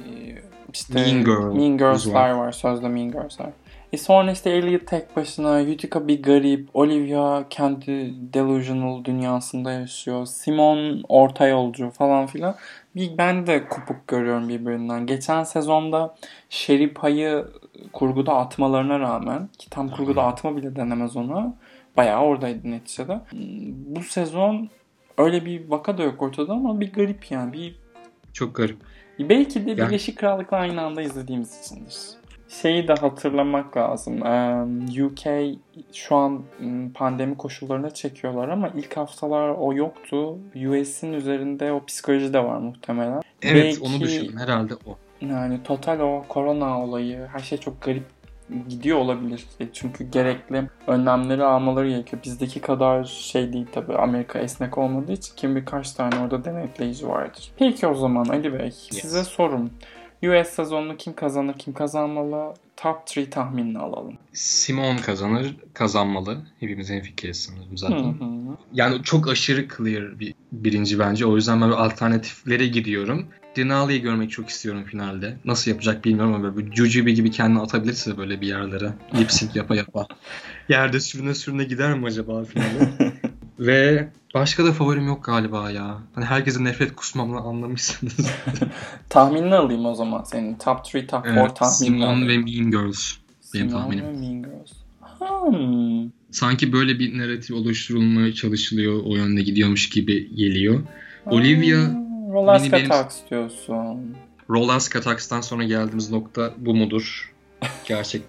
işte 0.73 0.95
Mean 0.95 1.25
Girls 1.25 1.55
Mean 1.55 1.79
Girls'lar 1.79 2.31
var. 2.31 2.47
var. 2.47 2.53
Sözde 2.53 2.89
Mean 2.89 3.11
Girls'lar. 3.13 3.51
E 3.93 3.99
sonra 3.99 4.33
işte 4.33 4.51
Elliot 4.51 4.87
tek 4.87 5.17
başına, 5.17 5.63
Utica 5.63 6.09
bir 6.09 6.23
garip, 6.23 6.69
Olivia 6.75 7.49
kendi 7.49 8.15
delusional 8.35 9.05
dünyasında 9.05 9.73
yaşıyor, 9.73 10.27
Simon 10.27 11.05
orta 11.09 11.47
yolcu 11.47 11.91
falan 11.91 12.27
filan. 12.27 12.55
Bir 12.97 13.19
ben 13.19 13.47
de 13.47 13.69
kopuk 13.69 14.09
görüyorum 14.09 14.49
birbirinden. 14.49 15.07
Geçen 15.07 15.45
sezonda 15.45 16.15
Sherry 16.51 16.95
Pay'ı 16.95 17.47
kurguda 17.93 18.35
atmalarına 18.35 19.01
rağmen 19.01 19.49
ki 19.59 19.71
tam 19.71 19.91
kurguda 19.91 20.23
atma 20.23 20.57
bile 20.57 20.77
denemez 20.77 21.17
ona. 21.17 21.55
Bayağı 21.97 22.23
oradaydı 22.23 22.71
neticede. 22.71 23.21
Bu 23.87 24.03
sezon 24.03 24.69
öyle 25.19 25.45
bir 25.45 25.69
vaka 25.69 25.99
da 25.99 26.03
yok 26.03 26.23
ortada 26.23 26.53
ama 26.53 26.81
bir 26.81 26.93
garip 26.93 27.31
yani. 27.31 27.53
Bir 27.53 27.77
Çok 28.33 28.55
garip. 28.55 28.77
Belki 29.19 29.67
de 29.67 29.71
Yani- 29.71 29.81
Birleşik 29.81 30.19
Krallık'la 30.19 30.57
aynı 30.57 30.83
anda 30.83 31.03
izlediğimiz 31.03 31.61
içindir. 31.65 32.26
Şeyi 32.49 32.89
de 32.89 32.95
hatırlamak 32.95 33.77
lazım. 33.77 34.21
UK 35.07 35.27
şu 35.93 36.17
an 36.17 36.43
pandemi 36.95 37.37
koşullarına 37.37 37.91
çekiyorlar 37.91 38.49
ama 38.49 38.69
ilk 38.77 38.97
haftalar 38.97 39.49
o 39.49 39.73
yoktu. 39.73 40.39
US'in 40.55 41.13
üzerinde 41.13 41.73
o 41.73 41.85
psikoloji 41.85 42.33
de 42.33 42.45
var 42.45 42.59
muhtemelen. 42.59 43.23
Evet 43.43 43.65
Belki- 43.65 43.81
onu 43.81 44.01
düşündüm. 44.01 44.39
Herhalde 44.39 44.75
o. 44.75 44.97
Yani 45.21 45.63
total 45.63 46.01
o 46.01 46.25
korona 46.29 46.85
olayı 46.85 47.27
her 47.33 47.39
şey 47.39 47.59
çok 47.59 47.83
garip 47.83 48.05
gidiyor 48.69 48.99
olabilir. 48.99 49.45
Çünkü 49.73 50.11
gerekli 50.11 50.69
önlemleri 50.87 51.45
almaları 51.45 51.89
gerekiyor. 51.89 52.23
Bizdeki 52.23 52.61
kadar 52.61 53.05
şey 53.05 53.53
değil 53.53 53.67
tabii. 53.73 53.95
Amerika 53.97 54.39
esnek 54.39 54.79
olmadığı 54.79 55.13
için 55.13 55.35
kim 55.37 55.57
birkaç 55.57 55.93
tane 55.93 56.19
orada 56.19 56.45
denetleyici 56.45 57.09
vardır. 57.09 57.51
Peki 57.59 57.87
o 57.87 57.95
zaman 57.95 58.25
Ali 58.25 58.59
Bey 58.59 58.71
size 58.71 59.25
sorum. 59.25 59.71
US 60.23 60.49
sezonunu 60.49 60.97
kim 60.97 61.15
kazanır, 61.15 61.55
kim 61.59 61.75
kazanmalı? 61.75 62.55
Top 62.77 62.99
3 63.17 63.31
tahminini 63.31 63.79
alalım. 63.79 64.19
Simon 64.33 64.97
kazanır, 64.97 65.57
kazanmalı. 65.75 66.39
Hepimiz 66.61 66.91
hemfikiriz 66.91 67.37
sanırım 67.37 67.73
Hı 67.73 67.77
zaten. 67.77 68.13
hı. 68.13 68.57
Yani 68.73 69.03
çok 69.03 69.29
aşırı 69.29 69.69
clear 69.77 70.19
bir 70.21 70.35
birinci 70.53 70.99
bence. 70.99 71.27
O 71.27 71.37
yüzden 71.37 71.61
ben 71.61 71.71
alternatiflere 71.71 72.67
gidiyorum. 72.67 73.27
Denali'yi 73.57 74.01
görmek 74.01 74.31
çok 74.31 74.49
istiyorum 74.49 74.85
finalde. 74.85 75.37
Nasıl 75.45 75.71
yapacak 75.71 76.05
bilmiyorum 76.05 76.35
ama 76.35 76.57
böyle 76.57 76.67
bir 76.67 76.77
Jujubi 76.77 77.15
gibi 77.15 77.31
kendini 77.31 77.61
atabilirse 77.61 78.17
böyle 78.17 78.41
bir 78.41 78.47
yerlere. 78.47 78.93
Lip 79.15 79.33
sync 79.33 79.57
yapa 79.57 79.77
yapa. 79.77 80.07
Yerde 80.69 81.01
sürüne 81.01 81.35
sürüne 81.35 81.65
gider 81.65 81.95
mi 81.99 82.07
acaba 82.07 82.45
finale? 82.45 82.93
Ve 83.61 84.09
başka 84.35 84.65
da 84.65 84.73
favorim 84.73 85.07
yok 85.07 85.25
galiba 85.25 85.71
ya. 85.71 85.99
Hani 86.15 86.25
herkese 86.25 86.65
nefret 86.65 86.97
kusmamla 86.97 87.41
anlamışsınız. 87.41 88.17
Tahminini 89.09 89.55
alayım 89.55 89.87
o 89.87 89.95
zaman 89.95 90.23
senin. 90.25 90.55
Top 90.55 90.79
3, 90.95 91.11
top 91.11 91.25
4 91.25 91.39
evet, 91.39 91.57
tahminini 91.57 92.05
alayım. 92.07 92.29
ve 92.29 92.39
Mean 92.39 92.71
Girls. 92.71 93.13
benim 93.55 93.69
Simon 93.69 93.81
tahminim. 93.83 94.05
ve 94.05 94.11
Mean 94.13 94.43
Girls. 94.43 94.73
Hmm. 95.19 96.11
Sanki 96.31 96.73
böyle 96.73 96.99
bir 96.99 97.19
narratif 97.19 97.57
oluşturulmaya 97.57 98.33
çalışılıyor. 98.35 99.03
O 99.05 99.17
yönde 99.17 99.43
gidiyormuş 99.43 99.89
gibi 99.89 100.35
geliyor. 100.35 100.81
Olivia 101.27 101.79
Aa, 101.79 102.33
Roller 102.33 102.55
beni 102.59 102.67
skate 102.69 102.77
benim- 102.83 102.89
talk 102.91 103.11
istiyorsun. 103.11 104.17
Roland 104.51 104.81
Scatax'tan 104.81 105.41
sonra 105.41 105.65
geldiğimiz 105.65 106.11
nokta 106.11 106.55
bu 106.59 106.75
mudur? 106.75 107.33
Gerçek. 107.89 108.23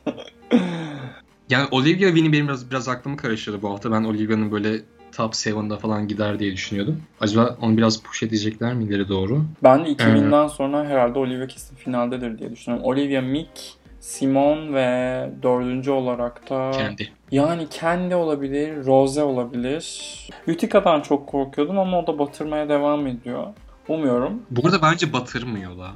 yani 1.50 1.68
Olivia 1.72 2.08
Winnie 2.08 2.32
benim 2.32 2.48
biraz, 2.48 2.72
biraz 2.72 2.88
aklımı 2.88 3.18
karıştırdı 3.18 3.62
bu 3.62 3.70
hafta. 3.70 3.92
Ben 3.92 4.04
Olivia'nın 4.04 4.52
böyle 4.52 4.82
top 5.12 5.34
7'da 5.34 5.78
falan 5.78 6.08
gider 6.08 6.40
diye 6.40 6.54
düşünüyordum. 6.54 7.02
Acaba 7.22 7.58
onu 7.62 7.78
biraz 7.78 8.02
push 8.02 8.24
edecekler 8.24 8.74
mi 8.74 8.84
ileri 8.84 9.10
doğru? 9.10 9.46
Ben 9.64 9.86
de 9.86 9.90
2000'den 9.90 10.48
sonra 10.48 10.86
herhalde 10.86 11.20
Olivia 11.20 11.48
kesin 11.48 11.76
finaldedir 11.76 12.40
diye 12.40 12.52
düşünüyorum. 12.52 12.88
Olivia 12.88 13.22
Mick, 13.22 13.78
Simon 14.00 14.74
ve 14.74 15.30
dördüncü 15.44 15.92
olarak 15.92 16.50
da 16.50 16.72
Kendi. 16.72 17.12
yani 17.32 17.68
kendi 17.70 18.16
olabilir, 18.16 18.86
Rose 18.86 19.24
olabilir. 19.24 20.04
Utica'dan 20.48 21.02
çok 21.02 21.28
korkuyordum 21.28 21.80
ama 21.80 22.00
o 22.00 22.08
da 22.08 22.20
batırmaya 22.20 22.70
devam 22.70 23.08
ediyor. 23.08 23.44
Umuyorum. 23.88 24.42
Bu 24.52 24.68
arada 24.68 24.82
bence 24.82 25.14
batırmıyor 25.14 25.78
da. 25.78 25.92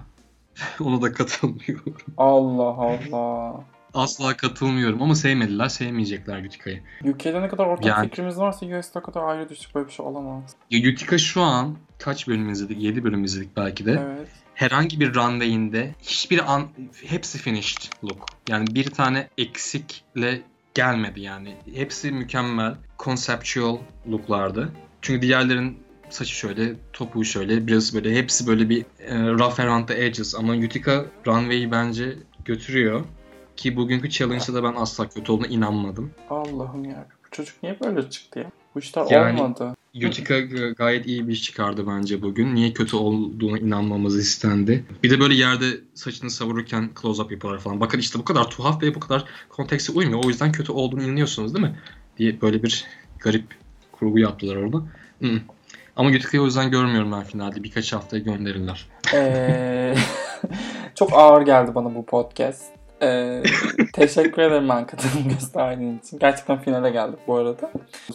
Ona 0.84 1.02
da 1.02 1.14
katılmıyorum. 1.14 1.96
Allah 2.18 2.64
Allah. 2.64 3.54
Asla 3.94 4.38
katılmıyorum 4.38 5.02
ama 5.02 5.16
sevmediler, 5.16 5.70
sevmeyecekler 5.70 6.44
Utica'yı. 6.46 6.82
UK'de 7.04 7.42
ne 7.42 7.48
kadar 7.48 7.66
ortak 7.66 7.86
Yani- 7.86 8.10
fikrimiz 8.10 8.38
varsa 8.38 8.66
US'de 8.66 9.00
o 9.00 9.02
kadar 9.02 9.24
ayrı 9.24 9.50
düştük 9.50 9.76
böyle 9.76 9.88
bir 9.88 9.94
şey 9.94 10.06
olamaz. 10.06 10.56
Ya 10.72 10.92
Utica 10.92 11.18
şu 11.18 11.42
an 11.42 11.78
kaç 12.00 12.28
bölüm 12.28 12.50
izledik? 12.50 12.82
7 12.82 13.04
bölüm 13.04 13.24
izledik 13.24 13.58
belki 13.58 13.86
de. 13.86 13.92
Evet. 14.16 14.28
herhangi 14.54 15.00
bir 15.00 15.16
runway'inde 15.16 15.96
hiçbir 16.02 16.54
an 16.54 16.68
hepsi 17.06 17.38
finished 17.38 17.82
look. 18.04 18.26
Yani 18.50 18.68
bir 18.76 18.86
tane 18.90 19.28
eksikle 19.38 20.42
gelmedi 20.74 21.22
yani. 21.22 21.56
Hepsi 21.74 22.12
mükemmel, 22.12 22.76
conceptual 23.00 23.78
looklardı. 24.12 24.70
Çünkü 25.02 25.22
diğerlerin 25.22 25.78
saçı 26.10 26.36
şöyle, 26.36 26.74
topuğu 26.94 27.26
şöyle, 27.26 27.68
biraz 27.68 27.96
böyle 27.96 28.16
hepsi 28.16 28.48
böyle 28.48 28.70
bir 28.70 28.86
e, 29.00 29.20
rough 29.30 29.60
around 29.60 29.88
the 29.88 30.06
edges 30.06 30.36
ama 30.36 30.54
Utica 30.54 31.06
runway'i 31.28 31.72
bence 31.72 32.16
götürüyor. 32.46 33.04
Ki 33.56 33.76
bugünkü 33.76 34.10
challenge'da 34.10 34.54
da 34.54 34.64
ben 34.64 34.74
asla 34.76 35.10
kötü 35.10 35.32
olduğuna 35.32 35.48
inanmadım. 35.48 36.12
Allah'ım 36.30 36.86
ya. 36.86 37.06
Bu 37.26 37.30
çocuk 37.36 37.64
niye 37.64 37.78
böyle 37.80 38.10
çıktı 38.10 38.40
ya? 38.40 38.52
Bu 38.76 38.80
işler 38.80 39.06
Yani- 39.10 39.42
olmadı. 39.42 39.76
Utica 40.08 40.40
gayet 40.78 41.08
iyi 41.08 41.28
bir 41.28 41.34
iş 41.34 41.44
çıkardı 41.44 41.88
bence 41.88 42.22
bugün. 42.22 42.56
Niye 42.56 42.74
kötü 42.74 42.96
olduğuna 42.96 43.58
inanmamız 43.58 44.20
istendi. 44.20 44.86
Bir 45.04 45.10
de 45.10 45.20
böyle 45.20 45.34
yerde 45.34 45.66
saçını 45.94 46.30
savururken 46.30 46.90
close-up 46.96 47.32
yapıyorlar 47.32 47.60
falan. 47.60 47.80
Bakın 47.80 48.00
işte 48.00 48.20
bu 48.20 48.26
kadar 48.26 48.50
tuhaf 48.50 48.84
ve 48.84 48.96
bu 48.96 49.00
kadar 49.00 49.26
kontekste 49.50 49.94
uymuyor. 49.94 50.24
O 50.26 50.28
yüzden 50.28 50.52
kötü 50.52 50.72
olduğunu 50.72 51.04
inanıyorsunuz 51.04 51.56
değil 51.56 51.66
mi? 51.66 51.76
Diye 52.18 52.42
böyle 52.42 52.64
bir 52.64 52.86
garip 53.20 53.46
kurgu 53.92 54.20
yaptılar 54.20 54.56
orada. 54.56 54.78
Hı. 55.22 55.42
Ama 55.96 56.10
Utica'yı 56.10 56.42
o 56.42 56.46
yüzden 56.46 56.72
görmüyorum 56.72 57.12
ben 57.12 57.24
finalde. 57.24 57.64
Birkaç 57.64 57.94
haftaya 57.94 58.24
gönderirler. 58.24 58.88
Ee, 59.14 59.96
çok 60.96 61.14
ağır 61.14 61.42
geldi 61.42 61.76
bana 61.76 61.96
bu 61.96 62.06
podcast. 62.06 62.64
Ee, 63.02 63.44
teşekkür 63.94 64.42
ederim 64.42 64.70
ben 64.70 64.86
katılım 64.86 65.30
gösterdiğin 65.30 66.00
için. 66.00 66.20
Gerçekten 66.20 66.62
finale 66.62 66.90
geldik 66.90 67.20
bu 67.28 67.36
arada. 67.36 67.72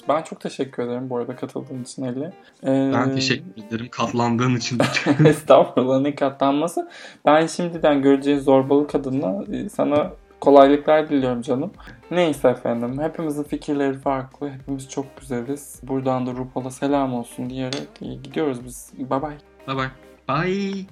Ben 0.09 0.23
çok 0.23 0.41
teşekkür 0.41 0.83
ederim 0.83 1.11
bu 1.11 1.17
arada 1.17 1.37
katıldığın 1.37 1.83
için 1.83 2.03
Ali. 2.03 2.33
Ee, 2.65 2.93
Ben 2.95 3.15
teşekkür 3.15 3.65
ederim 3.67 3.89
katlandığın 3.91 4.57
için. 4.57 4.79
Estağfurullah 5.25 6.01
ne 6.01 6.15
katlanması. 6.15 6.89
Ben 7.27 7.47
şimdiden 7.47 8.03
göreceğin 8.03 8.39
zorbalık 8.39 8.95
adına 8.95 9.45
sana 9.73 10.13
kolaylıklar 10.41 11.09
diliyorum 11.09 11.43
canım. 11.43 11.71
Neyse 12.11 12.49
efendim. 12.49 13.03
Hepimizin 13.03 13.43
fikirleri 13.43 13.99
farklı. 13.99 14.51
Hepimiz 14.51 14.89
çok 14.91 15.17
güzeliz. 15.21 15.81
Buradan 15.83 16.27
da 16.27 16.31
RuPaul'a 16.31 16.71
selam 16.71 17.15
olsun 17.15 17.51
diyerek 17.51 17.89
gidiyoruz 18.23 18.65
biz. 18.65 18.93
Bye 18.99 19.23
bye. 19.23 19.31
bye 19.69 19.77
bye. 19.77 19.91
Bye. 20.29 20.87